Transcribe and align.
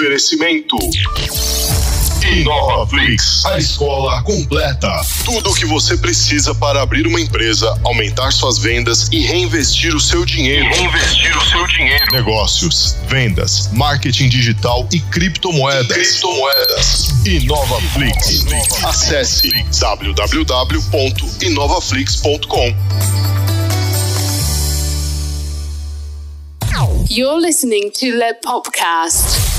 Oferecimento. 0.00 0.78
InovaFlix, 2.26 3.44
a 3.44 3.58
escola 3.58 4.22
completa. 4.22 4.88
Tudo 5.26 5.50
o 5.50 5.54
que 5.54 5.66
você 5.66 5.94
precisa 5.94 6.54
para 6.54 6.80
abrir 6.80 7.06
uma 7.06 7.20
empresa, 7.20 7.78
aumentar 7.84 8.32
suas 8.32 8.56
vendas 8.56 9.08
e 9.12 9.20
reinvestir 9.20 9.94
o 9.94 10.00
seu 10.00 10.24
dinheiro. 10.24 10.66
Reinvestir 10.70 11.36
o 11.36 11.44
seu 11.44 11.66
dinheiro. 11.66 12.06
Negócios, 12.12 12.96
vendas, 13.08 13.68
marketing 13.74 14.30
digital 14.30 14.88
e 14.90 15.00
criptomoedas. 15.00 15.92
Criptomoedas. 15.92 17.10
InovaFlix. 17.26 18.46
Acesse 18.82 19.50
www.inovaflix.com. 19.78 22.74
You're 27.10 27.38
listening 27.38 27.90
to 27.96 28.18
the 28.18 28.34
Popcast. 28.42 29.49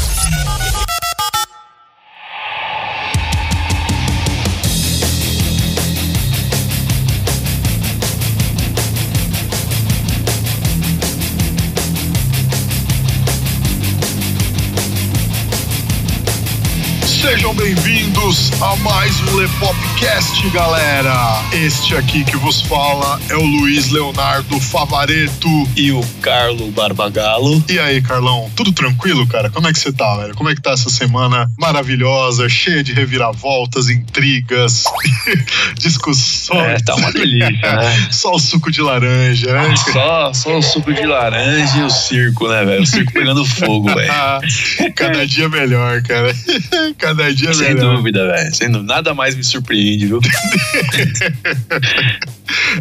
Sejam 17.22 17.54
bem-vindos 17.54 18.52
a 18.60 18.76
mais 18.78 19.22
um 19.22 19.36
Lepopcast, 19.36 20.50
galera. 20.50 21.14
Este 21.54 21.96
aqui 21.96 22.24
que 22.26 22.36
vos 22.36 22.62
fala 22.62 23.22
é 23.30 23.36
o 23.36 23.44
Luiz 23.44 23.92
Leonardo 23.92 24.60
Favareto. 24.60 25.48
E 25.78 25.92
o 25.92 26.02
Carlo 26.20 26.72
Barbagalo. 26.72 27.64
E 27.70 27.78
aí, 27.78 28.02
Carlão, 28.02 28.50
tudo 28.56 28.72
tranquilo, 28.72 29.28
cara? 29.28 29.52
Como 29.52 29.68
é 29.68 29.72
que 29.72 29.78
você 29.78 29.94
tá, 29.94 30.18
velho? 30.18 30.34
Como 30.34 30.50
é 30.50 30.56
que 30.56 30.62
tá 30.62 30.72
essa 30.72 30.90
semana 30.90 31.48
maravilhosa, 31.60 32.50
cheia 32.50 32.84
de 32.84 32.92
reviravoltas, 32.92 33.88
intrigas, 33.88 34.86
discussões? 35.78 36.60
É, 36.60 36.80
tá 36.80 36.96
uma 36.96 37.12
delícia, 37.12 37.76
né? 37.76 38.08
Só 38.10 38.32
o 38.32 38.40
suco 38.40 38.72
de 38.72 38.82
laranja, 38.82 39.54
né? 39.54 39.76
Só, 39.78 40.34
só 40.34 40.58
o 40.58 40.62
suco 40.62 40.92
de 40.92 41.06
laranja 41.06 41.78
e 41.78 41.84
o 41.84 41.90
circo, 41.90 42.48
né, 42.48 42.66
velho? 42.66 42.82
O 42.82 42.86
circo 42.86 43.14
pegando 43.14 43.46
fogo, 43.46 43.94
velho. 43.94 44.12
Cada 44.96 45.28
dia 45.28 45.48
melhor, 45.48 46.02
cara. 46.02 46.36
Cada 46.98 47.11
dia 47.14 47.54
Sem 47.54 47.76
melhor. 47.76 47.96
dúvida, 47.96 48.28
velho. 48.28 48.56
Sem 48.56 48.72
dúvida. 48.72 48.94
Nada 48.94 49.14
mais 49.14 49.36
me 49.36 49.44
surpreende, 49.44 50.08
viu? 50.08 50.20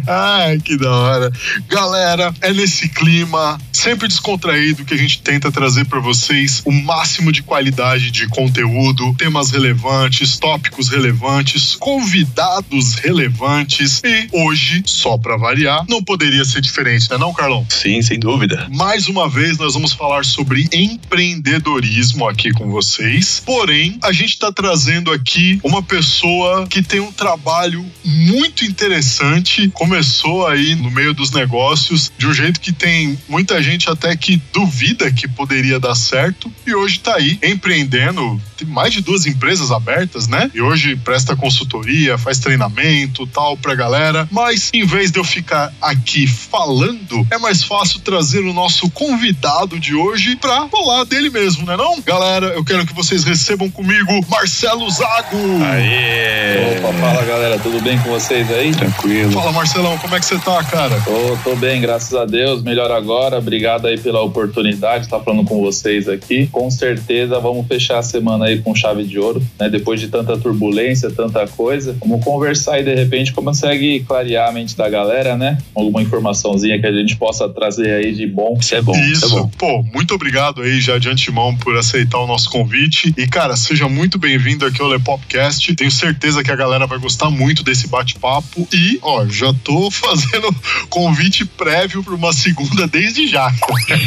Ai, 0.07 0.59
que 0.59 0.77
da 0.77 0.91
hora. 0.91 1.31
Galera, 1.67 2.33
é 2.41 2.53
nesse 2.53 2.89
clima 2.89 3.57
sempre 3.71 4.07
descontraído 4.07 4.85
que 4.85 4.93
a 4.93 4.97
gente 4.97 5.21
tenta 5.21 5.51
trazer 5.51 5.85
para 5.85 5.99
vocês 5.99 6.61
o 6.65 6.71
máximo 6.71 7.31
de 7.31 7.41
qualidade 7.41 8.11
de 8.11 8.27
conteúdo, 8.27 9.15
temas 9.15 9.49
relevantes, 9.51 10.37
tópicos 10.37 10.89
relevantes, 10.89 11.75
convidados 11.75 12.95
relevantes 12.95 14.01
e 14.03 14.27
hoje, 14.31 14.83
só 14.85 15.17
para 15.17 15.35
variar, 15.37 15.83
não 15.89 16.03
poderia 16.03 16.45
ser 16.45 16.61
diferente, 16.61 17.09
né 17.09 17.17
não, 17.17 17.33
Carlão? 17.33 17.65
Sim, 17.69 18.01
sem 18.01 18.19
dúvida. 18.19 18.67
Mais 18.71 19.07
uma 19.07 19.27
vez 19.27 19.57
nós 19.57 19.73
vamos 19.73 19.93
falar 19.93 20.25
sobre 20.25 20.67
empreendedorismo 20.71 22.27
aqui 22.27 22.51
com 22.51 22.69
vocês. 22.69 23.41
Porém, 23.45 23.97
a 24.03 24.11
gente 24.11 24.20
está 24.29 24.51
trazendo 24.51 25.11
aqui 25.11 25.59
uma 25.63 25.81
pessoa 25.81 26.67
que 26.67 26.81
tem 26.81 26.99
um 26.99 27.11
trabalho 27.11 27.85
muito 28.03 28.65
interessante. 28.65 29.69
Começou 29.69 30.47
aí 30.47 30.75
no 30.75 30.91
meio 30.91 31.13
dos 31.13 31.31
negócios 31.31 32.11
de 32.17 32.27
um 32.27 32.33
jeito 32.33 32.59
que 32.59 32.71
tem 32.71 33.19
muita 33.27 33.61
gente 33.61 33.89
até 33.89 34.15
que 34.15 34.41
duvida 34.53 35.11
que 35.11 35.27
poderia 35.27 35.79
dar 35.79 35.95
certo 35.95 36.51
e 36.65 36.73
hoje 36.73 36.97
está 36.97 37.15
aí 37.15 37.39
empreendendo. 37.43 38.41
Tem 38.57 38.67
mais 38.67 38.93
de 38.93 39.01
duas 39.01 39.25
empresas 39.25 39.71
abertas, 39.71 40.27
né? 40.27 40.49
E 40.53 40.61
hoje 40.61 40.95
presta 40.95 41.35
consultoria, 41.35 42.17
faz 42.17 42.39
treinamento, 42.39 43.25
tal 43.27 43.57
pra 43.57 43.75
galera. 43.75 44.27
Mas 44.31 44.69
em 44.73 44.85
vez 44.85 45.11
de 45.11 45.19
eu 45.19 45.23
ficar 45.23 45.73
aqui 45.81 46.27
falando, 46.27 47.25
é 47.31 47.37
mais 47.37 47.63
fácil 47.63 47.99
trazer 47.99 48.39
o 48.39 48.53
nosso 48.53 48.89
convidado 48.89 49.79
de 49.79 49.95
hoje 49.95 50.35
pra 50.35 50.67
falar 50.67 51.03
dele 51.05 51.29
mesmo, 51.29 51.65
né 51.65 51.75
não? 51.75 52.01
Galera, 52.01 52.47
eu 52.47 52.63
quero 52.63 52.85
que 52.85 52.93
vocês 52.93 53.23
recebam 53.23 53.69
comigo 53.69 54.10
Marcelo 54.29 54.89
Zago. 54.89 55.37
Aê! 55.63 56.77
Opa, 56.77 56.93
fala 56.93 57.23
galera, 57.23 57.59
tudo 57.59 57.81
bem 57.81 57.97
com 57.99 58.09
vocês 58.09 58.51
aí? 58.51 58.71
Tranquilo. 58.71 59.31
Fala 59.31 59.51
Marcelão, 59.51 59.97
como 59.97 60.15
é 60.15 60.19
que 60.19 60.25
você 60.25 60.37
tá, 60.39 60.63
cara? 60.63 60.99
Tô, 61.01 61.37
tô 61.43 61.55
bem, 61.55 61.79
graças 61.79 62.13
a 62.13 62.25
Deus, 62.25 62.61
melhor 62.63 62.91
agora. 62.91 63.37
Obrigado 63.37 63.87
aí 63.87 63.97
pela 63.97 64.21
oportunidade 64.21 65.01
de 65.01 65.05
estar 65.05 65.19
falando 65.19 65.45
com 65.45 65.61
vocês 65.61 66.09
aqui. 66.09 66.47
Com 66.47 66.69
certeza 66.69 67.39
vamos 67.39 67.67
fechar 67.67 67.99
a 67.99 68.03
semana 68.03 68.45
aí 68.45 68.59
com 68.59 68.73
chave 68.75 69.03
de 69.03 69.17
ouro, 69.19 69.41
né? 69.59 69.69
Depois 69.69 69.99
de 69.99 70.07
tanta 70.07 70.37
turbulência, 70.37 71.09
tanta 71.11 71.47
coisa. 71.47 71.95
Vamos 71.99 72.23
conversar 72.23 72.79
e 72.79 72.83
de 72.83 72.93
repente 72.95 73.31
consegue 73.31 74.01
clarear 74.01 74.49
a 74.49 74.51
mente 74.51 74.75
da 74.75 74.89
galera, 74.89 75.37
né? 75.37 75.57
Alguma 75.75 76.01
informaçãozinha 76.01 76.79
que 76.79 76.87
a 76.87 76.91
gente 76.91 77.15
possa 77.15 77.47
trazer 77.47 77.93
aí 77.93 78.13
de 78.13 78.27
bom. 78.27 78.57
Isso 78.59 78.75
é 78.75 78.81
bom, 78.81 78.95
isso, 78.95 79.25
Isso, 79.25 79.37
é 79.37 79.41
bom. 79.41 79.51
pô, 79.57 79.83
muito 79.93 80.13
obrigado 80.13 80.61
aí 80.61 80.79
já 80.81 80.97
de 80.97 81.09
antemão 81.09 81.55
por 81.55 81.77
aceitar 81.77 82.19
o 82.19 82.27
nosso 82.27 82.49
convite. 82.49 83.13
E, 83.17 83.27
cara, 83.27 83.55
seja 83.55 83.87
muito 83.87 84.00
bem-vindo 84.09 84.65
aqui 84.65 84.81
ao 84.81 84.87
Lepopcast. 84.87 85.75
Tenho 85.75 85.91
certeza 85.91 86.43
que 86.43 86.51
a 86.51 86.55
galera 86.55 86.87
vai 86.87 86.97
gostar 86.97 87.29
muito 87.29 87.63
desse 87.63 87.87
bate-papo. 87.87 88.67
E, 88.73 88.99
ó, 89.01 89.25
já 89.27 89.53
tô 89.53 89.89
fazendo 89.91 90.53
convite 90.89 91.45
prévio 91.45 92.03
para 92.03 92.15
uma 92.15 92.33
segunda 92.33 92.87
desde 92.87 93.27
já. 93.27 93.51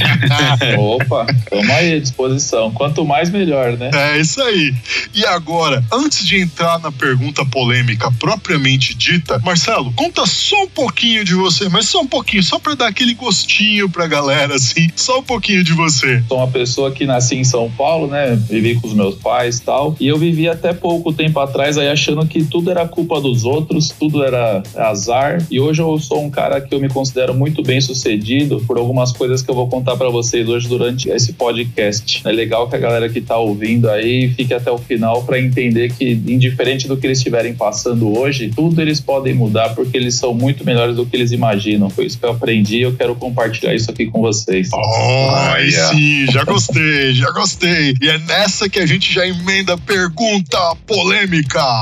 Opa, 0.79 1.27
tamo 1.49 1.73
aí 1.73 1.95
à 1.95 2.01
disposição. 2.01 2.71
Quanto 2.73 3.05
mais, 3.05 3.31
melhor, 3.31 3.77
né? 3.77 3.91
É 3.93 4.19
isso 4.19 4.43
aí. 4.43 4.75
E 5.15 5.25
agora, 5.27 5.85
antes 5.93 6.27
de 6.27 6.41
entrar 6.41 6.79
na 6.79 6.91
pergunta 6.91 7.45
polêmica 7.45 8.11
propriamente 8.13 8.95
dita, 8.95 9.39
Marcelo, 9.41 9.93
conta 9.93 10.27
só 10.27 10.65
um 10.65 10.69
pouquinho 10.69 11.25
de 11.25 11.35
você, 11.35 11.69
mas 11.69 11.89
só 11.89 12.01
um 12.01 12.07
pouquinho, 12.07 12.43
só 12.43 12.59
para 12.59 12.75
dar 12.75 12.89
aquele 12.89 13.15
gostinho 13.15 13.89
pra 13.89 14.07
galera, 14.07 14.55
assim, 14.57 14.89
só 14.97 15.21
um 15.21 15.23
pouquinho 15.23 15.63
de 15.63 15.73
você. 15.73 16.23
Sou 16.29 16.39
uma 16.39 16.49
pessoa 16.49 16.91
que 16.91 17.07
nasci 17.07 17.37
em 17.37 17.45
São 17.45 17.71
Paulo, 17.71 18.07
né? 18.09 18.35
Vivi 18.35 18.75
com 18.77 18.89
os 18.89 18.95
meus 18.95 19.17
pais 19.17 19.59
e 19.59 19.63
tal. 19.63 19.84
E 19.99 20.07
eu 20.07 20.19
vivi 20.19 20.49
até 20.49 20.73
pouco 20.73 21.13
tempo 21.13 21.39
atrás 21.41 21.77
aí 21.77 21.89
achando 21.89 22.27
que 22.27 22.45
tudo 22.45 22.71
era 22.71 22.87
culpa 22.87 23.21
dos 23.21 23.45
outros, 23.45 23.89
tudo 23.89 24.23
era 24.23 24.63
azar. 24.77 25.45
E 25.51 25.61
hoje 25.61 25.83
eu 25.83 25.99
sou 25.99 26.23
um 26.23 26.31
cara 26.31 26.61
que 26.61 26.75
eu 26.75 26.81
me 26.81 26.89
considero 26.89 27.35
muito 27.35 27.63
bem 27.63 27.81
sucedido 27.81 28.63
por 28.67 28.79
algumas 28.79 29.13
coisas 29.13 29.43
que 29.43 29.51
eu 29.51 29.55
vou 29.55 29.69
contar 29.69 29.97
pra 29.97 30.09
vocês 30.09 30.49
hoje 30.49 30.69
durante 30.69 31.09
esse 31.09 31.33
podcast. 31.33 32.23
É 32.25 32.33
legal 32.33 32.69
que 32.69 32.77
a 32.77 32.79
galera 32.79 33.09
que 33.09 33.21
tá 33.21 33.37
ouvindo 33.37 33.89
aí 33.91 34.29
fique 34.29 34.55
até 34.55 34.71
o 34.71 34.79
final 34.79 35.23
pra 35.25 35.39
entender 35.39 35.93
que, 35.93 36.11
indiferente 36.13 36.87
do 36.89 36.97
que 36.97 37.07
eles 37.07 37.19
estiverem 37.19 37.55
passando 37.55 38.17
hoje, 38.19 38.51
tudo 38.55 38.81
eles 38.81 39.01
podem 39.01 39.35
mudar 39.35 39.75
porque 39.75 39.97
eles 39.97 40.15
são 40.15 40.35
muito 40.35 40.65
melhores 40.65 40.97
do 40.97 41.07
que 41.07 41.17
eles 41.17 41.33
imaginam. 41.33 41.91
Foi 41.91 42.07
isso 42.07 42.19
que 42.19 42.25
eu 42.25 42.31
aprendi 42.31 42.79
e 42.79 42.83
eu 42.83 42.95
quero 42.95 43.15
compartilhar 43.15 43.75
isso 43.75 43.91
aqui 43.91 44.07
com 44.07 44.21
vocês. 44.21 44.71
Ai, 44.73 45.65
Olha. 45.65 45.89
sim, 45.89 46.27
já 46.31 46.45
gostei, 46.45 47.13
já 47.13 47.31
gostei. 47.31 47.95
E 48.01 48.09
é 48.09 48.19
nessa 48.19 48.69
que 48.69 48.79
a 48.79 48.87
gente 48.87 49.13
já 49.13 49.27
emenda 49.27 49.74
pergunta 49.79 50.77
polêmica. 50.87 51.81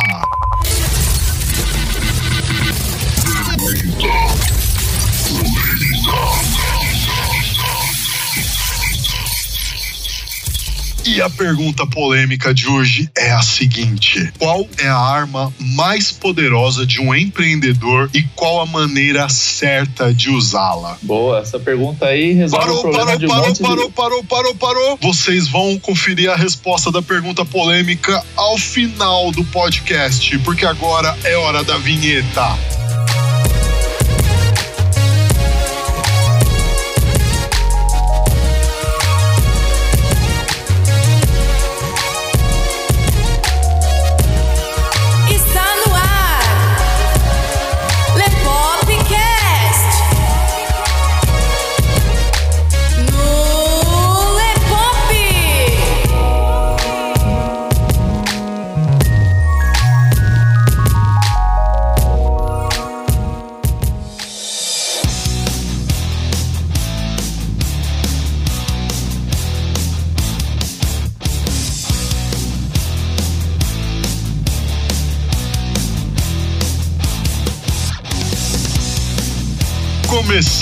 E 11.04 11.20
a 11.20 11.28
pergunta 11.28 11.84
polêmica 11.84 12.54
de 12.54 12.68
hoje 12.68 13.10
é 13.18 13.32
a 13.32 13.42
seguinte: 13.42 14.32
Qual 14.38 14.68
é 14.78 14.86
a 14.86 14.96
arma 14.96 15.52
mais 15.58 16.12
poderosa 16.12 16.86
de 16.86 17.00
um 17.00 17.12
empreendedor 17.12 18.08
e 18.14 18.22
qual 18.36 18.60
a 18.60 18.66
maneira 18.66 19.28
certa 19.28 20.14
de 20.14 20.30
usá-la? 20.30 20.96
Boa, 21.02 21.40
essa 21.40 21.58
pergunta 21.58 22.06
aí 22.06 22.32
resolve 22.32 22.64
o 22.64 22.68
Parou, 22.68 22.82
problema 22.82 23.06
parou, 23.06 23.18
de 23.18 23.26
um 23.26 23.28
parou, 23.28 23.48
monte 23.48 23.62
parou, 23.62 23.86
de... 23.86 23.92
parou, 23.92 24.24
parou, 24.24 24.54
parou. 24.54 24.98
Vocês 25.02 25.48
vão 25.48 25.76
conferir 25.78 26.30
a 26.30 26.36
resposta 26.36 26.92
da 26.92 27.02
pergunta 27.02 27.44
polêmica 27.44 28.24
ao 28.36 28.56
final 28.56 29.32
do 29.32 29.44
podcast, 29.46 30.38
porque 30.38 30.64
agora 30.64 31.16
é 31.24 31.36
hora 31.36 31.64
da 31.64 31.78
vinheta. 31.78 32.81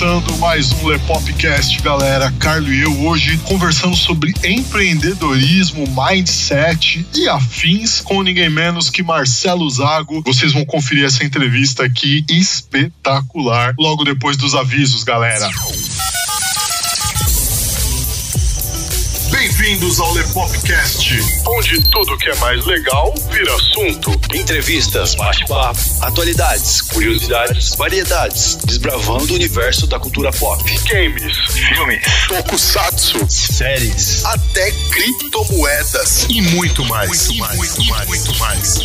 Começando 0.01 0.35
mais 0.39 0.71
um 0.71 0.87
Lepopcast, 0.87 1.79
galera. 1.83 2.33
Carlos 2.39 2.71
e 2.71 2.81
eu 2.81 3.05
hoje 3.05 3.37
conversando 3.45 3.95
sobre 3.95 4.33
empreendedorismo, 4.43 5.85
mindset 5.95 7.05
e 7.13 7.29
afins 7.29 8.01
com 8.01 8.23
ninguém 8.23 8.49
menos 8.49 8.89
que 8.89 9.03
Marcelo 9.03 9.69
Zago. 9.69 10.23
Vocês 10.23 10.53
vão 10.53 10.65
conferir 10.65 11.05
essa 11.05 11.23
entrevista 11.23 11.85
aqui 11.85 12.25
espetacular 12.27 13.75
logo 13.77 14.03
depois 14.03 14.35
dos 14.35 14.55
avisos, 14.55 15.03
galera. 15.03 15.47
Bem-vindos 19.81 19.99
ao 19.99 20.13
Lepopcast, 20.13 21.19
onde 21.47 21.81
tudo 21.89 22.15
que 22.19 22.29
é 22.29 22.35
mais 22.35 22.63
legal 22.67 23.15
vira 23.31 23.51
assunto. 23.55 24.11
Entrevistas, 24.31 25.15
bate-papo, 25.15 25.79
atualidades, 26.01 26.81
curiosidades, 26.81 27.73
variedades, 27.73 28.59
desbravando 28.63 29.33
o 29.33 29.35
universo 29.35 29.87
da 29.87 29.99
cultura 29.99 30.31
pop. 30.33 30.63
Games, 30.87 31.35
Filmes, 31.47 32.05
tokusatsu, 32.27 33.25
Séries, 33.27 34.23
até 34.23 34.71
criptomoedas 34.71 36.27
e 36.29 36.41
muito 36.41 36.85
mais. 36.85 37.29
Muito 37.29 37.39
mais, 37.39 37.57
muito 37.57 37.85
mais, 37.85 38.07
muito 38.07 38.37
mais. 38.37 38.80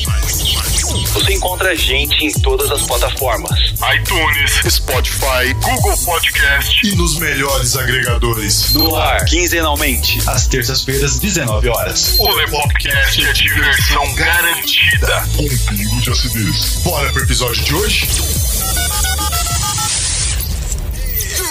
Encontra 1.36 1.70
a 1.70 1.74
gente 1.74 2.24
em 2.24 2.32
todas 2.40 2.70
as 2.70 2.82
plataformas. 2.82 3.74
iTunes, 3.94 4.74
Spotify, 4.74 5.52
Google 5.62 5.96
Podcast 6.04 6.86
e 6.86 6.96
nos 6.96 7.18
melhores 7.18 7.76
agregadores. 7.76 8.72
No 8.72 8.96
ar, 8.96 9.22
quinzenalmente, 9.26 10.18
às 10.26 10.46
terças-feiras, 10.46 11.18
19 11.18 11.68
horas. 11.68 12.16
O 12.18 12.30
Lepopcast 12.30 13.26
é 13.26 13.32
diversão 13.32 14.14
garantida. 14.14 15.28
Com 15.36 15.42
um 15.44 15.58
pingo 15.58 16.00
de 16.00 16.10
acidez. 16.10 16.76
Bora 16.82 17.12
pro 17.12 17.22
episódio 17.22 17.62
de 17.62 17.74
hoje? 17.74 18.08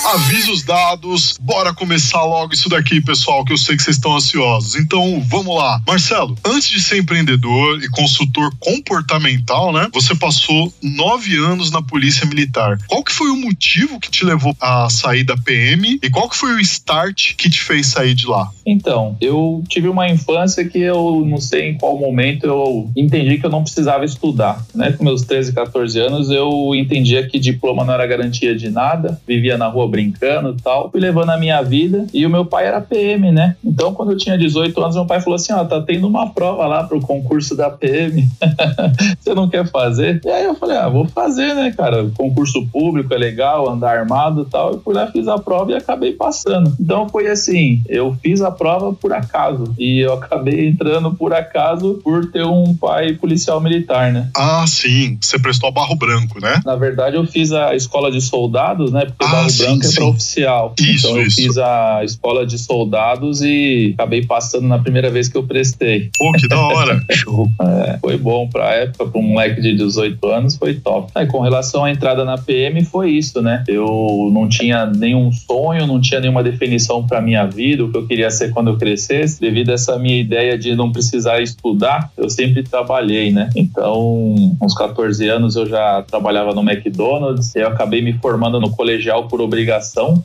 Avisos 0.05 0.63
dados, 0.63 1.35
bora 1.41 1.73
começar 1.73 2.23
logo 2.23 2.53
isso 2.53 2.69
daqui, 2.69 3.01
pessoal, 3.01 3.43
que 3.43 3.51
eu 3.51 3.57
sei 3.57 3.75
que 3.75 3.81
vocês 3.81 3.95
estão 3.95 4.15
ansiosos. 4.15 4.75
Então, 4.75 5.19
vamos 5.25 5.55
lá. 5.55 5.81
Marcelo, 5.87 6.37
antes 6.45 6.69
de 6.69 6.79
ser 6.79 6.99
empreendedor 6.99 7.83
e 7.83 7.89
consultor 7.89 8.53
comportamental, 8.59 9.73
né? 9.73 9.89
Você 9.91 10.13
passou 10.13 10.71
nove 10.81 11.35
anos 11.35 11.71
na 11.71 11.81
Polícia 11.81 12.23
Militar. 12.27 12.77
Qual 12.85 13.03
que 13.03 13.11
foi 13.11 13.31
o 13.31 13.35
motivo 13.35 13.99
que 13.99 14.11
te 14.11 14.23
levou 14.23 14.55
a 14.61 14.87
sair 14.91 15.23
da 15.23 15.35
PM 15.35 15.99
e 16.01 16.09
qual 16.11 16.29
que 16.29 16.37
foi 16.37 16.53
o 16.53 16.59
start 16.59 17.35
que 17.35 17.49
te 17.49 17.59
fez 17.59 17.87
sair 17.87 18.13
de 18.13 18.27
lá? 18.27 18.51
Então, 18.63 19.17
eu 19.19 19.63
tive 19.67 19.87
uma 19.87 20.07
infância 20.07 20.63
que 20.63 20.79
eu 20.79 21.25
não 21.25 21.41
sei 21.41 21.69
em 21.69 21.77
qual 21.79 21.97
momento 21.97 22.45
eu 22.45 22.91
entendi 22.95 23.39
que 23.39 23.45
eu 23.47 23.51
não 23.51 23.63
precisava 23.63 24.05
estudar, 24.05 24.63
né? 24.75 24.91
Com 24.91 25.03
meus 25.03 25.23
13, 25.23 25.51
14 25.51 25.99
anos, 25.99 26.29
eu 26.29 26.75
entendia 26.75 27.27
que 27.27 27.39
diploma 27.39 27.83
não 27.83 27.95
era 27.95 28.05
garantia 28.05 28.55
de 28.55 28.69
nada, 28.69 29.19
vivia 29.27 29.57
na 29.57 29.65
rua 29.67 29.94
brincando 29.95 30.49
e 30.57 30.61
tal. 30.61 30.89
Fui 30.91 30.99
levando 30.99 31.29
a 31.29 31.37
minha 31.37 31.61
vida 31.61 32.05
e 32.13 32.25
o 32.25 32.29
meu 32.29 32.45
pai 32.45 32.65
era 32.67 32.81
PM, 32.81 33.31
né? 33.31 33.55
Então, 33.63 33.93
quando 33.93 34.11
eu 34.11 34.17
tinha 34.17 34.37
18 34.37 34.79
anos, 34.81 34.95
meu 34.95 35.05
pai 35.05 35.21
falou 35.21 35.35
assim: 35.35 35.53
Ó, 35.53 35.63
tá 35.63 35.81
tendo 35.81 36.07
uma 36.07 36.29
prova 36.29 36.67
lá 36.67 36.83
pro 36.83 36.99
concurso 36.99 37.55
da 37.55 37.69
PM. 37.69 38.29
Você 39.19 39.33
não 39.33 39.49
quer 39.49 39.65
fazer? 39.69 40.21
E 40.23 40.29
aí 40.29 40.45
eu 40.45 40.55
falei: 40.55 40.77
Ah, 40.77 40.89
vou 40.89 41.07
fazer, 41.07 41.53
né, 41.55 41.73
cara? 41.75 42.05
Concurso 42.15 42.65
público 42.67 43.13
é 43.13 43.17
legal, 43.17 43.69
andar 43.69 43.97
armado 43.97 44.43
e 44.43 44.51
tal. 44.51 44.73
Eu 44.73 44.81
fui 44.81 44.93
lá, 44.93 45.07
fiz 45.07 45.27
a 45.27 45.37
prova 45.37 45.71
e 45.71 45.75
acabei 45.75 46.13
passando. 46.13 46.75
Então, 46.79 47.07
foi 47.09 47.27
assim: 47.27 47.81
eu 47.87 48.15
fiz 48.21 48.41
a 48.41 48.51
prova 48.51 48.93
por 48.93 49.13
acaso 49.13 49.73
e 49.77 49.99
eu 49.99 50.13
acabei 50.13 50.67
entrando 50.67 51.13
por 51.13 51.33
acaso 51.33 51.99
por 52.03 52.31
ter 52.31 52.45
um 52.45 52.75
pai 52.75 53.13
policial 53.13 53.59
militar, 53.61 54.11
né? 54.11 54.29
Ah, 54.35 54.65
sim, 54.67 55.17
você 55.21 55.39
prestou 55.39 55.69
a 55.69 55.71
barro 55.71 55.95
branco, 55.95 56.39
né? 56.41 56.61
Na 56.65 56.75
verdade, 56.75 57.15
eu 57.15 57.25
fiz 57.25 57.51
a 57.51 57.75
escola 57.75 58.11
de 58.11 58.21
soldados, 58.21 58.91
né? 58.91 59.05
Porque 59.05 59.23
Ah, 59.25 59.27
Barro 59.27 59.49
sim, 59.49 59.63
Branco 59.63 59.84
é 59.87 59.95
para 59.95 60.05
oficial. 60.05 60.73
Isso, 60.79 61.07
então 61.07 61.17
eu 61.17 61.27
isso. 61.27 61.35
fiz 61.35 61.57
a 61.57 62.01
escola 62.03 62.45
de 62.45 62.57
soldados 62.57 63.41
e 63.41 63.93
acabei 63.95 64.25
passando 64.25 64.67
na 64.67 64.79
primeira 64.79 65.09
vez 65.09 65.27
que 65.27 65.37
eu 65.37 65.43
prestei. 65.43 66.09
Pô, 66.17 66.31
que 66.33 66.47
da 66.47 66.59
hora. 66.59 67.03
Show. 67.11 67.49
É, 67.61 67.97
foi 67.99 68.17
bom 68.17 68.47
pra 68.47 68.73
época, 68.73 69.05
pra 69.07 69.19
um 69.19 69.23
moleque 69.23 69.61
de 69.61 69.75
18 69.75 70.27
anos, 70.27 70.55
foi 70.55 70.75
top. 70.75 71.11
Aí, 71.15 71.25
com 71.27 71.39
relação 71.39 71.83
à 71.83 71.91
entrada 71.91 72.23
na 72.23 72.37
PM, 72.37 72.83
foi 72.83 73.11
isso, 73.11 73.41
né? 73.41 73.63
Eu 73.67 74.29
não 74.33 74.47
tinha 74.47 74.85
nenhum 74.85 75.31
sonho, 75.31 75.87
não 75.87 75.99
tinha 75.99 76.19
nenhuma 76.19 76.43
definição 76.43 77.05
pra 77.05 77.21
minha 77.21 77.45
vida, 77.45 77.83
o 77.83 77.91
que 77.91 77.97
eu 77.97 78.07
queria 78.07 78.29
ser 78.29 78.51
quando 78.51 78.69
eu 78.69 78.77
crescesse. 78.77 79.39
Devido 79.39 79.69
a 79.69 79.73
essa 79.73 79.97
minha 79.97 80.19
ideia 80.19 80.57
de 80.57 80.75
não 80.75 80.91
precisar 80.91 81.41
estudar, 81.41 82.11
eu 82.17 82.29
sempre 82.29 82.63
trabalhei, 82.63 83.31
né? 83.31 83.49
Então, 83.55 84.55
uns 84.61 84.73
14 84.75 85.27
anos 85.27 85.55
eu 85.55 85.65
já 85.65 86.01
trabalhava 86.03 86.53
no 86.53 86.61
McDonald's, 86.61 87.55
eu 87.55 87.67
acabei 87.67 88.01
me 88.01 88.13
formando 88.13 88.59
no 88.59 88.69
colegial 88.71 89.27
por 89.27 89.41
obrigação, 89.41 89.74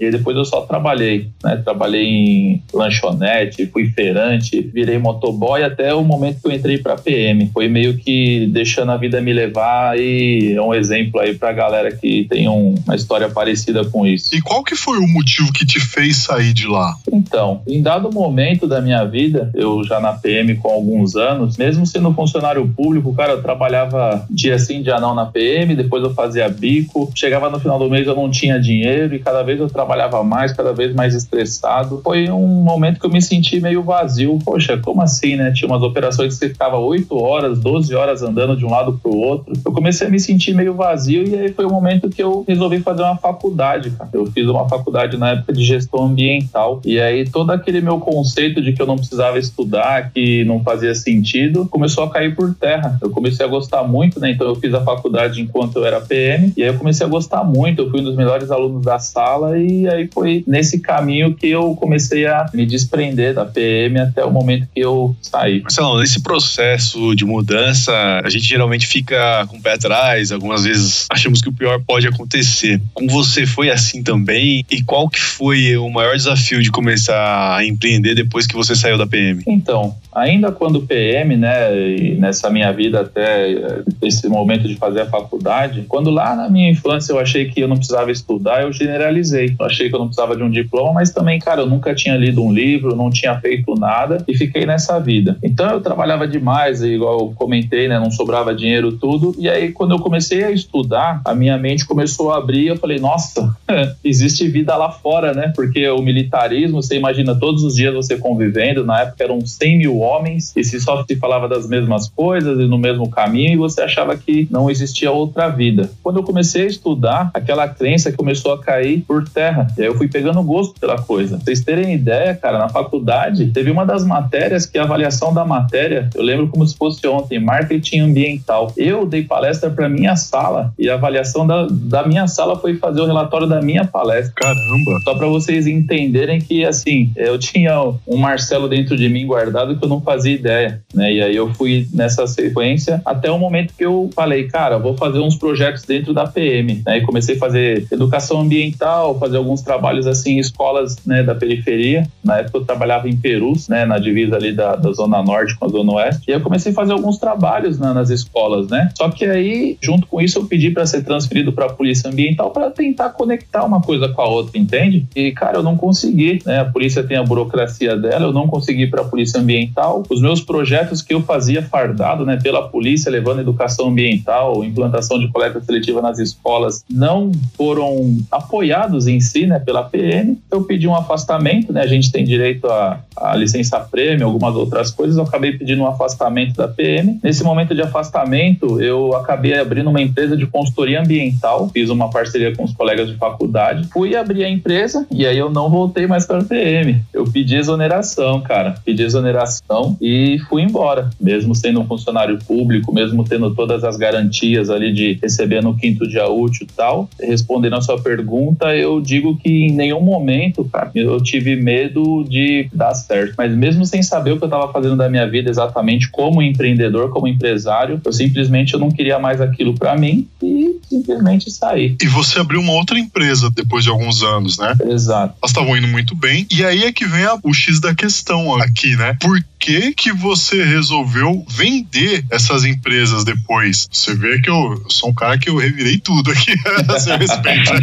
e 0.00 0.10
depois 0.10 0.36
eu 0.36 0.44
só 0.44 0.62
trabalhei, 0.62 1.28
né? 1.42 1.56
Trabalhei 1.64 2.04
em 2.06 2.62
lanchonete, 2.72 3.66
fui 3.66 3.86
feirante, 3.90 4.60
virei 4.60 4.98
motoboy 4.98 5.62
até 5.62 5.94
o 5.94 6.02
momento 6.04 6.40
que 6.42 6.48
eu 6.48 6.52
entrei 6.52 6.78
pra 6.78 6.96
PM. 6.96 7.50
Foi 7.52 7.68
meio 7.68 7.96
que 7.96 8.46
deixando 8.52 8.92
a 8.92 8.96
vida 8.96 9.20
me 9.20 9.32
levar 9.32 9.98
e 9.98 10.54
é 10.54 10.62
um 10.62 10.74
exemplo 10.74 11.20
aí 11.20 11.34
pra 11.34 11.52
galera 11.52 11.90
que 11.94 12.26
tem 12.28 12.48
um- 12.48 12.74
uma 12.84 12.94
história 12.94 13.28
parecida 13.28 13.84
com 13.84 14.06
isso. 14.06 14.34
E 14.34 14.40
qual 14.40 14.62
que 14.62 14.74
foi 14.74 14.98
o 14.98 15.06
motivo 15.08 15.52
que 15.52 15.64
te 15.66 15.80
fez 15.80 16.18
sair 16.18 16.52
de 16.52 16.66
lá? 16.66 16.94
Então, 17.12 17.62
em 17.66 17.82
dado 17.82 18.10
momento 18.12 18.66
da 18.66 18.80
minha 18.80 19.04
vida, 19.04 19.50
eu 19.54 19.82
já 19.84 20.00
na 20.00 20.12
PM 20.12 20.54
com 20.56 20.68
alguns 20.70 21.16
anos, 21.16 21.56
mesmo 21.56 21.86
sendo 21.86 22.12
funcionário 22.12 22.66
público, 22.76 23.14
cara, 23.14 23.32
eu 23.32 23.42
trabalhava 23.42 24.26
dia 24.30 24.58
sim, 24.58 24.82
dia 24.82 24.98
não 25.00 25.14
na 25.14 25.26
PM, 25.26 25.74
depois 25.74 26.02
eu 26.02 26.14
fazia 26.14 26.48
bico, 26.48 27.10
chegava 27.14 27.48
no 27.50 27.60
final 27.60 27.78
do 27.78 27.88
mês 27.90 28.06
eu 28.06 28.14
não 28.14 28.30
tinha 28.30 28.58
dinheiro 28.60 29.14
e 29.14 29.18
cada 29.18 29.39
vez 29.42 29.60
eu 29.60 29.68
trabalhava 29.68 30.22
mais, 30.22 30.52
cada 30.52 30.72
vez 30.72 30.94
mais 30.94 31.14
estressado. 31.14 32.00
Foi 32.02 32.28
um 32.30 32.46
momento 32.46 33.00
que 33.00 33.06
eu 33.06 33.10
me 33.10 33.22
senti 33.22 33.60
meio 33.60 33.82
vazio. 33.82 34.38
Poxa, 34.44 34.76
como 34.78 35.02
assim, 35.02 35.36
né? 35.36 35.52
Tinha 35.52 35.68
umas 35.68 35.82
operações 35.82 36.34
que 36.34 36.38
você 36.38 36.48
ficava 36.48 36.78
8 36.78 37.16
horas, 37.16 37.58
12 37.60 37.94
horas 37.94 38.22
andando 38.22 38.56
de 38.56 38.64
um 38.64 38.70
lado 38.70 38.98
pro 39.02 39.14
outro. 39.14 39.52
Eu 39.64 39.72
comecei 39.72 40.06
a 40.06 40.10
me 40.10 40.20
sentir 40.20 40.54
meio 40.54 40.74
vazio 40.74 41.26
e 41.26 41.34
aí 41.34 41.52
foi 41.52 41.64
o 41.64 41.70
momento 41.70 42.08
que 42.08 42.22
eu 42.22 42.44
resolvi 42.46 42.80
fazer 42.80 43.02
uma 43.02 43.16
faculdade, 43.16 43.90
cara. 43.90 44.10
Eu 44.12 44.26
fiz 44.26 44.46
uma 44.48 44.68
faculdade 44.68 45.16
na 45.16 45.30
época 45.30 45.52
de 45.52 45.64
gestão 45.64 46.04
ambiental 46.04 46.80
e 46.84 47.00
aí 47.00 47.28
todo 47.28 47.50
aquele 47.50 47.80
meu 47.80 47.98
conceito 47.98 48.60
de 48.60 48.72
que 48.72 48.82
eu 48.82 48.86
não 48.86 48.96
precisava 48.96 49.38
estudar, 49.38 50.10
que 50.10 50.44
não 50.44 50.62
fazia 50.62 50.94
sentido, 50.94 51.66
começou 51.66 52.04
a 52.04 52.10
cair 52.10 52.34
por 52.34 52.54
terra. 52.54 52.98
Eu 53.00 53.10
comecei 53.10 53.44
a 53.44 53.48
gostar 53.48 53.84
muito, 53.84 54.20
né? 54.20 54.30
Então 54.30 54.46
eu 54.46 54.54
fiz 54.56 54.72
a 54.74 54.80
faculdade 54.80 55.40
enquanto 55.40 55.76
eu 55.76 55.84
era 55.84 56.00
PM 56.00 56.52
e 56.56 56.62
aí 56.62 56.68
eu 56.68 56.78
comecei 56.78 57.06
a 57.06 57.10
gostar 57.10 57.44
muito. 57.44 57.82
Eu 57.82 57.90
fui 57.90 58.00
um 58.00 58.04
dos 58.04 58.16
melhores 58.16 58.50
alunos 58.50 58.82
da 58.82 58.98
sala 58.98 59.29
e 59.56 59.88
aí 59.88 60.08
foi 60.12 60.44
nesse 60.46 60.80
caminho 60.80 61.34
que 61.34 61.48
eu 61.48 61.74
comecei 61.76 62.26
a 62.26 62.46
me 62.52 62.66
desprender 62.66 63.34
da 63.34 63.44
PM 63.44 63.98
até 64.00 64.24
o 64.24 64.30
momento 64.30 64.68
que 64.74 64.80
eu 64.80 65.16
saí. 65.20 65.62
Marcelão, 65.62 65.98
nesse 65.98 66.22
processo 66.22 67.14
de 67.14 67.24
mudança, 67.24 67.92
a 68.24 68.28
gente 68.28 68.44
geralmente 68.44 68.86
fica 68.86 69.46
com 69.46 69.56
o 69.56 69.62
pé 69.62 69.74
atrás, 69.74 70.32
algumas 70.32 70.64
vezes 70.64 71.06
achamos 71.10 71.40
que 71.40 71.48
o 71.48 71.52
pior 71.52 71.80
pode 71.86 72.06
acontecer. 72.06 72.80
Com 72.94 73.06
você 73.06 73.46
foi 73.46 73.70
assim 73.70 74.02
também? 74.02 74.64
E 74.70 74.82
qual 74.82 75.08
que 75.08 75.20
foi 75.20 75.76
o 75.76 75.88
maior 75.90 76.16
desafio 76.16 76.62
de 76.62 76.70
começar 76.70 77.56
a 77.56 77.64
empreender 77.64 78.14
depois 78.14 78.46
que 78.46 78.54
você 78.54 78.74
saiu 78.74 78.98
da 78.98 79.06
PM? 79.06 79.42
Então, 79.46 79.96
ainda 80.12 80.50
quando 80.50 80.82
PM, 80.82 81.36
né, 81.36 81.74
e 81.76 82.14
nessa 82.14 82.50
minha 82.50 82.72
vida 82.72 83.00
até 83.00 83.52
eh, 83.52 83.82
esse 84.02 84.28
momento 84.28 84.66
de 84.66 84.74
fazer 84.76 85.02
a 85.02 85.06
faculdade, 85.06 85.84
quando 85.88 86.10
lá 86.10 86.34
na 86.34 86.48
minha 86.48 86.70
infância 86.70 87.12
eu 87.12 87.18
achei 87.18 87.46
que 87.46 87.60
eu 87.60 87.68
não 87.68 87.76
precisava 87.76 88.10
estudar, 88.10 88.62
eu 88.62 88.72
generalizei. 88.72 89.54
Eu 89.58 89.66
achei 89.66 89.88
que 89.88 89.94
eu 89.94 89.98
não 89.98 90.06
precisava 90.06 90.36
de 90.36 90.42
um 90.42 90.50
diploma, 90.50 90.94
mas 90.94 91.10
também, 91.10 91.38
cara, 91.38 91.60
eu 91.62 91.66
nunca 91.66 91.94
tinha 91.94 92.16
lido 92.16 92.42
um 92.42 92.52
livro, 92.52 92.96
não 92.96 93.10
tinha 93.10 93.38
feito 93.40 93.74
nada 93.74 94.24
e 94.26 94.36
fiquei 94.36 94.66
nessa 94.66 94.98
vida. 94.98 95.38
Então 95.42 95.70
eu 95.70 95.80
trabalhava 95.80 96.26
demais, 96.26 96.82
igual 96.82 97.20
eu 97.20 97.32
comentei, 97.34 97.88
né, 97.88 97.98
não 97.98 98.10
sobrava 98.10 98.54
dinheiro 98.54 98.92
tudo. 98.92 99.34
E 99.38 99.48
aí 99.48 99.72
quando 99.72 99.92
eu 99.92 99.98
comecei 99.98 100.42
a 100.44 100.50
estudar, 100.50 101.20
a 101.24 101.34
minha 101.34 101.56
mente 101.56 101.86
começou 101.86 102.32
a 102.32 102.38
abrir, 102.38 102.66
eu 102.66 102.76
falei, 102.76 102.98
nossa, 102.98 103.54
existe 104.04 104.48
vida 104.48 104.76
lá 104.76 104.90
fora, 104.90 105.32
né? 105.32 105.52
Porque 105.54 105.88
o 105.88 106.02
militarismo, 106.02 106.82
você 106.82 106.96
imagina 106.96 107.34
todos 107.34 107.62
os 107.62 107.74
dias 107.74 107.94
você 107.94 108.16
convivendo, 108.16 108.84
na 108.84 109.02
época 109.02 109.24
eram 109.24 109.44
100 109.44 109.78
mil 109.78 109.99
homens 110.00 110.52
e 110.56 110.64
se 110.64 110.80
só 110.80 111.04
se 111.04 111.16
falava 111.16 111.48
das 111.48 111.68
mesmas 111.68 112.08
coisas 112.08 112.58
e 112.58 112.66
no 112.66 112.78
mesmo 112.78 113.08
caminho 113.08 113.52
e 113.52 113.56
você 113.56 113.82
achava 113.82 114.16
que 114.16 114.48
não 114.50 114.70
existia 114.70 115.10
outra 115.10 115.48
vida. 115.48 115.90
Quando 116.02 116.18
eu 116.18 116.22
comecei 116.22 116.62
a 116.62 116.66
estudar, 116.66 117.30
aquela 117.34 117.68
crença 117.68 118.12
começou 118.12 118.52
a 118.52 118.58
cair 118.58 119.02
por 119.06 119.28
terra. 119.28 119.66
E 119.76 119.82
aí 119.82 119.88
eu 119.88 119.94
fui 119.94 120.08
pegando 120.08 120.42
gosto 120.42 120.78
pela 120.80 121.00
coisa. 121.00 121.36
Pra 121.36 121.44
vocês 121.44 121.60
terem 121.60 121.94
ideia, 121.94 122.34
cara, 122.34 122.58
na 122.58 122.68
faculdade 122.68 123.46
teve 123.48 123.70
uma 123.70 123.84
das 123.84 124.04
matérias 124.04 124.66
que 124.66 124.78
a 124.78 124.82
avaliação 124.82 125.32
da 125.32 125.44
matéria, 125.44 126.08
eu 126.14 126.22
lembro 126.22 126.48
como 126.48 126.66
se 126.66 126.76
fosse 126.76 127.06
ontem, 127.06 127.38
marketing 127.38 128.00
ambiental. 128.00 128.72
Eu 128.76 129.06
dei 129.06 129.24
palestra 129.24 129.70
para 129.70 129.88
minha 129.88 130.16
sala 130.16 130.72
e 130.78 130.88
a 130.88 130.94
avaliação 130.94 131.46
da, 131.46 131.66
da 131.70 132.06
minha 132.06 132.26
sala 132.26 132.58
foi 132.58 132.76
fazer 132.76 133.00
o 133.00 133.06
relatório 133.06 133.46
da 133.46 133.60
minha 133.60 133.84
palestra. 133.84 134.32
Caramba. 134.34 135.00
Só 135.04 135.14
para 135.14 135.26
vocês 135.26 135.66
entenderem 135.66 136.40
que, 136.40 136.64
assim, 136.64 137.12
eu 137.16 137.38
tinha 137.38 137.78
um 138.06 138.16
Marcelo 138.16 138.68
dentro 138.68 138.96
de 138.96 139.08
mim 139.08 139.26
guardado 139.26 139.76
que 139.76 139.84
eu 139.84 139.88
não 139.90 140.00
fazia 140.00 140.34
ideia, 140.34 140.80
né? 140.94 141.12
E 141.12 141.22
aí 141.22 141.36
eu 141.36 141.52
fui 141.54 141.86
nessa 141.92 142.26
sequência 142.26 143.02
até 143.04 143.30
o 143.30 143.38
momento 143.38 143.74
que 143.76 143.84
eu 143.84 144.08
falei, 144.14 144.44
cara, 144.48 144.78
vou 144.78 144.96
fazer 144.96 145.18
uns 145.18 145.36
projetos 145.36 145.82
dentro 145.82 146.14
da 146.14 146.26
PM, 146.26 146.82
né? 146.86 146.98
E 146.98 147.00
comecei 147.02 147.36
a 147.36 147.38
fazer 147.38 147.86
educação 147.90 148.40
ambiental, 148.40 149.18
fazer 149.18 149.36
alguns 149.36 149.62
trabalhos 149.62 150.06
assim 150.06 150.32
em 150.32 150.38
escolas, 150.38 150.96
né, 151.04 151.22
da 151.22 151.34
periferia. 151.34 152.06
Na 152.22 152.38
época 152.38 152.58
eu 152.58 152.64
trabalhava 152.64 153.08
em 153.08 153.16
Perus, 153.16 153.68
né, 153.68 153.84
na 153.84 153.98
divisa 153.98 154.36
ali 154.36 154.52
da, 154.52 154.76
da 154.76 154.92
zona 154.92 155.22
norte 155.22 155.56
com 155.58 155.66
a 155.66 155.68
zona 155.68 155.92
oeste. 155.92 156.30
E 156.30 156.32
eu 156.32 156.40
comecei 156.40 156.72
a 156.72 156.74
fazer 156.74 156.92
alguns 156.92 157.18
trabalhos 157.18 157.78
na, 157.78 157.92
nas 157.92 158.10
escolas, 158.10 158.68
né? 158.68 158.90
Só 158.96 159.08
que 159.10 159.24
aí, 159.24 159.76
junto 159.82 160.06
com 160.06 160.20
isso, 160.20 160.38
eu 160.38 160.46
pedi 160.46 160.70
para 160.70 160.86
ser 160.86 161.02
transferido 161.02 161.52
para 161.52 161.66
a 161.66 161.72
polícia 161.72 162.08
ambiental 162.08 162.50
para 162.50 162.70
tentar 162.70 163.10
conectar 163.10 163.64
uma 163.64 163.80
coisa 163.80 164.08
com 164.08 164.22
a 164.22 164.28
outra, 164.28 164.58
entende? 164.58 165.06
E 165.14 165.32
cara, 165.32 165.58
eu 165.58 165.62
não 165.62 165.76
consegui, 165.76 166.40
né? 166.46 166.60
A 166.60 166.64
polícia 166.64 167.02
tem 167.02 167.16
a 167.16 167.22
burocracia 167.22 167.96
dela, 167.96 168.26
eu 168.26 168.32
não 168.32 168.46
consegui 168.46 168.86
para 168.86 169.02
a 169.02 169.04
polícia 169.04 169.40
ambiental. 169.40 169.79
Os 170.08 170.20
meus 170.20 170.40
projetos 170.40 171.02
que 171.02 171.14
eu 171.14 171.22
fazia 171.22 171.62
fardado, 171.62 172.24
né, 172.24 172.38
pela 172.42 172.68
polícia, 172.68 173.10
levando 173.10 173.40
educação 173.40 173.88
ambiental, 173.88 174.64
implantação 174.64 175.18
de 175.18 175.28
coleta 175.28 175.60
seletiva 175.60 176.02
nas 176.02 176.18
escolas, 176.18 176.84
não 176.90 177.32
foram 177.56 178.18
apoiados 178.30 179.06
em 179.06 179.20
si, 179.20 179.46
né, 179.46 179.58
pela 179.58 179.82
PM. 179.84 180.38
Eu 180.50 180.62
pedi 180.64 180.86
um 180.86 180.94
afastamento, 180.94 181.72
né? 181.72 181.82
A 181.82 181.86
gente 181.86 182.12
tem 182.12 182.24
direito 182.24 182.66
a, 182.66 183.00
a 183.16 183.36
licença 183.36 183.78
prêmio, 183.80 184.26
algumas 184.26 184.54
outras 184.54 184.90
coisas. 184.90 185.16
Eu 185.16 185.24
acabei 185.24 185.56
pedindo 185.56 185.82
um 185.82 185.86
afastamento 185.86 186.56
da 186.56 186.68
PM. 186.68 187.18
Nesse 187.22 187.42
momento 187.42 187.74
de 187.74 187.82
afastamento, 187.82 188.80
eu 188.80 189.14
acabei 189.14 189.58
abrindo 189.58 189.90
uma 189.90 190.00
empresa 190.00 190.36
de 190.36 190.46
consultoria 190.46 191.00
ambiental. 191.00 191.68
Fiz 191.72 191.90
uma 191.90 192.10
parceria 192.10 192.54
com 192.54 192.64
os 192.64 192.72
colegas 192.72 193.08
de 193.08 193.16
faculdade. 193.16 193.88
Fui 193.92 194.14
abrir 194.16 194.44
a 194.44 194.50
empresa 194.50 195.06
e 195.10 195.26
aí 195.26 195.38
eu 195.38 195.50
não 195.50 195.68
voltei 195.68 196.06
mais 196.06 196.26
para 196.26 196.38
a 196.38 196.44
PM. 196.44 197.02
Eu 197.12 197.24
pedi 197.24 197.56
exoneração, 197.56 198.40
cara. 198.40 198.74
Pedi 198.84 199.02
exoneração 199.02 199.69
e 200.00 200.38
fui 200.48 200.62
embora. 200.62 201.10
Mesmo 201.20 201.54
sendo 201.54 201.80
um 201.80 201.86
funcionário 201.86 202.38
público, 202.38 202.92
mesmo 202.92 203.24
tendo 203.24 203.54
todas 203.54 203.84
as 203.84 203.96
garantias 203.96 204.70
ali 204.70 204.92
de 204.92 205.18
receber 205.22 205.62
no 205.62 205.76
quinto 205.76 206.08
dia 206.08 206.26
útil 206.28 206.66
e 206.68 206.72
tal. 206.74 207.08
Respondendo 207.20 207.76
a 207.76 207.80
sua 207.80 208.00
pergunta, 208.00 208.74
eu 208.76 209.00
digo 209.00 209.36
que 209.36 209.48
em 209.66 209.72
nenhum 209.72 210.00
momento, 210.00 210.64
cara, 210.64 210.90
eu 210.94 211.22
tive 211.22 211.56
medo 211.56 212.24
de 212.28 212.68
dar 212.72 212.94
certo. 212.94 213.34
Mas 213.36 213.52
mesmo 213.54 213.84
sem 213.86 214.02
saber 214.02 214.32
o 214.32 214.38
que 214.38 214.44
eu 214.44 214.48
estava 214.48 214.72
fazendo 214.72 214.96
da 214.96 215.08
minha 215.08 215.28
vida 215.28 215.50
exatamente 215.50 216.08
como 216.10 216.42
empreendedor, 216.42 217.10
como 217.10 217.28
empresário, 217.28 218.00
eu 218.04 218.12
simplesmente 218.12 218.74
eu 218.74 218.80
não 218.80 218.90
queria 218.90 219.18
mais 219.18 219.40
aquilo 219.40 219.74
para 219.74 219.96
mim 219.96 220.26
e 220.42 220.76
simplesmente 220.88 221.50
saí. 221.50 221.96
E 222.02 222.06
você 222.06 222.40
abriu 222.40 222.60
uma 222.60 222.72
outra 222.72 222.98
empresa 222.98 223.50
depois 223.54 223.84
de 223.84 223.90
alguns 223.90 224.22
anos, 224.22 224.58
né? 224.58 224.74
Exato. 224.86 225.34
Elas 225.40 225.50
estavam 225.50 225.76
indo 225.76 225.88
muito 225.88 226.14
bem. 226.14 226.46
E 226.50 226.64
aí 226.64 226.84
é 226.84 226.92
que 226.92 227.06
vem 227.06 227.24
a- 227.24 227.38
o 227.42 227.52
X 227.52 227.80
da 227.80 227.94
questão 227.94 228.54
aqui, 228.56 228.96
né? 228.96 229.16
Por 229.20 229.38
que 229.60 229.92
que 229.92 230.10
você 230.12 230.64
resolveu 230.64 231.44
vender 231.48 232.24
essas 232.30 232.64
empresas 232.64 233.24
depois? 233.24 233.86
Você 233.92 234.14
vê 234.14 234.40
que 234.40 234.48
eu, 234.48 234.80
eu 234.82 234.90
sou 234.90 235.10
um 235.10 235.14
cara 235.14 235.36
que 235.38 235.50
eu 235.50 235.56
revirei 235.56 235.98
tudo 235.98 236.30
aqui 236.32 236.54
a 236.88 236.98
seu 236.98 237.16
respeito. 237.18 237.70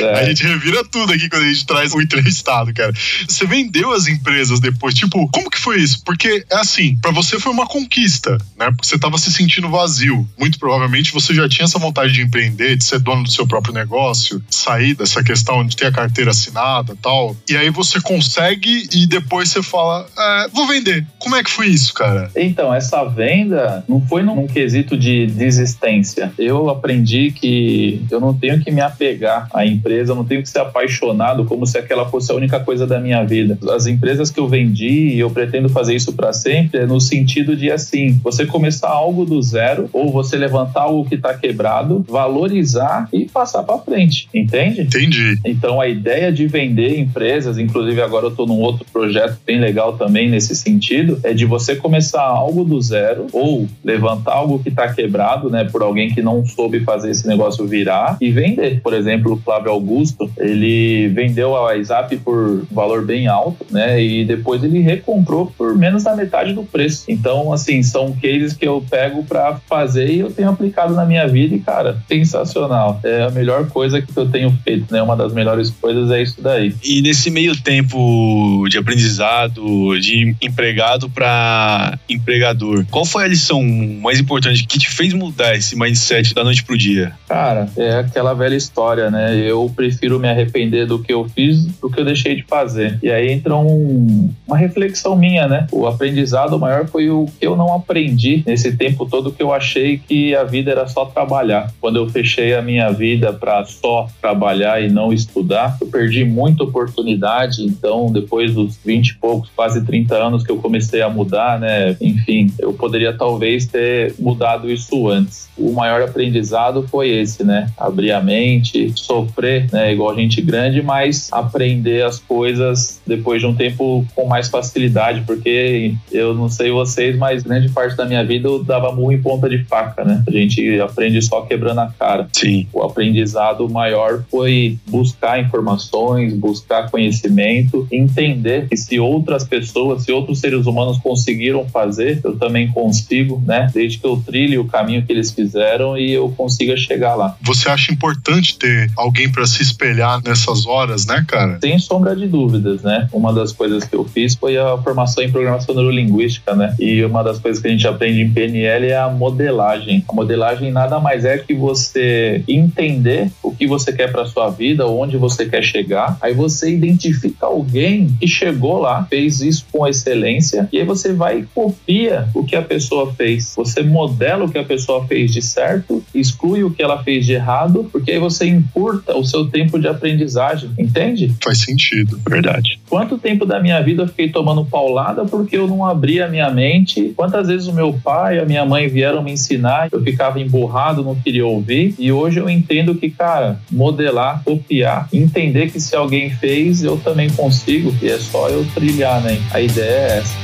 A 0.00 0.20
É. 0.22 0.26
gente 0.26 0.44
revira 0.44 0.84
tudo 0.84 1.12
aqui 1.12 1.28
quando 1.28 1.42
a 1.42 1.52
gente 1.52 1.66
traz 1.66 1.92
o 1.92 2.00
entrevistado, 2.00 2.72
cara. 2.72 2.92
Você 3.28 3.44
vendeu 3.46 3.92
as 3.92 4.06
empresas 4.06 4.60
depois, 4.60 4.94
tipo, 4.94 5.28
como 5.30 5.50
que 5.50 5.58
foi 5.58 5.80
isso? 5.80 6.02
Porque 6.04 6.44
é 6.50 6.56
assim, 6.56 6.96
pra 6.98 7.10
você 7.10 7.38
foi 7.40 7.52
uma 7.52 7.66
conquista, 7.66 8.38
né? 8.56 8.70
Porque 8.70 8.86
você 8.86 8.98
tava 8.98 9.18
se 9.18 9.32
sentindo 9.32 9.68
vazio. 9.68 10.28
Muito 10.38 10.58
provavelmente 10.58 11.12
você 11.12 11.34
já 11.34 11.48
tinha 11.48 11.64
essa 11.64 11.78
vontade 11.78 12.12
de 12.12 12.22
empreender, 12.22 12.76
de 12.76 12.84
ser 12.84 13.00
dono 13.00 13.24
do 13.24 13.32
seu 13.32 13.46
próprio 13.46 13.74
negócio, 13.74 14.42
sair 14.48 14.94
dessa 14.94 15.22
questão 15.24 15.66
de 15.66 15.76
ter 15.76 15.86
a 15.86 15.92
carteira 15.92 16.30
assinada, 16.30 16.96
tal. 17.02 17.36
E 17.48 17.56
aí 17.56 17.70
você 17.70 18.00
consegue 18.00 18.88
e 18.92 19.06
depois 19.06 19.48
você 19.50 19.62
fala, 19.62 20.06
é, 20.16 20.48
vou 20.52 20.66
vender. 20.68 20.91
Como 21.18 21.36
é 21.36 21.42
que 21.42 21.50
foi 21.50 21.68
isso, 21.68 21.94
cara? 21.94 22.30
Então, 22.36 22.72
essa 22.74 23.04
venda 23.04 23.84
não 23.88 24.00
foi 24.00 24.22
num 24.22 24.46
quesito 24.46 24.96
de 24.96 25.26
desistência. 25.26 26.32
Eu 26.38 26.68
aprendi 26.68 27.30
que 27.30 28.04
eu 28.10 28.20
não 28.20 28.34
tenho 28.34 28.60
que 28.60 28.70
me 28.70 28.80
apegar 28.80 29.48
à 29.52 29.64
empresa, 29.66 30.12
eu 30.12 30.16
não 30.16 30.24
tenho 30.24 30.42
que 30.42 30.48
ser 30.48 30.60
apaixonado 30.60 31.44
como 31.44 31.66
se 31.66 31.78
aquela 31.78 32.08
fosse 32.08 32.30
a 32.32 32.34
única 32.34 32.60
coisa 32.60 32.86
da 32.86 33.00
minha 33.00 33.22
vida. 33.24 33.58
As 33.74 33.86
empresas 33.86 34.30
que 34.30 34.40
eu 34.40 34.48
vendi, 34.48 35.14
e 35.14 35.20
eu 35.20 35.30
pretendo 35.30 35.68
fazer 35.68 35.94
isso 35.94 36.12
para 36.12 36.32
sempre, 36.32 36.80
é 36.80 36.86
no 36.86 37.00
sentido 37.00 37.56
de 37.56 37.70
assim, 37.70 38.20
você 38.22 38.46
começar 38.46 38.88
algo 38.88 39.24
do 39.24 39.40
zero 39.42 39.88
ou 39.92 40.10
você 40.10 40.36
levantar 40.36 40.82
algo 40.82 41.08
que 41.08 41.14
está 41.14 41.34
quebrado, 41.34 42.04
valorizar 42.08 43.08
e 43.12 43.26
passar 43.26 43.62
para 43.62 43.78
frente, 43.78 44.28
entende? 44.34 44.82
Entendi. 44.82 45.38
Então 45.44 45.80
a 45.80 45.88
ideia 45.88 46.32
de 46.32 46.46
vender 46.46 46.98
empresas, 46.98 47.58
inclusive 47.58 48.00
agora 48.00 48.26
eu 48.26 48.30
estou 48.30 48.46
num 48.46 48.60
outro 48.60 48.84
projeto 48.92 49.38
bem 49.46 49.60
legal 49.60 49.94
também 49.94 50.28
nesse 50.28 50.54
sentido, 50.54 50.81
é 51.22 51.32
de 51.32 51.44
você 51.44 51.76
começar 51.76 52.22
algo 52.22 52.64
do 52.64 52.80
zero 52.80 53.26
ou 53.32 53.68
levantar 53.84 54.32
algo 54.32 54.58
que 54.58 54.68
está 54.68 54.92
quebrado, 54.92 55.48
né, 55.50 55.64
por 55.64 55.82
alguém 55.82 56.12
que 56.12 56.22
não 56.22 56.44
soube 56.44 56.80
fazer 56.80 57.10
esse 57.10 57.26
negócio 57.26 57.66
virar 57.66 58.16
e 58.20 58.30
vender. 58.30 58.80
Por 58.80 58.94
exemplo, 58.94 59.34
o 59.34 59.36
Flávio 59.36 59.70
Augusto, 59.70 60.30
ele 60.36 61.08
vendeu 61.08 61.54
a 61.56 61.62
WhatsApp 61.62 62.16
por 62.18 62.64
valor 62.70 63.04
bem 63.04 63.26
alto, 63.26 63.64
né, 63.70 64.02
e 64.02 64.24
depois 64.24 64.62
ele 64.62 64.80
recomprou 64.80 65.52
por 65.56 65.76
menos 65.76 66.04
da 66.04 66.16
metade 66.16 66.52
do 66.52 66.62
preço. 66.62 67.04
Então, 67.08 67.52
assim, 67.52 67.82
são 67.82 68.12
cases 68.12 68.54
que 68.54 68.66
eu 68.66 68.84
pego 68.88 69.22
para 69.24 69.60
fazer 69.68 70.10
e 70.10 70.20
eu 70.20 70.30
tenho 70.30 70.48
aplicado 70.48 70.94
na 70.94 71.04
minha 71.04 71.26
vida 71.26 71.54
e, 71.54 71.60
cara, 71.60 72.02
sensacional. 72.08 73.00
É 73.04 73.22
a 73.22 73.30
melhor 73.30 73.68
coisa 73.68 74.00
que 74.00 74.16
eu 74.16 74.28
tenho 74.28 74.50
feito, 74.64 74.92
né? 74.92 75.02
Uma 75.02 75.16
das 75.16 75.32
melhores 75.32 75.70
coisas 75.70 76.10
é 76.10 76.22
isso 76.22 76.40
daí. 76.40 76.74
E 76.82 77.02
nesse 77.02 77.30
meio 77.30 77.60
tempo 77.60 78.66
de 78.68 78.78
aprendizado, 78.78 79.62
de 80.00 80.34
empregado 80.72 81.10
para 81.10 81.98
empregador, 82.08 82.84
qual 82.90 83.04
foi 83.04 83.24
a 83.24 83.28
lição 83.28 83.62
mais 83.62 84.18
importante 84.18 84.66
que 84.66 84.78
te 84.78 84.88
fez 84.88 85.12
mudar 85.12 85.54
esse 85.54 85.78
mindset 85.78 86.34
da 86.34 86.42
noite 86.42 86.64
pro 86.64 86.76
dia? 86.78 87.12
Cara, 87.28 87.68
é 87.76 87.96
aquela 87.98 88.32
velha 88.32 88.54
história, 88.54 89.10
né? 89.10 89.36
Eu 89.36 89.70
prefiro 89.74 90.18
me 90.18 90.28
arrepender 90.28 90.86
do 90.86 90.98
que 90.98 91.12
eu 91.12 91.28
fiz 91.28 91.66
do 91.80 91.90
que 91.90 92.00
eu 92.00 92.04
deixei 92.04 92.36
de 92.36 92.42
fazer. 92.44 92.98
E 93.02 93.10
aí 93.10 93.30
entra 93.30 93.54
um- 93.54 94.30
uma 94.46 94.56
reflexão 94.56 95.14
minha, 95.14 95.46
né? 95.46 95.66
O 95.70 95.86
aprendizado 95.86 96.58
maior 96.58 96.86
foi 96.86 97.10
o 97.10 97.26
que 97.26 97.46
eu 97.46 97.54
não 97.54 97.74
aprendi 97.74 98.42
nesse 98.46 98.74
tempo 98.76 99.04
todo 99.06 99.30
que 99.32 99.42
eu 99.42 99.52
achei 99.52 99.98
que 99.98 100.34
a 100.34 100.44
vida 100.44 100.70
era 100.70 100.86
só 100.88 101.04
trabalhar. 101.04 101.70
Quando 101.80 101.96
eu 101.96 102.08
fechei 102.08 102.54
a 102.54 102.62
minha 102.62 102.90
vida 102.90 103.32
para 103.32 103.64
só 103.66 104.08
trabalhar 104.20 104.82
e 104.82 104.88
não 104.88 105.12
estudar, 105.12 105.76
eu 105.80 105.86
perdi 105.86 106.24
muita 106.24 106.64
oportunidade. 106.64 107.62
Então, 107.62 108.10
depois 108.10 108.54
dos 108.54 108.78
20 108.84 109.08
e 109.10 109.14
poucos, 109.16 109.50
quase 109.54 109.84
30 109.84 110.14
anos 110.16 110.42
que 110.44 110.50
eu 110.50 110.61
comecei 110.62 111.02
a 111.02 111.08
mudar, 111.08 111.58
né? 111.58 111.96
Enfim, 112.00 112.50
eu 112.58 112.72
poderia 112.72 113.12
talvez 113.12 113.66
ter 113.66 114.14
mudado 114.18 114.70
isso 114.70 115.08
antes. 115.08 115.48
O 115.58 115.72
maior 115.72 116.00
aprendizado 116.02 116.86
foi 116.88 117.10
esse, 117.10 117.44
né? 117.44 117.68
Abrir 117.76 118.12
a 118.12 118.22
mente, 118.22 118.92
sofrer, 118.94 119.66
né? 119.72 119.92
Igual 119.92 120.14
gente 120.14 120.40
grande, 120.40 120.80
mas 120.82 121.28
aprender 121.32 122.04
as 122.04 122.18
coisas 122.18 123.00
depois 123.06 123.40
de 123.40 123.46
um 123.46 123.54
tempo 123.54 124.06
com 124.14 124.26
mais 124.26 124.48
facilidade, 124.48 125.22
porque 125.26 125.94
eu 126.10 126.34
não 126.34 126.48
sei 126.48 126.70
vocês, 126.70 127.16
mas 127.16 127.42
grande 127.42 127.68
parte 127.68 127.96
da 127.96 128.04
minha 128.04 128.24
vida 128.24 128.48
eu 128.48 128.62
dava 128.62 128.92
murro 128.92 129.12
em 129.12 129.20
ponta 129.20 129.48
de 129.48 129.64
faca, 129.64 130.04
né? 130.04 130.22
A 130.26 130.30
gente 130.30 130.80
aprende 130.80 131.20
só 131.22 131.42
quebrando 131.42 131.80
a 131.80 131.86
cara. 131.98 132.28
Sim. 132.32 132.66
O 132.72 132.82
aprendizado 132.82 133.68
maior 133.68 134.24
foi 134.30 134.78
buscar 134.88 135.40
informações, 135.40 136.34
buscar 136.34 136.90
conhecimento, 136.90 137.86
entender 137.90 138.68
que 138.68 138.76
se 138.76 138.98
outras 138.98 139.44
pessoas, 139.44 140.04
se 140.04 140.12
outros 140.12 140.40
seres 140.40 140.51
humanos 140.66 140.98
conseguiram 140.98 141.66
fazer, 141.68 142.20
eu 142.24 142.36
também 142.38 142.68
consigo, 142.68 143.42
né? 143.46 143.70
Desde 143.72 143.98
que 143.98 144.06
eu 144.06 144.22
trilhe 144.24 144.58
o 144.58 144.66
caminho 144.66 145.04
que 145.04 145.12
eles 145.12 145.30
fizeram 145.30 145.96
e 145.96 146.12
eu 146.12 146.28
consiga 146.30 146.76
chegar 146.76 147.14
lá. 147.14 147.36
Você 147.42 147.68
acha 147.68 147.92
importante 147.92 148.58
ter 148.58 148.90
alguém 148.96 149.30
pra 149.30 149.46
se 149.46 149.62
espelhar 149.62 150.22
nessas 150.22 150.66
horas, 150.66 151.06
né, 151.06 151.24
cara? 151.26 151.58
Sem 151.60 151.78
sombra 151.78 152.14
de 152.14 152.26
dúvidas, 152.26 152.82
né? 152.82 153.08
Uma 153.12 153.32
das 153.32 153.52
coisas 153.52 153.84
que 153.84 153.94
eu 153.94 154.04
fiz 154.04 154.34
foi 154.34 154.56
a 154.56 154.76
formação 154.78 155.22
em 155.22 155.30
programação 155.30 155.74
neurolinguística, 155.74 156.54
né? 156.54 156.74
E 156.78 157.04
uma 157.04 157.22
das 157.22 157.38
coisas 157.38 157.60
que 157.60 157.68
a 157.68 157.70
gente 157.70 157.86
aprende 157.86 158.20
em 158.20 158.30
PNL 158.30 158.86
é 158.88 158.96
a 158.96 159.08
modelagem. 159.08 160.04
A 160.08 160.12
modelagem 160.12 160.70
nada 160.70 161.00
mais 161.00 161.24
é 161.24 161.38
que 161.38 161.54
você 161.54 162.42
entender 162.48 163.30
o 163.42 163.52
que 163.52 163.66
você 163.66 163.92
quer 163.92 164.10
para 164.10 164.26
sua 164.26 164.50
vida, 164.50 164.86
onde 164.86 165.16
você 165.16 165.46
quer 165.46 165.62
chegar. 165.62 166.16
Aí 166.20 166.34
você 166.34 166.72
identifica 166.72 167.46
alguém 167.46 168.08
que 168.20 168.26
chegou 168.26 168.78
lá, 168.78 169.04
fez 169.04 169.40
isso 169.40 169.66
com 169.70 169.86
excelência, 169.86 170.41
e 170.72 170.78
aí 170.78 170.84
você 170.84 171.12
vai 171.12 171.40
e 171.40 171.42
copia 171.54 172.28
o 172.34 172.44
que 172.44 172.56
a 172.56 172.62
pessoa 172.62 173.12
fez. 173.12 173.54
Você 173.56 173.82
modela 173.82 174.44
o 174.44 174.50
que 174.50 174.58
a 174.58 174.64
pessoa 174.64 175.06
fez 175.06 175.32
de 175.32 175.42
certo, 175.42 176.02
exclui 176.14 176.64
o 176.64 176.70
que 176.70 176.82
ela 176.82 177.02
fez 177.02 177.26
de 177.26 177.32
errado, 177.32 177.88
porque 177.90 178.12
aí 178.12 178.18
você 178.18 178.46
encurta 178.46 179.16
o 179.16 179.24
seu 179.24 179.48
tempo 179.48 179.78
de 179.78 179.88
aprendizagem, 179.88 180.70
entende? 180.78 181.34
Faz 181.42 181.58
sentido. 181.58 182.20
Verdade. 182.28 182.80
Quanto 182.88 183.18
tempo 183.18 183.44
da 183.44 183.60
minha 183.60 183.80
vida 183.82 184.02
eu 184.02 184.08
fiquei 184.08 184.30
tomando 184.30 184.64
paulada 184.64 185.24
porque 185.24 185.56
eu 185.56 185.66
não 185.66 185.84
abria 185.84 186.26
a 186.26 186.28
minha 186.28 186.50
mente? 186.50 187.12
Quantas 187.16 187.48
vezes 187.48 187.66
o 187.66 187.72
meu 187.72 187.92
pai 187.92 188.36
e 188.36 188.40
a 188.40 188.44
minha 188.44 188.64
mãe 188.64 188.88
vieram 188.88 189.22
me 189.22 189.32
ensinar, 189.32 189.88
eu 189.92 190.02
ficava 190.02 190.40
emburrado, 190.40 191.02
não 191.02 191.14
queria 191.14 191.46
ouvir? 191.46 191.94
E 191.98 192.10
hoje 192.10 192.38
eu 192.38 192.48
entendo 192.48 192.94
que, 192.94 193.10
cara, 193.10 193.60
modelar, 193.70 194.42
copiar, 194.44 195.08
entender 195.12 195.70
que 195.70 195.80
se 195.80 195.94
alguém 195.94 196.30
fez, 196.30 196.82
eu 196.82 196.96
também 196.96 197.30
consigo, 197.30 197.94
e 198.02 198.08
é 198.08 198.18
só 198.18 198.48
eu 198.48 198.64
trilhar, 198.74 199.20
né? 199.22 199.40
A 199.50 199.60
ideia 199.60 200.18
é 200.18 200.21
sucesso. 200.24 200.36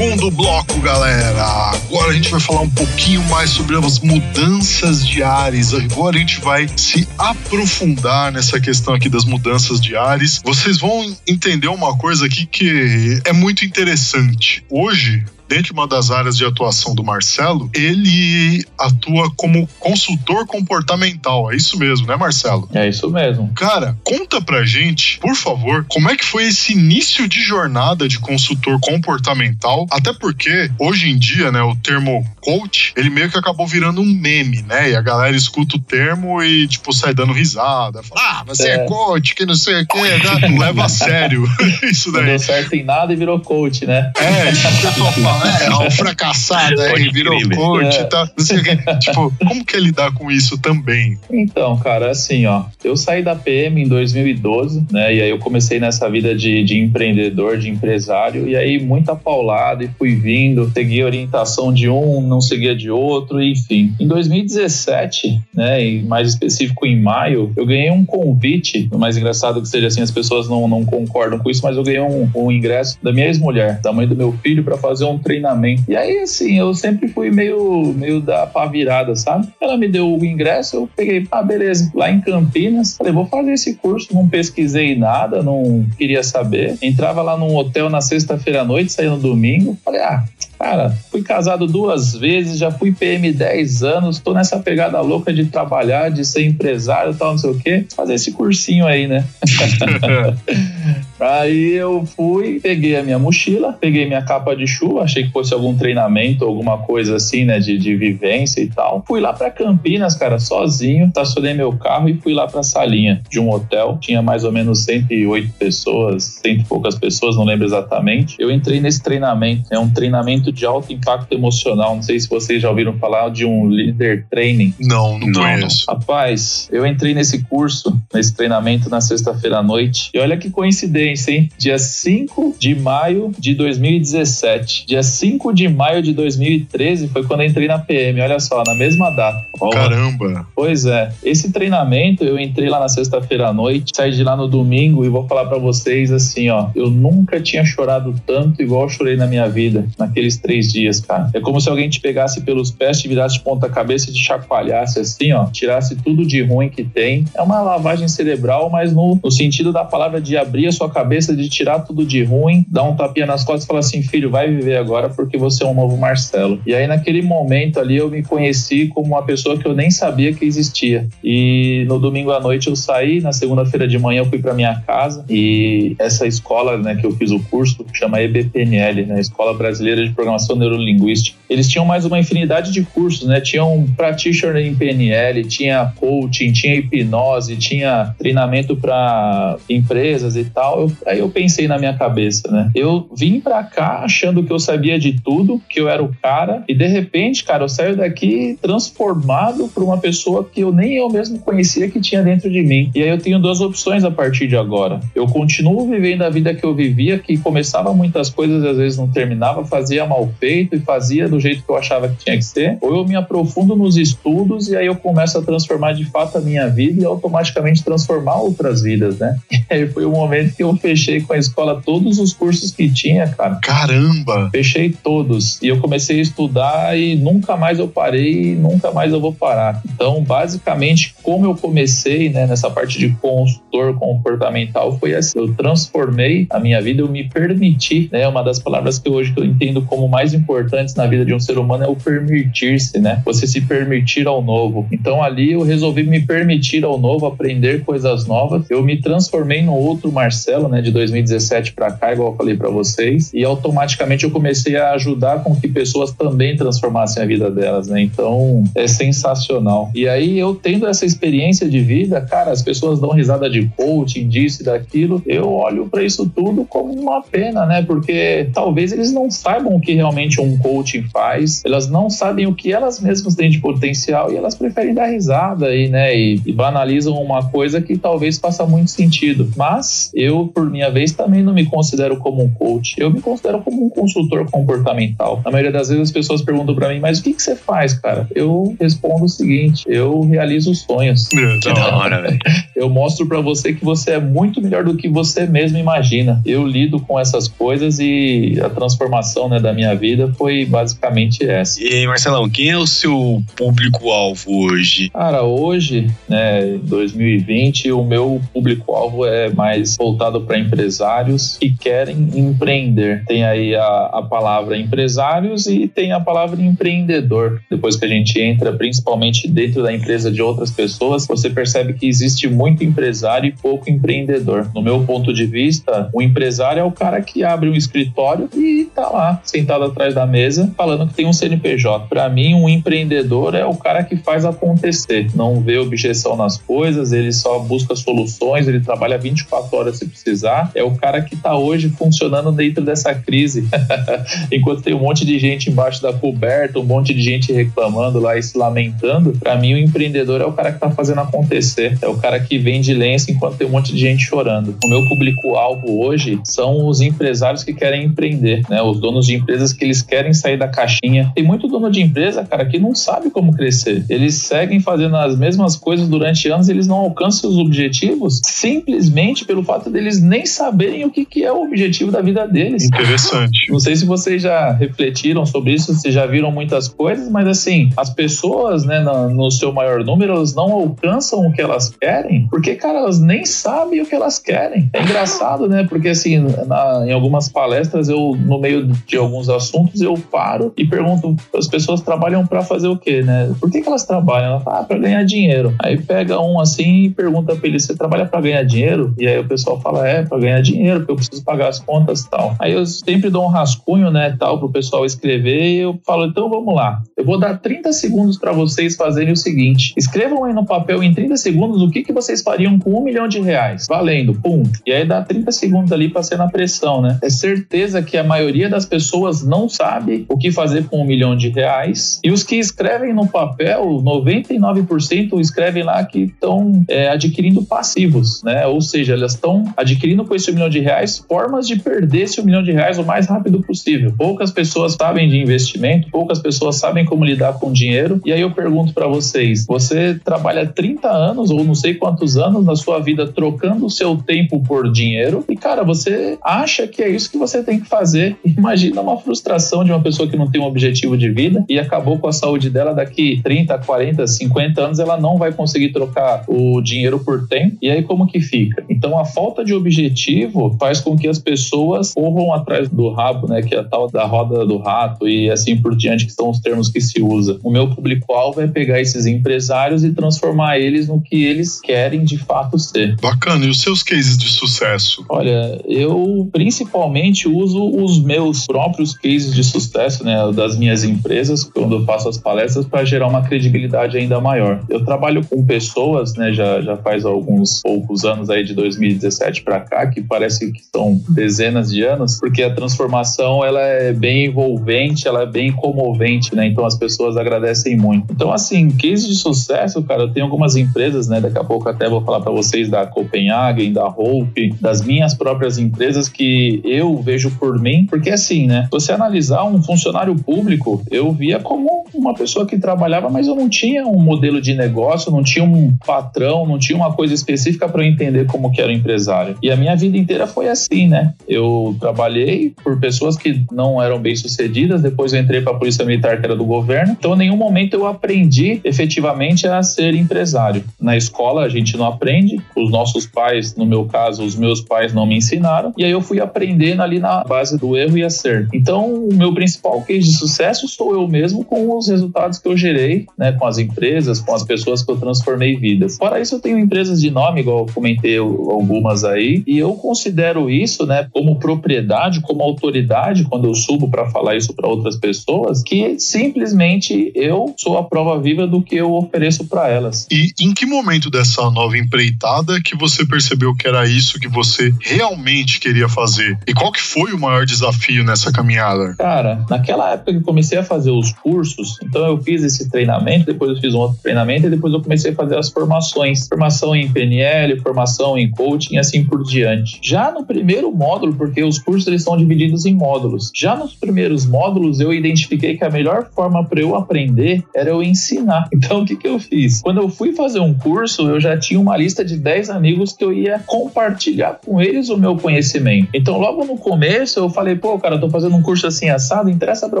Segundo 0.00 0.30
bloco, 0.30 0.80
galera. 0.80 1.44
Agora 1.44 2.10
a 2.10 2.14
gente 2.14 2.30
vai 2.30 2.40
falar 2.40 2.62
um 2.62 2.70
pouquinho 2.70 3.22
mais 3.24 3.50
sobre 3.50 3.76
as 3.76 3.98
mudanças 4.00 5.06
de 5.06 5.22
ares. 5.22 5.74
Agora 5.74 6.16
a 6.16 6.18
gente 6.18 6.40
vai 6.40 6.66
se 6.74 7.06
aprofundar 7.18 8.32
nessa 8.32 8.58
questão 8.58 8.94
aqui 8.94 9.10
das 9.10 9.26
mudanças 9.26 9.78
de 9.78 9.94
ares. 9.94 10.40
Vocês 10.42 10.78
vão 10.78 11.14
entender 11.28 11.68
uma 11.68 11.98
coisa 11.98 12.24
aqui 12.24 12.46
que 12.46 13.20
é 13.26 13.32
muito 13.34 13.62
interessante. 13.66 14.64
Hoje, 14.70 15.22
dentro 15.50 15.64
de 15.64 15.72
uma 15.72 15.88
das 15.88 16.12
áreas 16.12 16.36
de 16.36 16.44
atuação 16.44 16.94
do 16.94 17.02
Marcelo, 17.02 17.68
ele 17.74 18.64
atua 18.78 19.28
como 19.36 19.66
consultor 19.80 20.46
comportamental. 20.46 21.50
É 21.52 21.56
isso 21.56 21.76
mesmo, 21.76 22.06
né, 22.06 22.14
Marcelo? 22.14 22.68
É 22.72 22.88
isso 22.88 23.10
mesmo. 23.10 23.50
Cara, 23.54 23.96
conta 24.04 24.40
pra 24.40 24.64
gente, 24.64 25.18
por 25.18 25.34
favor, 25.34 25.84
como 25.88 26.08
é 26.08 26.16
que 26.16 26.24
foi 26.24 26.44
esse 26.46 26.72
início 26.72 27.26
de 27.28 27.42
jornada 27.42 28.06
de 28.08 28.20
consultor 28.20 28.78
comportamental? 28.80 29.86
Até 29.90 30.12
porque, 30.12 30.70
hoje 30.78 31.10
em 31.10 31.18
dia, 31.18 31.50
né, 31.50 31.60
o 31.62 31.74
termo 31.74 32.24
coach, 32.40 32.92
ele 32.96 33.10
meio 33.10 33.28
que 33.28 33.36
acabou 33.36 33.66
virando 33.66 34.00
um 34.00 34.06
meme, 34.14 34.62
né? 34.62 34.90
E 34.90 34.96
a 34.96 35.02
galera 35.02 35.36
escuta 35.36 35.76
o 35.76 35.80
termo 35.80 36.40
e, 36.42 36.68
tipo, 36.68 36.92
sai 36.92 37.12
dando 37.12 37.32
risada. 37.32 38.02
Fala, 38.04 38.20
ah, 38.40 38.44
você 38.46 38.68
é, 38.68 38.74
É. 38.76 38.84
coach, 38.86 39.34
que 39.34 39.44
não 39.44 39.54
sei 39.56 39.82
o 39.82 39.86
quê. 39.86 39.98
né? 40.00 40.48
Não 40.48 40.58
leva 40.58 40.84
a 40.84 40.88
sério 40.88 41.44
isso 41.90 42.12
Não 42.12 42.20
daí. 42.20 42.26
deu 42.30 42.38
certo 42.38 42.74
em 42.74 42.84
nada 42.84 43.12
e 43.12 43.16
virou 43.16 43.40
coach, 43.40 43.84
né? 43.84 44.12
É, 44.16 44.52
tipo, 44.52 44.68
o 44.68 44.80
pessoal 44.80 45.12
fala, 45.12 45.39
é, 45.44 45.70
ó, 45.70 45.86
o 45.86 45.90
fracassado 45.90 46.80
aí, 46.80 46.90
Pode 46.90 47.10
virou 47.10 47.38
crer, 47.38 47.56
coach 47.56 47.96
É. 47.96 48.00
e 48.00 48.04
tal. 48.04 48.28
Não 48.36 48.44
sei 48.44 48.58
o 48.58 48.62
quê. 48.62 48.78
Tipo, 49.00 49.32
como 49.46 49.64
que 49.64 49.76
é 49.76 49.80
lidar 49.80 50.12
com 50.12 50.30
isso 50.30 50.58
também? 50.58 51.18
Então, 51.30 51.76
cara, 51.78 52.10
assim, 52.10 52.46
ó, 52.46 52.64
eu 52.82 52.96
saí 52.96 53.22
da 53.22 53.34
PM 53.34 53.82
em 53.82 53.88
2012, 53.88 54.84
né? 54.90 55.14
E 55.14 55.22
aí 55.22 55.30
eu 55.30 55.38
comecei 55.38 55.78
nessa 55.80 56.08
vida 56.08 56.34
de, 56.34 56.62
de 56.64 56.78
empreendedor, 56.78 57.58
de 57.58 57.68
empresário, 57.68 58.48
e 58.48 58.56
aí 58.56 58.78
muita 58.80 59.14
paulada 59.14 59.84
e 59.84 59.88
fui 59.98 60.14
vindo, 60.14 60.70
segui 60.72 61.00
a 61.02 61.06
orientação 61.06 61.72
de 61.72 61.88
um, 61.88 62.20
não 62.20 62.40
seguia 62.40 62.74
de 62.74 62.90
outro, 62.90 63.42
enfim. 63.42 63.94
Em 64.00 64.06
2017, 64.06 65.40
né, 65.54 65.84
e 65.84 66.02
mais 66.02 66.28
específico 66.28 66.86
em 66.86 67.00
maio, 67.00 67.52
eu 67.56 67.66
ganhei 67.66 67.90
um 67.90 68.04
convite, 68.04 68.88
o 68.92 68.98
mais 68.98 69.16
engraçado 69.16 69.60
que 69.60 69.68
seja 69.68 69.86
assim, 69.86 70.02
as 70.02 70.10
pessoas 70.10 70.48
não, 70.48 70.66
não 70.68 70.84
concordam 70.84 71.38
com 71.38 71.50
isso, 71.50 71.62
mas 71.62 71.76
eu 71.76 71.82
ganhei 71.82 72.00
um, 72.00 72.28
um 72.34 72.50
ingresso 72.52 72.98
da 73.02 73.12
minha 73.12 73.26
ex-mulher, 73.26 73.80
da 73.82 73.92
mãe 73.92 74.06
do 74.06 74.16
meu 74.16 74.32
filho, 74.42 74.62
para 74.62 74.76
fazer 74.76 75.04
um 75.04 75.18
treinamento. 75.30 75.84
E 75.88 75.96
aí, 75.96 76.18
assim, 76.18 76.58
eu 76.58 76.74
sempre 76.74 77.08
fui 77.08 77.30
meio, 77.30 77.94
meio 77.96 78.20
da 78.20 78.46
pá 78.46 78.66
virada, 78.66 79.14
sabe? 79.14 79.48
Ela 79.60 79.76
me 79.76 79.86
deu 79.86 80.12
o 80.12 80.24
ingresso, 80.24 80.76
eu 80.76 80.90
peguei, 80.96 81.26
ah, 81.30 81.42
beleza, 81.42 81.90
lá 81.94 82.10
em 82.10 82.20
Campinas, 82.20 82.96
falei, 82.96 83.12
vou 83.12 83.26
fazer 83.26 83.52
esse 83.52 83.74
curso, 83.74 84.12
não 84.12 84.28
pesquisei 84.28 84.96
nada, 84.96 85.42
não 85.42 85.86
queria 85.96 86.22
saber. 86.24 86.76
Entrava 86.82 87.22
lá 87.22 87.36
num 87.36 87.54
hotel 87.56 87.88
na 87.88 88.00
sexta-feira 88.00 88.62
à 88.62 88.64
noite, 88.64 88.92
saía 88.92 89.10
no 89.10 89.18
domingo, 89.18 89.78
falei, 89.84 90.00
ah, 90.00 90.24
Cara, 90.58 90.90
fui 91.10 91.22
casado 91.22 91.66
duas 91.66 92.14
vezes, 92.14 92.58
já 92.58 92.70
fui 92.70 92.92
PM 92.92 93.32
10 93.32 93.82
anos, 93.82 94.18
tô 94.18 94.34
nessa 94.34 94.58
pegada 94.58 95.00
louca 95.00 95.32
de 95.32 95.46
trabalhar, 95.46 96.10
de 96.10 96.22
ser 96.22 96.44
empresário 96.44 97.12
e 97.12 97.16
tal, 97.16 97.30
não 97.30 97.38
sei 97.38 97.50
o 97.50 97.58
quê. 97.58 97.86
Fazer 97.96 98.12
esse 98.12 98.32
cursinho 98.32 98.86
aí, 98.86 99.06
né? 99.06 99.24
Aí 101.20 101.72
eu 101.72 102.04
fui, 102.06 102.60
peguei 102.60 102.96
a 102.96 103.02
minha 103.02 103.18
mochila, 103.18 103.72
peguei 103.72 104.06
minha 104.06 104.22
capa 104.22 104.54
de 104.54 104.66
chuva, 104.66 105.02
achei 105.02 105.24
que 105.24 105.32
fosse 105.32 105.52
algum 105.52 105.76
treinamento, 105.76 106.44
alguma 106.44 106.78
coisa 106.78 107.16
assim, 107.16 107.44
né, 107.44 107.58
de, 107.58 107.78
de 107.78 107.94
vivência 107.96 108.60
e 108.60 108.68
tal. 108.68 109.04
Fui 109.06 109.20
lá 109.20 109.32
pra 109.32 109.50
Campinas, 109.50 110.14
cara, 110.14 110.38
sozinho, 110.38 111.06
estacionei 111.08 111.54
meu 111.54 111.72
carro 111.72 112.08
e 112.08 112.14
fui 112.14 112.32
lá 112.32 112.46
pra 112.46 112.62
salinha 112.62 113.20
de 113.30 113.38
um 113.38 113.50
hotel. 113.50 113.98
Tinha 114.00 114.22
mais 114.22 114.44
ou 114.44 114.52
menos 114.52 114.84
108 114.84 115.52
pessoas, 115.58 116.40
cento 116.42 116.60
e 116.60 116.64
poucas 116.64 116.96
pessoas, 116.96 117.36
não 117.36 117.44
lembro 117.44 117.66
exatamente. 117.66 118.36
Eu 118.38 118.50
entrei 118.50 118.80
nesse 118.80 119.02
treinamento, 119.02 119.64
é 119.70 119.78
um 119.78 119.90
treinamento 119.90 120.52
de 120.52 120.64
alto 120.64 120.92
impacto 120.92 121.32
emocional. 121.32 121.94
Não 121.96 122.02
sei 122.02 122.18
se 122.18 122.28
vocês 122.28 122.62
já 122.62 122.68
ouviram 122.70 122.96
falar 122.98 123.30
de 123.30 123.44
um 123.44 123.66
leader 123.66 124.26
training. 124.30 124.74
Não, 124.80 125.18
não, 125.18 125.26
Não, 125.26 125.42
conheço. 125.42 125.84
Rapaz, 125.88 126.68
eu 126.72 126.86
entrei 126.86 127.14
nesse 127.14 127.42
curso, 127.44 127.98
nesse 128.12 128.34
treinamento 128.34 128.88
na 128.88 129.00
sexta-feira 129.00 129.58
à 129.58 129.62
noite. 129.62 130.10
E 130.14 130.18
olha 130.18 130.36
que 130.36 130.50
coincidência, 130.50 131.09
hein? 131.28 131.48
Dia 131.58 131.78
5 131.78 132.56
de 132.58 132.74
maio 132.74 133.32
de 133.38 133.54
2017. 133.54 134.86
Dia 134.86 135.02
5 135.02 135.52
de 135.52 135.68
maio 135.68 136.02
de 136.02 136.12
2013 136.12 137.08
foi 137.08 137.24
quando 137.24 137.40
eu 137.40 137.46
entrei 137.46 137.66
na 137.66 137.78
PM. 137.78 138.20
Olha 138.20 138.38
só, 138.40 138.62
na 138.66 138.74
mesma 138.74 139.10
data. 139.10 139.46
Caramba. 139.72 140.46
Pois 140.54 140.86
é. 140.86 141.12
Esse 141.22 141.52
treinamento 141.52 142.24
eu 142.24 142.38
entrei 142.38 142.68
lá 142.68 142.80
na 142.80 142.88
sexta-feira 142.88 143.48
à 143.48 143.52
noite, 143.52 143.92
saí 143.94 144.12
de 144.12 144.22
lá 144.22 144.36
no 144.36 144.48
domingo 144.48 145.04
e 145.04 145.08
vou 145.08 145.26
falar 145.26 145.46
pra 145.46 145.58
vocês 145.58 146.10
assim, 146.10 146.48
ó. 146.48 146.68
Eu 146.74 146.90
nunca 146.90 147.40
tinha 147.40 147.64
chorado 147.64 148.14
tanto 148.26 148.62
igual 148.62 148.84
eu 148.84 148.88
chorei 148.88 149.16
na 149.16 149.26
minha 149.26 149.48
vida 149.48 149.86
naqueles 149.98 150.36
três 150.38 150.72
dias, 150.72 151.00
cara. 151.00 151.30
É 151.34 151.40
como 151.40 151.60
se 151.60 151.68
alguém 151.68 151.88
te 151.88 152.00
pegasse 152.00 152.40
pelos 152.42 152.70
pés, 152.70 153.00
te 153.00 153.08
virasse 153.08 153.36
de 153.36 153.40
ponta 153.40 153.68
cabeça 153.68 154.10
e 154.10 154.12
te 154.12 154.20
chacoalhasse 154.20 154.98
assim, 154.98 155.32
ó. 155.32 155.46
Tirasse 155.46 155.96
tudo 155.96 156.26
de 156.26 156.42
ruim 156.42 156.68
que 156.68 156.84
tem. 156.84 157.24
É 157.34 157.42
uma 157.42 157.60
lavagem 157.60 158.08
cerebral, 158.08 158.70
mas 158.70 158.92
no, 158.92 159.18
no 159.22 159.30
sentido 159.30 159.72
da 159.72 159.84
palavra 159.84 160.20
de 160.20 160.36
abrir 160.36 160.66
a 160.66 160.72
sua 160.72 160.88
cabeça, 160.88 160.99
de 161.04 161.48
tirar 161.48 161.80
tudo 161.80 162.04
de 162.04 162.22
ruim, 162.22 162.64
dar 162.68 162.84
um 162.84 162.96
tapinha 162.96 163.26
nas 163.26 163.44
costas 163.44 163.64
e 163.64 163.66
falar 163.66 163.80
assim, 163.80 164.02
filho, 164.02 164.30
vai 164.30 164.50
viver 164.50 164.76
agora 164.76 165.08
porque 165.08 165.36
você 165.36 165.64
é 165.64 165.66
um 165.66 165.74
novo 165.74 165.96
Marcelo. 165.96 166.60
E 166.66 166.74
aí 166.74 166.86
naquele 166.86 167.22
momento 167.22 167.78
ali 167.78 167.96
eu 167.96 168.08
me 168.08 168.22
conheci 168.22 168.86
como 168.88 169.08
uma 169.08 169.22
pessoa 169.22 169.58
que 169.58 169.66
eu 169.66 169.74
nem 169.74 169.90
sabia 169.90 170.32
que 170.32 170.44
existia. 170.44 171.06
E 171.22 171.84
no 171.88 171.98
domingo 171.98 172.32
à 172.32 172.40
noite 172.40 172.68
eu 172.68 172.76
saí, 172.76 173.20
na 173.20 173.32
segunda-feira 173.32 173.86
de 173.86 173.98
manhã 173.98 174.20
eu 174.20 174.26
fui 174.26 174.38
para 174.38 174.54
minha 174.54 174.80
casa 174.86 175.24
e 175.28 175.94
essa 175.98 176.26
escola, 176.26 176.76
né, 176.78 176.94
que 176.96 177.06
eu 177.06 177.12
fiz 177.12 177.30
o 177.30 177.40
curso 177.40 177.84
chama 177.92 178.20
EBPNL, 178.22 179.06
né, 179.06 179.20
Escola 179.20 179.54
Brasileira 179.54 180.04
de 180.06 180.12
Programação 180.12 180.56
Neurolinguística. 180.56 181.36
Eles 181.48 181.68
tinham 181.68 181.84
mais 181.84 182.04
uma 182.04 182.18
infinidade 182.18 182.72
de 182.72 182.82
cursos, 182.82 183.26
né? 183.26 183.40
Tinham 183.40 183.74
um 183.74 183.86
practitioner 183.86 184.64
em 184.64 184.74
PNL, 184.74 185.44
tinha 185.44 185.92
coaching, 185.96 186.52
tinha 186.52 186.76
hipnose, 186.76 187.56
tinha 187.56 188.14
treinamento 188.18 188.76
para 188.76 189.56
empresas 189.68 190.36
e 190.36 190.44
tal. 190.44 190.82
Eu- 190.82 190.89
aí 191.06 191.18
eu 191.18 191.28
pensei 191.28 191.66
na 191.66 191.78
minha 191.78 191.94
cabeça, 191.94 192.50
né? 192.50 192.70
Eu 192.74 193.08
vim 193.16 193.40
para 193.40 193.62
cá 193.62 194.00
achando 194.04 194.42
que 194.42 194.52
eu 194.52 194.58
sabia 194.58 194.98
de 194.98 195.20
tudo, 195.20 195.60
que 195.68 195.80
eu 195.80 195.88
era 195.88 196.02
o 196.02 196.14
cara, 196.22 196.62
e 196.68 196.74
de 196.74 196.86
repente, 196.86 197.44
cara, 197.44 197.64
eu 197.64 197.68
saio 197.68 197.96
daqui 197.96 198.58
transformado 198.60 199.68
por 199.68 199.82
uma 199.82 199.98
pessoa 199.98 200.44
que 200.44 200.60
eu 200.60 200.72
nem 200.72 200.96
eu 200.96 201.08
mesmo 201.08 201.38
conhecia 201.38 201.88
que 201.88 202.00
tinha 202.00 202.22
dentro 202.22 202.50
de 202.50 202.62
mim. 202.62 202.90
E 202.94 203.02
aí 203.02 203.08
eu 203.08 203.18
tenho 203.18 203.38
duas 203.38 203.60
opções 203.60 204.04
a 204.04 204.10
partir 204.10 204.46
de 204.46 204.56
agora. 204.56 205.00
Eu 205.14 205.26
continuo 205.26 205.88
vivendo 205.88 206.22
a 206.22 206.30
vida 206.30 206.54
que 206.54 206.64
eu 206.64 206.74
vivia, 206.74 207.18
que 207.18 207.36
começava 207.38 207.92
muitas 207.92 208.30
coisas 208.30 208.62
e 208.64 208.68
às 208.68 208.76
vezes 208.76 208.98
não 208.98 209.08
terminava, 209.08 209.64
fazia 209.64 210.06
mal 210.06 210.28
feito 210.38 210.76
e 210.76 210.80
fazia 210.80 211.28
do 211.28 211.40
jeito 211.40 211.62
que 211.62 211.70
eu 211.70 211.76
achava 211.76 212.08
que 212.08 212.24
tinha 212.24 212.36
que 212.36 212.44
ser, 212.44 212.78
ou 212.80 212.96
eu 212.96 213.04
me 213.04 213.16
aprofundo 213.16 213.76
nos 213.76 213.96
estudos 213.96 214.68
e 214.68 214.76
aí 214.76 214.86
eu 214.86 214.96
começo 214.96 215.38
a 215.38 215.42
transformar 215.42 215.92
de 215.92 216.04
fato 216.04 216.38
a 216.38 216.40
minha 216.40 216.68
vida 216.68 217.02
e 217.02 217.04
automaticamente 217.04 217.84
transformar 217.84 218.36
outras 218.36 218.82
vidas, 218.82 219.18
né? 219.18 219.38
E 219.70 219.74
aí 219.74 219.86
foi 219.86 220.04
o 220.04 220.10
momento 220.10 220.56
que 220.56 220.64
eu 220.64 220.74
fechei 220.80 221.20
com 221.20 221.32
a 221.32 221.38
escola 221.38 221.80
todos 221.84 222.18
os 222.18 222.32
cursos 222.32 222.70
que 222.70 222.90
tinha, 222.90 223.28
cara. 223.28 223.56
Caramba. 223.62 224.48
Fechei 224.50 224.90
todos. 224.90 225.60
E 225.62 225.68
eu 225.68 225.78
comecei 225.78 226.18
a 226.18 226.22
estudar 226.22 226.98
e 226.98 227.14
nunca 227.14 227.56
mais 227.56 227.78
eu 227.78 227.88
parei 227.88 228.52
e 228.52 228.54
nunca 228.54 228.90
mais 228.90 229.12
eu 229.12 229.20
vou 229.20 229.32
parar. 229.32 229.82
Então, 229.92 230.22
basicamente, 230.22 231.14
como 231.22 231.46
eu 231.46 231.54
comecei 231.54 232.28
né, 232.28 232.46
nessa 232.46 232.70
parte 232.70 232.98
de 232.98 233.10
consultor 233.20 233.94
comportamental 233.98 234.98
foi 234.98 235.14
assim. 235.14 235.38
Eu 235.38 235.54
transformei 235.54 236.46
a 236.50 236.58
minha 236.58 236.80
vida, 236.80 237.02
eu 237.02 237.08
me 237.08 237.24
permiti, 237.28 238.08
né? 238.12 238.26
Uma 238.26 238.42
das 238.42 238.58
palavras 238.58 238.98
que 238.98 239.08
hoje 239.08 239.32
eu 239.36 239.44
entendo 239.44 239.82
como 239.82 240.08
mais 240.08 240.34
importantes 240.34 240.94
na 240.94 241.06
vida 241.06 241.24
de 241.24 241.34
um 241.34 241.40
ser 241.40 241.58
humano 241.58 241.84
é 241.84 241.88
o 241.88 241.96
permitir-se, 241.96 242.98
né? 242.98 243.22
Você 243.24 243.46
se 243.46 243.60
permitir 243.60 244.26
ao 244.26 244.42
novo. 244.42 244.86
Então, 244.90 245.22
ali 245.22 245.52
eu 245.52 245.62
resolvi 245.62 246.02
me 246.02 246.20
permitir 246.20 246.84
ao 246.84 246.98
novo, 246.98 247.26
aprender 247.26 247.84
coisas 247.84 248.26
novas. 248.26 248.68
Eu 248.70 248.82
me 248.82 249.00
transformei 249.00 249.62
no 249.62 249.74
outro 249.74 250.10
Marcelo 250.10 250.59
né, 250.68 250.80
de 250.80 250.90
2017 250.90 251.72
para 251.72 251.90
cá, 251.92 252.12
igual 252.12 252.32
eu 252.32 252.36
falei 252.36 252.56
para 252.56 252.70
vocês, 252.70 253.30
e 253.32 253.44
automaticamente 253.44 254.24
eu 254.24 254.30
comecei 254.30 254.76
a 254.76 254.92
ajudar 254.92 255.42
com 255.42 255.54
que 255.54 255.68
pessoas 255.68 256.12
também 256.12 256.56
transformassem 256.56 257.22
a 257.22 257.26
vida 257.26 257.50
delas, 257.50 257.88
né? 257.88 258.00
Então, 258.00 258.64
é 258.74 258.86
sensacional. 258.86 259.90
E 259.94 260.08
aí 260.08 260.38
eu 260.38 260.54
tendo 260.54 260.86
essa 260.86 261.04
experiência 261.04 261.68
de 261.68 261.80
vida, 261.80 262.20
cara, 262.20 262.50
as 262.50 262.62
pessoas 262.62 263.00
dão 263.00 263.10
risada 263.10 263.48
de 263.48 263.66
coaching, 263.76 264.28
disso 264.28 264.62
e 264.62 264.64
daquilo. 264.64 265.22
Eu 265.26 265.52
olho 265.52 265.86
para 265.86 266.02
isso 266.02 266.30
tudo 266.34 266.64
como 266.64 266.92
uma 266.92 267.22
pena, 267.22 267.66
né? 267.66 267.82
Porque 267.82 268.48
talvez 268.52 268.92
eles 268.92 269.12
não 269.12 269.30
saibam 269.30 269.76
o 269.76 269.80
que 269.80 269.94
realmente 269.94 270.40
um 270.40 270.56
coaching 270.58 271.02
faz, 271.04 271.62
elas 271.64 271.88
não 271.88 272.08
sabem 272.08 272.46
o 272.46 272.54
que 272.54 272.72
elas 272.72 273.00
mesmas 273.00 273.34
têm 273.34 273.50
de 273.50 273.58
potencial 273.58 274.32
e 274.32 274.36
elas 274.36 274.54
preferem 274.54 274.94
dar 274.94 275.06
risada 275.06 275.66
aí, 275.66 275.88
né? 275.88 276.16
E, 276.16 276.40
e 276.44 276.52
banalizam 276.52 277.14
uma 277.14 277.50
coisa 277.50 277.80
que 277.80 277.98
talvez 277.98 278.38
faça 278.38 278.64
muito 278.66 278.90
sentido. 278.90 279.50
Mas 279.56 280.10
eu, 280.14 280.49
por 280.50 280.68
minha 280.70 280.90
vez, 280.90 281.12
também 281.12 281.42
não 281.42 281.52
me 281.52 281.66
considero 281.66 282.16
como 282.16 282.42
um 282.42 282.50
coach. 282.50 282.94
Eu 282.98 283.10
me 283.10 283.20
considero 283.20 283.60
como 283.60 283.86
um 283.86 283.90
consultor 283.90 284.48
comportamental. 284.50 285.40
Na 285.44 285.50
maioria 285.50 285.72
das 285.72 285.88
vezes 285.88 286.04
as 286.04 286.10
pessoas 286.10 286.42
perguntam 286.42 286.74
para 286.74 286.88
mim, 286.88 287.00
mas 287.00 287.18
o 287.18 287.22
que, 287.22 287.32
que 287.32 287.42
você 287.42 287.56
faz, 287.56 287.94
cara? 287.94 288.26
Eu 288.34 288.76
respondo 288.80 289.24
o 289.24 289.28
seguinte: 289.28 289.84
eu 289.88 290.20
realizo 290.22 290.74
sonhos. 290.74 291.28
Que 291.28 291.72
da 291.72 291.96
hora, 291.96 292.22
velho. 292.22 292.38
Eu 292.80 292.88
mostro 292.88 293.26
para 293.26 293.42
você 293.42 293.74
que 293.74 293.84
você 293.84 294.12
é 294.12 294.18
muito 294.18 294.58
melhor 294.62 294.84
do 294.84 294.96
que 294.96 295.06
você 295.06 295.44
mesmo 295.46 295.76
imagina. 295.76 296.40
Eu 296.46 296.66
lido 296.66 296.98
com 296.98 297.20
essas 297.20 297.46
coisas 297.46 297.98
e 297.98 298.58
a 298.64 298.70
transformação 298.70 299.50
né, 299.50 299.60
da 299.60 299.70
minha 299.70 299.94
vida 299.94 300.32
foi 300.38 300.64
basicamente 300.64 301.44
essa. 301.44 301.82
E 301.82 301.86
aí, 301.86 302.06
Marcelão, 302.06 302.48
quem 302.48 302.70
é 302.70 302.78
o 302.78 302.86
seu 302.86 303.42
público-alvo 303.54 304.64
hoje? 304.64 305.10
Cara, 305.10 305.42
hoje, 305.42 306.10
né, 306.26 306.78
2020, 306.82 307.92
o 307.92 308.02
meu 308.02 308.40
público-alvo 308.50 309.26
é 309.26 309.50
mais 309.50 309.98
voltado 309.98 310.40
para 310.40 310.58
empresários 310.58 311.58
que 311.58 311.76
querem 311.76 312.30
empreender. 312.34 313.24
Tem 313.26 313.44
aí 313.44 313.74
a, 313.74 314.10
a 314.14 314.22
palavra 314.22 314.78
empresários 314.78 315.66
e 315.66 315.86
tem 315.86 316.12
a 316.12 316.20
palavra 316.20 316.62
empreendedor. 316.62 317.60
Depois 317.70 317.96
que 317.96 318.06
a 318.06 318.08
gente 318.08 318.40
entra, 318.40 318.72
principalmente 318.72 319.46
dentro 319.46 319.82
da 319.82 319.92
empresa 319.92 320.32
de 320.32 320.40
outras 320.40 320.70
pessoas, 320.70 321.26
você 321.26 321.50
percebe 321.50 321.92
que 321.92 322.08
existe 322.08 322.48
muito 322.48 322.69
empresário 322.84 323.48
e 323.48 323.52
pouco 323.52 323.90
empreendedor. 323.90 324.70
No 324.74 324.82
meu 324.82 325.02
ponto 325.04 325.32
de 325.32 325.46
vista, 325.46 326.08
o 326.12 326.22
empresário 326.22 326.80
é 326.80 326.84
o 326.84 326.92
cara 326.92 327.20
que 327.20 327.44
abre 327.44 327.68
um 327.68 327.74
escritório 327.74 328.48
e 328.54 328.88
tá 328.94 329.08
lá, 329.08 329.40
sentado 329.44 329.84
atrás 329.84 330.14
da 330.14 330.26
mesa, 330.26 330.72
falando 330.76 331.06
que 331.08 331.14
tem 331.14 331.26
um 331.26 331.32
CNPJ. 331.32 332.06
Para 332.08 332.28
mim, 332.28 332.54
um 332.54 332.68
empreendedor 332.68 333.54
é 333.54 333.64
o 333.64 333.74
cara 333.74 334.02
que 334.04 334.16
faz 334.16 334.44
acontecer, 334.44 335.28
não 335.34 335.60
vê 335.60 335.78
objeção 335.78 336.36
nas 336.36 336.56
coisas, 336.56 337.12
ele 337.12 337.32
só 337.32 337.58
busca 337.58 337.94
soluções, 337.96 338.68
ele 338.68 338.80
trabalha 338.80 339.18
24 339.18 339.76
horas 339.76 339.98
se 339.98 340.06
precisar. 340.06 340.70
É 340.74 340.82
o 340.82 340.92
cara 340.92 341.20
que 341.22 341.36
tá 341.36 341.56
hoje 341.56 341.88
funcionando 341.90 342.52
dentro 342.52 342.84
dessa 342.84 343.14
crise. 343.14 343.68
Enquanto 344.50 344.82
tem 344.82 344.94
um 344.94 345.00
monte 345.00 345.24
de 345.24 345.38
gente 345.38 345.70
embaixo 345.70 346.02
da 346.02 346.12
coberta, 346.12 346.78
um 346.78 346.84
monte 346.84 347.14
de 347.14 347.20
gente 347.20 347.52
reclamando 347.52 348.18
lá 348.18 348.36
e 348.36 348.42
se 348.42 348.56
lamentando, 348.56 349.32
para 349.32 349.56
mim 349.56 349.74
o 349.74 349.78
empreendedor 349.78 350.40
é 350.40 350.44
o 350.44 350.52
cara 350.52 350.72
que 350.72 350.78
tá 350.78 350.90
fazendo 350.90 351.20
acontecer. 351.20 351.98
É 352.00 352.08
o 352.08 352.16
cara 352.16 352.40
que 352.40 352.58
vende 352.60 352.94
lenço 352.94 353.30
enquanto 353.30 353.56
tem 353.56 353.66
um 353.66 353.70
monte 353.70 353.92
de 353.92 353.98
gente 353.98 354.22
chorando. 354.24 354.76
O 354.84 354.88
meu 354.88 355.08
público-alvo 355.08 356.04
hoje 356.04 356.38
são 356.44 356.86
os 356.86 357.00
empresários 357.00 357.64
que 357.64 357.72
querem 357.72 358.04
empreender, 358.04 358.62
né? 358.68 358.80
Os 358.82 359.00
donos 359.00 359.26
de 359.26 359.34
empresas 359.34 359.72
que 359.72 359.84
eles 359.84 360.02
querem 360.02 360.32
sair 360.32 360.56
da 360.56 360.68
caixinha. 360.68 361.32
Tem 361.34 361.44
muito 361.44 361.66
dono 361.66 361.90
de 361.90 362.00
empresa, 362.00 362.44
cara, 362.44 362.64
que 362.64 362.78
não 362.78 362.94
sabe 362.94 363.30
como 363.30 363.52
crescer. 363.52 364.04
Eles 364.08 364.34
seguem 364.34 364.80
fazendo 364.80 365.16
as 365.16 365.36
mesmas 365.36 365.76
coisas 365.76 366.08
durante 366.08 366.48
anos, 366.48 366.68
eles 366.68 366.86
não 366.86 366.96
alcançam 366.96 367.50
os 367.50 367.58
objetivos 367.58 368.40
simplesmente 368.44 369.44
pelo 369.44 369.62
fato 369.62 369.90
deles 369.90 370.20
nem 370.20 370.44
saberem 370.46 371.04
o 371.04 371.10
que, 371.10 371.24
que 371.24 371.44
é 371.44 371.52
o 371.52 371.62
objetivo 371.62 372.10
da 372.10 372.20
vida 372.20 372.46
deles. 372.46 372.84
Interessante. 372.84 373.70
Não 373.70 373.80
sei 373.80 373.96
se 373.96 374.04
vocês 374.04 374.42
já 374.42 374.72
refletiram 374.72 375.46
sobre 375.46 375.72
isso, 375.72 375.94
se 375.94 376.10
já 376.10 376.26
viram 376.26 376.50
muitas 376.50 376.88
coisas, 376.88 377.30
mas 377.30 377.46
assim, 377.46 377.90
as 377.96 378.10
pessoas, 378.10 378.84
né, 378.84 379.00
no, 379.00 379.30
no 379.30 379.50
seu 379.50 379.72
maior 379.72 380.04
número, 380.04 380.34
elas 380.34 380.54
não 380.54 380.72
alcançam 380.72 381.46
o 381.46 381.52
que 381.52 381.60
elas 381.60 381.88
querem, 381.88 382.48
porque, 382.50 382.74
cara, 382.74 382.98
elas 382.98 383.20
nem 383.20 383.44
sabem 383.44 384.00
o 384.00 384.06
que 384.06 384.14
elas 384.14 384.38
querem. 384.38 384.90
É 384.92 385.02
engraçado, 385.02 385.68
né? 385.68 385.86
Porque 385.88 386.08
assim, 386.08 386.38
na- 386.66 387.04
em 387.06 387.12
algumas 387.12 387.48
palestras, 387.48 388.08
eu, 388.08 388.36
no 388.38 388.58
meio 388.58 388.86
de 389.06 389.16
alguns 389.16 389.48
assuntos, 389.48 390.00
eu 390.00 390.14
paro 390.30 390.72
e 390.76 390.84
pergunto: 390.86 391.36
as 391.56 391.68
pessoas 391.68 392.00
trabalham 392.00 392.46
pra 392.46 392.62
fazer 392.62 392.88
o 392.88 392.96
quê, 392.96 393.22
né? 393.22 393.52
Por 393.60 393.70
que, 393.70 393.80
que 393.80 393.88
elas 393.88 394.04
trabalham? 394.04 394.50
Ela 394.52 394.60
fala, 394.60 394.80
ah, 394.80 394.84
pra 394.84 394.98
ganhar 394.98 395.22
dinheiro. 395.24 395.74
Aí 395.82 395.96
pega 396.00 396.40
um 396.40 396.60
assim 396.60 397.04
e 397.04 397.10
pergunta 397.10 397.54
pra 397.54 397.68
ele: 397.68 397.78
você 397.78 397.94
trabalha 397.94 398.26
pra 398.26 398.40
ganhar 398.40 398.62
dinheiro? 398.64 399.14
E 399.18 399.26
aí 399.26 399.38
o 399.38 399.46
pessoal 399.46 399.80
fala: 399.80 400.06
é, 400.08 400.22
pra 400.22 400.38
ganhar 400.38 400.60
dinheiro, 400.60 401.00
porque 401.00 401.12
eu 401.12 401.16
preciso 401.16 401.44
pagar 401.44 401.68
as 401.68 401.78
contas 401.80 402.20
e 402.22 402.30
tal. 402.30 402.54
Aí 402.58 402.72
eu 402.72 402.84
sempre 402.86 403.30
dou 403.30 403.44
um 403.44 403.48
rascunho, 403.48 404.10
né, 404.10 404.34
tal, 404.38 404.58
pro 404.58 404.68
pessoal 404.70 405.04
escrever 405.04 405.62
e 405.62 405.78
eu 405.78 405.98
falo: 406.04 406.26
então 406.26 406.48
vamos 406.50 406.74
lá. 406.74 407.02
Eu 407.16 407.24
vou 407.24 407.38
dar 407.38 407.58
30 407.58 407.92
segundos 407.92 408.38
pra 408.38 408.52
vocês 408.52 408.96
fazerem 408.96 409.32
o 409.32 409.36
seguinte: 409.36 409.92
escrevam 409.96 410.44
aí 410.44 410.52
no 410.52 410.64
papel 410.66 411.02
em 411.02 411.12
30 411.14 411.36
segundos 411.36 411.82
o 411.82 411.90
que, 411.90 412.02
que 412.02 412.12
vocês 412.12 412.39
fariam 412.42 412.78
com 412.78 412.98
um 412.98 413.02
milhão 413.02 413.28
de 413.28 413.40
reais. 413.40 413.86
Valendo, 413.88 414.34
pum. 414.34 414.62
E 414.86 414.92
aí 414.92 415.06
dá 415.06 415.22
30 415.22 415.52
segundos 415.52 415.92
ali 415.92 416.08
pra 416.08 416.22
ser 416.22 416.36
na 416.36 416.48
pressão, 416.48 417.00
né? 417.00 417.18
É 417.22 417.30
certeza 417.30 418.02
que 418.02 418.16
a 418.16 418.24
maioria 418.24 418.68
das 418.68 418.84
pessoas 418.84 419.44
não 419.44 419.68
sabe 419.68 420.24
o 420.28 420.36
que 420.36 420.50
fazer 420.50 420.84
com 420.84 421.00
um 421.00 421.06
milhão 421.06 421.36
de 421.36 421.48
reais. 421.48 422.20
E 422.24 422.30
os 422.30 422.42
que 422.42 422.56
escrevem 422.56 423.14
no 423.14 423.26
papel, 423.26 423.84
99% 424.02 425.38
escrevem 425.40 425.82
lá 425.82 426.04
que 426.04 426.22
estão 426.22 426.84
é, 426.88 427.08
adquirindo 427.08 427.62
passivos, 427.62 428.42
né? 428.42 428.66
Ou 428.66 428.80
seja, 428.80 429.14
elas 429.14 429.34
estão 429.34 429.64
adquirindo 429.76 430.24
com 430.24 430.34
esse 430.34 430.50
milhão 430.52 430.68
de 430.68 430.80
reais 430.80 431.18
formas 431.18 431.66
de 431.66 431.76
perder 431.76 432.22
esse 432.22 432.42
milhão 432.42 432.62
de 432.62 432.72
reais 432.72 432.98
o 432.98 433.04
mais 433.04 433.26
rápido 433.26 433.60
possível. 433.62 434.12
Poucas 434.16 434.50
pessoas 434.50 434.94
sabem 434.94 435.28
de 435.28 435.38
investimento, 435.38 436.08
poucas 436.10 436.38
pessoas 436.38 436.76
sabem 436.76 437.04
como 437.04 437.24
lidar 437.24 437.54
com 437.54 437.72
dinheiro. 437.72 438.20
E 438.24 438.32
aí 438.32 438.40
eu 438.40 438.50
pergunto 438.50 438.92
para 438.92 439.06
vocês: 439.06 439.66
você 439.66 440.18
trabalha 440.24 440.66
30 440.66 441.08
anos 441.08 441.50
ou 441.50 441.64
não 441.64 441.74
sei 441.74 441.94
quantos 441.94 442.29
anos 442.36 442.64
na 442.64 442.76
sua 442.76 442.98
vida 442.98 443.26
trocando 443.26 443.86
o 443.86 443.90
seu 443.90 444.16
tempo 444.16 444.62
por 444.62 444.90
dinheiro 444.90 445.44
e, 445.48 445.56
cara, 445.56 445.82
você 445.82 446.38
acha 446.42 446.86
que 446.86 447.02
é 447.02 447.08
isso 447.08 447.30
que 447.30 447.38
você 447.38 447.62
tem 447.62 447.80
que 447.80 447.88
fazer. 447.88 448.36
Imagina 448.44 449.00
uma 449.00 449.18
frustração 449.18 449.84
de 449.84 449.90
uma 449.90 450.00
pessoa 450.00 450.28
que 450.28 450.36
não 450.36 450.50
tem 450.50 450.60
um 450.60 450.66
objetivo 450.66 451.16
de 451.16 451.30
vida 451.30 451.64
e 451.68 451.78
acabou 451.78 452.18
com 452.18 452.28
a 452.28 452.32
saúde 452.32 452.70
dela 452.70 452.92
daqui 452.92 453.40
30, 453.42 453.78
40, 453.78 454.26
50 454.26 454.80
anos, 454.80 454.98
ela 454.98 455.18
não 455.18 455.38
vai 455.38 455.52
conseguir 455.52 455.90
trocar 455.92 456.44
o 456.46 456.80
dinheiro 456.80 457.18
por 457.20 457.46
tempo. 457.46 457.76
E 457.80 457.90
aí 457.90 458.02
como 458.02 458.26
que 458.26 458.40
fica? 458.40 458.84
Então 458.88 459.18
a 459.18 459.24
falta 459.24 459.64
de 459.64 459.74
objetivo 459.74 460.76
faz 460.78 461.00
com 461.00 461.16
que 461.16 461.28
as 461.28 461.38
pessoas 461.38 462.12
corram 462.14 462.52
atrás 462.52 462.88
do 462.88 463.10
rabo, 463.10 463.48
né, 463.48 463.62
que 463.62 463.74
é 463.74 463.78
a 463.78 463.84
tal 463.84 464.10
da 464.10 464.24
roda 464.24 464.66
do 464.66 464.78
rato 464.78 465.28
e 465.28 465.50
assim 465.50 465.76
por 465.76 465.96
diante, 465.96 466.26
que 466.26 466.32
são 466.32 466.50
os 466.50 466.60
termos 466.60 466.88
que 466.88 467.00
se 467.00 467.22
usa. 467.22 467.58
O 467.62 467.70
meu 467.70 467.88
público-alvo 467.88 468.60
é 468.60 468.66
pegar 468.66 469.00
esses 469.00 469.26
empresários 469.26 470.04
e 470.04 470.12
transformar 470.12 470.78
eles 470.78 471.08
no 471.08 471.20
que 471.20 471.44
eles 471.44 471.80
querem 471.80 472.09
de 472.18 472.38
fato 472.38 472.78
ser. 472.78 473.16
Bacana. 473.20 473.64
E 473.64 473.68
os 473.68 473.80
seus 473.80 474.02
cases 474.02 474.36
de 474.36 474.48
sucesso? 474.48 475.24
Olha, 475.28 475.80
eu 475.86 476.48
principalmente 476.52 477.48
uso 477.48 477.90
os 478.02 478.22
meus 478.22 478.66
próprios 478.66 479.14
cases 479.14 479.54
de 479.54 479.62
sucesso, 479.62 480.24
né, 480.24 480.36
das 480.52 480.76
minhas 480.76 481.04
empresas, 481.04 481.64
quando 481.64 481.96
eu 481.96 482.04
faço 482.04 482.28
as 482.28 482.38
palestras, 482.38 482.86
para 482.86 483.04
gerar 483.04 483.28
uma 483.28 483.42
credibilidade 483.42 484.16
ainda 484.16 484.40
maior. 484.40 484.82
Eu 484.88 485.04
trabalho 485.04 485.44
com 485.44 485.64
pessoas, 485.64 486.34
né, 486.34 486.52
já, 486.52 486.80
já 486.80 486.96
faz 486.96 487.24
alguns 487.24 487.80
poucos 487.82 488.24
anos 488.24 488.50
aí, 488.50 488.64
de 488.64 488.74
2017 488.74 489.62
para 489.62 489.80
cá, 489.80 490.06
que 490.06 490.22
parece 490.22 490.70
que 490.72 490.80
são 490.94 491.20
dezenas 491.28 491.90
de 491.90 492.02
anos, 492.02 492.38
porque 492.38 492.62
a 492.62 492.74
transformação 492.74 493.64
ela 493.64 493.80
é 493.80 494.12
bem 494.12 494.46
envolvente, 494.46 495.26
ela 495.26 495.42
é 495.42 495.46
bem 495.46 495.72
comovente, 495.72 496.54
né, 496.54 496.66
então 496.66 496.84
as 496.84 496.96
pessoas 496.96 497.36
agradecem 497.36 497.96
muito. 497.96 498.26
Então, 498.32 498.52
assim, 498.52 498.88
case 498.90 499.26
de 499.28 499.34
sucesso, 499.34 500.02
cara, 500.02 500.22
eu 500.22 500.32
tenho 500.32 500.46
algumas 500.46 500.76
empresas, 500.76 501.28
né, 501.28 501.40
daqui 501.40 501.58
a 501.58 501.64
pouco 501.64 501.88
até 502.00 502.08
vou 502.08 502.22
falar 502.22 502.40
para 502.40 502.50
vocês 502.50 502.88
da 502.88 503.06
Copenhagen, 503.06 503.92
da 503.92 504.08
Hope, 504.08 504.74
das 504.80 505.04
minhas 505.04 505.34
próprias 505.34 505.76
empresas 505.76 506.30
que 506.30 506.80
eu 506.82 507.18
vejo 507.18 507.50
por 507.58 507.78
mim, 507.78 508.06
porque 508.08 508.30
assim, 508.30 508.66
né? 508.66 508.88
Você 508.90 509.12
analisar 509.12 509.64
um 509.64 509.82
funcionário 509.82 510.34
público, 510.34 511.02
eu 511.10 511.30
via 511.30 511.60
como 511.60 512.04
uma 512.14 512.34
pessoa 512.34 512.66
que 512.66 512.78
trabalhava, 512.78 513.28
mas 513.28 513.46
eu 513.46 513.54
não 513.54 513.68
tinha 513.68 514.06
um 514.06 514.18
modelo 514.18 514.60
de 514.62 514.74
negócio, 514.74 515.30
não 515.30 515.42
tinha 515.42 515.64
um 515.64 515.94
patrão, 516.06 516.66
não 516.66 516.78
tinha 516.78 516.96
uma 516.96 517.12
coisa 517.12 517.34
específica 517.34 517.86
para 517.86 518.02
eu 518.02 518.08
entender 518.08 518.46
como 518.46 518.72
que 518.72 518.80
era 518.80 518.90
o 518.90 518.94
empresário. 518.94 519.56
E 519.62 519.70
a 519.70 519.76
minha 519.76 519.94
vida 519.94 520.16
inteira 520.16 520.46
foi 520.46 520.68
assim, 520.68 521.06
né? 521.06 521.34
Eu 521.46 521.94
trabalhei 522.00 522.72
por 522.82 522.98
pessoas 522.98 523.36
que 523.36 523.62
não 523.70 524.02
eram 524.02 524.18
bem 524.18 524.34
sucedidas, 524.34 525.02
depois 525.02 525.34
eu 525.34 525.40
entrei 525.40 525.60
para 525.60 525.72
a 525.72 525.78
Polícia 525.78 526.04
Militar 526.04 526.40
que 526.40 526.46
era 526.46 526.56
do 526.56 526.64
governo, 526.64 527.14
então 527.18 527.34
em 527.34 527.38
nenhum 527.38 527.56
momento 527.56 527.94
eu 527.94 528.06
aprendi 528.06 528.80
efetivamente 528.84 529.66
a 529.66 529.82
ser 529.82 530.14
empresário. 530.14 530.82
Na 530.98 531.16
escola 531.16 531.62
a 531.62 531.68
gente 531.68 531.89
não 531.96 532.06
aprende, 532.06 532.60
os 532.76 532.90
nossos 532.90 533.26
pais, 533.26 533.74
no 533.76 533.86
meu 533.86 534.04
caso, 534.04 534.44
os 534.44 534.56
meus 534.56 534.80
pais 534.80 535.12
não 535.12 535.26
me 535.26 535.36
ensinaram, 535.36 535.92
e 535.96 536.04
aí 536.04 536.10
eu 536.10 536.20
fui 536.20 536.40
aprendendo 536.40 537.02
ali 537.02 537.18
na 537.18 537.44
base 537.44 537.78
do 537.78 537.96
erro 537.96 538.16
e 538.16 538.24
acerto. 538.24 538.68
Então, 538.74 539.14
o 539.14 539.34
meu 539.34 539.52
principal 539.54 540.02
case 540.02 540.20
de 540.20 540.36
sucesso 540.36 540.88
sou 540.88 541.12
eu 541.12 541.26
mesmo 541.28 541.64
com 541.64 541.96
os 541.96 542.08
resultados 542.08 542.58
que 542.58 542.68
eu 542.68 542.76
gerei, 542.76 543.26
né, 543.36 543.52
com 543.52 543.66
as 543.66 543.78
empresas, 543.78 544.40
com 544.40 544.54
as 544.54 544.62
pessoas 544.62 545.02
que 545.02 545.10
eu 545.10 545.16
transformei 545.16 545.76
vidas. 545.76 546.16
Fora 546.16 546.40
isso, 546.40 546.56
eu 546.56 546.60
tenho 546.60 546.78
empresas 546.78 547.20
de 547.20 547.30
nome, 547.30 547.60
igual 547.60 547.80
eu 547.80 547.94
comentei 547.94 548.38
algumas 548.38 549.24
aí, 549.24 549.62
e 549.66 549.78
eu 549.78 549.94
considero 549.94 550.70
isso, 550.70 551.06
né, 551.06 551.28
como 551.32 551.56
propriedade, 551.56 552.40
como 552.40 552.62
autoridade 552.62 553.44
quando 553.44 553.66
eu 553.66 553.74
subo 553.74 554.08
para 554.08 554.30
falar 554.30 554.56
isso 554.56 554.74
para 554.74 554.88
outras 554.88 555.16
pessoas, 555.16 555.82
que 555.82 556.18
simplesmente 556.18 557.32
eu 557.34 557.74
sou 557.76 557.98
a 557.98 558.04
prova 558.04 558.38
viva 558.40 558.66
do 558.66 558.82
que 558.82 558.96
eu 558.96 559.12
ofereço 559.12 559.66
para 559.66 559.88
elas. 559.88 560.26
E 560.30 560.52
em 560.60 560.72
que 560.72 560.86
momento 560.86 561.30
dessa 561.30 561.62
nova 561.80 561.96
empreitada 561.96 562.80
que 562.82 562.94
você 562.94 563.24
percebeu 563.24 563.74
que 563.74 563.88
era 563.88 564.06
isso 564.06 564.38
que 564.38 564.48
você 564.48 564.92
realmente 565.00 565.80
queria 565.80 566.08
fazer? 566.08 566.58
E 566.66 566.74
qual 566.74 566.92
que 566.92 567.00
foi 567.00 567.32
o 567.32 567.38
maior 567.38 567.64
desafio 567.64 568.22
nessa 568.22 568.52
caminhada? 568.52 569.14
Cara, 569.16 569.64
naquela 569.70 570.12
época 570.12 570.34
que 570.34 570.40
comecei 570.40 570.76
a 570.76 570.84
fazer 570.84 571.10
os 571.10 571.32
cursos, 571.32 571.96
então 572.02 572.26
eu 572.26 572.36
fiz 572.42 572.62
esse 572.62 572.90
treinamento, 572.90 573.46
depois 573.46 573.70
eu 573.70 573.80
fiz 573.80 573.94
um 573.94 573.98
outro 573.98 574.18
treinamento 574.22 574.66
e 574.66 574.70
depois 574.70 574.92
eu 574.92 575.00
comecei 575.00 575.30
a 575.30 575.34
fazer 575.34 575.56
as 575.56 575.70
formações. 575.70 576.46
Formação 576.48 576.94
em 576.94 577.10
PNL, 577.10 577.80
formação 577.80 578.36
em 578.36 578.50
coaching 578.50 578.96
e 578.96 578.98
assim 578.98 579.24
por 579.24 579.42
diante. 579.42 579.98
Já 580.02 580.30
no 580.30 580.44
primeiro 580.44 580.92
módulo, 580.92 581.34
porque 581.34 581.62
os 581.62 581.78
cursos 581.78 582.06
eles 582.06 582.22
são 582.22 582.36
divididos 582.36 582.84
em 582.84 582.94
módulos. 582.94 583.50
Já 583.54 583.74
nos 583.74 583.94
primeiros 583.94 584.44
módulos 584.44 585.00
eu 585.00 585.14
identifiquei 585.14 585.78
que 585.78 585.84
a 585.84 585.90
melhor 585.90 586.28
forma 586.34 586.62
para 586.62 586.80
eu 586.80 586.94
aprender 586.94 587.64
era 587.74 587.90
eu 587.90 588.02
ensinar. 588.02 588.68
Então 588.90 589.02
o 589.02 589.04
que 589.04 589.14
que 589.14 589.28
eu 589.28 589.38
fiz? 589.38 589.82
Quando 589.82 590.00
eu 590.00 590.08
fui 590.08 590.32
fazer 590.32 590.58
um 590.58 590.72
curso, 590.72 591.28
eu 591.28 591.38
já 591.38 591.56
tinha 591.56 591.69
uma 591.76 591.96
lista 591.96 592.24
de 592.24 592.36
10 592.36 592.70
amigos 592.70 593.12
que 593.12 593.24
eu 593.24 593.32
ia 593.32 593.58
compartilhar 593.66 594.60
com 594.64 594.80
eles 594.80 595.08
o 595.08 595.16
meu 595.16 595.36
conhecimento. 595.36 596.08
Então 596.14 596.38
logo 596.38 596.64
no 596.64 596.76
começo 596.76 597.38
eu 597.38 597.50
falei, 597.50 597.76
pô, 597.76 597.98
cara, 597.98 598.16
eu 598.16 598.20
tô 598.20 598.30
fazendo 598.30 598.56
um 598.56 598.62
curso 598.62 598.86
assim 598.86 599.08
assado, 599.08 599.50
interessa 599.50 599.88
para 599.88 600.00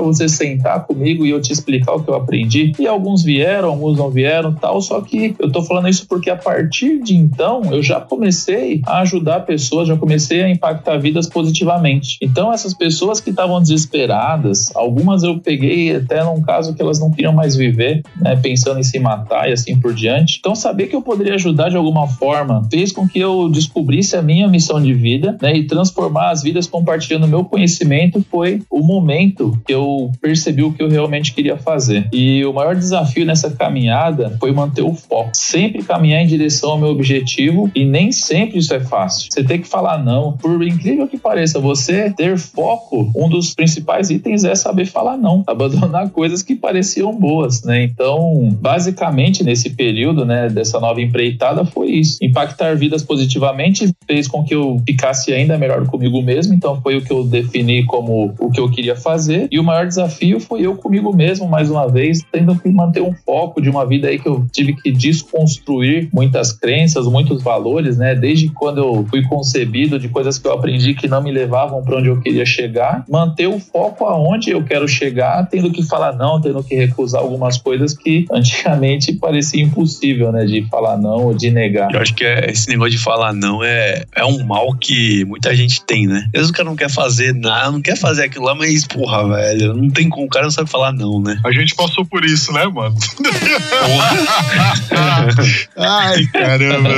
você 0.00 0.28
sentar 0.28 0.86
comigo 0.86 1.24
e 1.24 1.30
eu 1.30 1.40
te 1.40 1.52
explicar 1.52 1.94
o 1.94 2.02
que 2.02 2.10
eu 2.10 2.14
aprendi. 2.14 2.72
E 2.78 2.86
alguns 2.86 3.22
vieram, 3.22 3.68
alguns 3.68 3.98
não 3.98 4.10
vieram, 4.10 4.54
tal, 4.54 4.80
só 4.80 5.00
que 5.00 5.34
eu 5.38 5.50
tô 5.50 5.62
falando 5.62 5.88
isso 5.88 6.06
porque 6.08 6.30
a 6.30 6.36
partir 6.36 7.02
de 7.02 7.16
então 7.16 7.62
eu 7.70 7.82
já 7.82 8.00
comecei 8.00 8.82
a 8.86 9.00
ajudar 9.00 9.40
pessoas, 9.40 9.88
já 9.88 9.96
comecei 9.96 10.42
a 10.42 10.48
impactar 10.48 10.98
vidas 10.98 11.28
positivamente. 11.28 12.18
Então 12.20 12.52
essas 12.52 12.74
pessoas 12.74 13.20
que 13.20 13.30
estavam 13.30 13.60
desesperadas, 13.60 14.74
algumas 14.74 15.22
eu 15.22 15.38
peguei 15.38 15.94
até 15.94 16.24
num 16.24 16.40
caso 16.42 16.74
que 16.74 16.82
elas 16.82 16.98
não 16.98 17.10
queriam 17.10 17.32
mais 17.32 17.56
viver, 17.56 18.02
né, 18.20 18.36
pensando 18.36 18.80
em 18.80 18.82
se 18.82 18.98
matar 18.98 19.48
e 19.48 19.52
assim 19.52 19.78
por 19.78 19.94
diante. 19.94 20.38
Então 20.38 20.54
saber 20.54 20.86
que 20.86 20.96
eu 20.96 21.02
poderia 21.02 21.34
ajudar 21.34 21.59
de 21.68 21.76
alguma 21.76 22.06
forma 22.06 22.66
fez 22.70 22.92
com 22.92 23.08
que 23.08 23.18
eu 23.18 23.48
descobrisse 23.48 24.16
a 24.16 24.22
minha 24.22 24.48
missão 24.48 24.80
de 24.80 24.92
vida, 24.92 25.36
né, 25.40 25.56
e 25.56 25.66
transformar 25.66 26.30
as 26.30 26.42
vidas 26.42 26.66
compartilhando 26.66 27.26
meu 27.26 27.44
conhecimento 27.44 28.24
foi 28.30 28.62
o 28.70 28.80
momento 28.80 29.58
que 29.66 29.72
eu 29.72 30.10
percebi 30.20 30.62
o 30.62 30.72
que 30.72 30.82
eu 30.82 30.88
realmente 30.88 31.32
queria 31.32 31.56
fazer. 31.56 32.08
E 32.12 32.44
o 32.44 32.52
maior 32.52 32.74
desafio 32.74 33.24
nessa 33.24 33.50
caminhada 33.50 34.36
foi 34.38 34.52
manter 34.52 34.82
o 34.82 34.94
foco, 34.94 35.30
sempre 35.34 35.82
caminhar 35.82 36.22
em 36.22 36.26
direção 36.26 36.72
ao 36.72 36.78
meu 36.78 36.88
objetivo 36.88 37.70
e 37.74 37.84
nem 37.84 38.12
sempre 38.12 38.58
isso 38.58 38.74
é 38.74 38.80
fácil. 38.80 39.28
Você 39.30 39.42
tem 39.44 39.60
que 39.60 39.68
falar 39.68 39.98
não. 40.02 40.32
Por 40.32 40.62
incrível 40.62 41.06
que 41.06 41.18
pareça, 41.18 41.58
você 41.58 42.10
ter 42.10 42.38
foco, 42.38 43.10
um 43.16 43.28
dos 43.28 43.54
principais 43.54 44.10
itens 44.10 44.44
é 44.44 44.54
saber 44.54 44.86
falar 44.86 45.16
não, 45.16 45.42
abandonar 45.46 46.10
coisas 46.10 46.42
que 46.42 46.54
pareciam 46.54 47.14
boas, 47.14 47.62
né? 47.62 47.82
Então, 47.82 48.48
basicamente 48.60 49.42
nesse 49.42 49.70
período, 49.70 50.24
né, 50.24 50.48
dessa 50.48 50.78
nova 50.80 51.00
empreitada 51.00 51.49
foi 51.64 51.90
isso. 51.90 52.18
Impactar 52.22 52.76
vidas 52.76 53.02
positivamente 53.02 53.90
fez 54.06 54.26
com 54.26 54.44
que 54.44 54.54
eu 54.54 54.80
ficasse 54.86 55.32
ainda 55.32 55.58
melhor 55.58 55.86
comigo 55.86 56.22
mesmo, 56.22 56.54
então 56.54 56.80
foi 56.80 56.96
o 56.96 57.02
que 57.02 57.12
eu 57.12 57.24
defini 57.24 57.84
como 57.84 58.34
o 58.38 58.50
que 58.50 58.60
eu 58.60 58.70
queria 58.70 58.96
fazer. 58.96 59.48
E 59.50 59.58
o 59.58 59.64
maior 59.64 59.86
desafio 59.86 60.40
foi 60.40 60.62
eu 60.62 60.76
comigo 60.76 61.14
mesmo, 61.14 61.48
mais 61.48 61.70
uma 61.70 61.88
vez, 61.88 62.20
tendo 62.32 62.56
que 62.58 62.68
manter 62.70 63.02
um 63.02 63.12
foco 63.12 63.60
de 63.60 63.68
uma 63.68 63.86
vida 63.86 64.08
aí 64.08 64.18
que 64.18 64.28
eu 64.28 64.46
tive 64.52 64.74
que 64.74 64.90
desconstruir 64.90 66.08
muitas 66.12 66.52
crenças, 66.52 67.06
muitos 67.06 67.42
valores, 67.42 67.96
né? 67.96 68.14
Desde 68.14 68.48
quando 68.48 68.78
eu 68.78 69.06
fui 69.08 69.22
concebido, 69.22 69.98
de 69.98 70.08
coisas 70.08 70.38
que 70.38 70.46
eu 70.46 70.52
aprendi 70.52 70.94
que 70.94 71.08
não 71.08 71.22
me 71.22 71.30
levavam 71.30 71.82
para 71.82 71.98
onde 71.98 72.08
eu 72.08 72.20
queria 72.20 72.44
chegar, 72.44 73.04
manter 73.08 73.46
o 73.46 73.58
foco 73.58 74.04
aonde 74.04 74.50
eu 74.50 74.62
quero 74.64 74.86
chegar, 74.88 75.48
tendo 75.48 75.70
que 75.70 75.82
falar 75.82 76.12
não, 76.12 76.40
tendo 76.40 76.62
que 76.62 76.74
recusar 76.74 77.22
algumas 77.22 77.58
coisas 77.58 77.94
que 77.94 78.26
antigamente 78.30 79.12
parecia 79.18 79.62
impossível, 79.62 80.32
né? 80.32 80.44
De 80.44 80.62
falar 80.68 80.96
não 80.96 81.26
ou 81.26 81.34
de 81.40 81.50
negar. 81.50 81.90
Eu 81.92 82.00
acho 82.00 82.14
que 82.14 82.24
é- 82.24 82.50
esse 82.50 82.68
negócio 82.68 82.92
de 82.92 82.98
falar 82.98 83.32
não 83.32 83.62
é, 83.64 84.04
é 84.14 84.24
um 84.24 84.44
mal 84.44 84.74
que 84.76 85.24
muita 85.24 85.54
gente 85.54 85.82
tem, 85.84 86.06
né? 86.06 86.24
Às 86.26 86.32
vezes 86.32 86.50
o 86.50 86.52
cara 86.52 86.68
não 86.68 86.76
quer 86.76 86.90
fazer 86.90 87.34
nada, 87.34 87.70
não 87.70 87.80
quer 87.82 87.96
fazer 87.96 88.24
aquilo 88.24 88.44
lá, 88.44 88.54
mas, 88.54 88.86
porra, 88.86 89.26
velho, 89.28 89.74
não 89.74 89.90
tem 89.90 90.08
como, 90.08 90.26
o 90.26 90.28
cara 90.28 90.44
não 90.44 90.50
sabe 90.50 90.70
falar 90.70 90.92
não, 90.92 91.20
né? 91.22 91.38
A 91.44 91.52
gente 91.52 91.74
passou 91.74 92.04
por 92.04 92.24
isso, 92.24 92.52
né, 92.52 92.64
mano? 92.66 92.96
Ai, 95.76 96.26
caramba. 96.26 96.90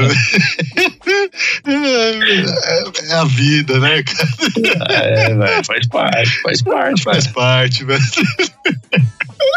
É, 1.66 3.10
é 3.10 3.14
a 3.14 3.24
vida, 3.24 3.78
né, 3.78 4.02
cara? 4.02 4.28
É, 4.90 5.34
velho, 5.34 5.64
faz 5.64 5.86
parte, 5.86 6.40
faz 6.42 6.62
parte, 6.62 7.02
Faz 7.02 7.26
parte, 7.26 7.84
velho. 7.84 8.02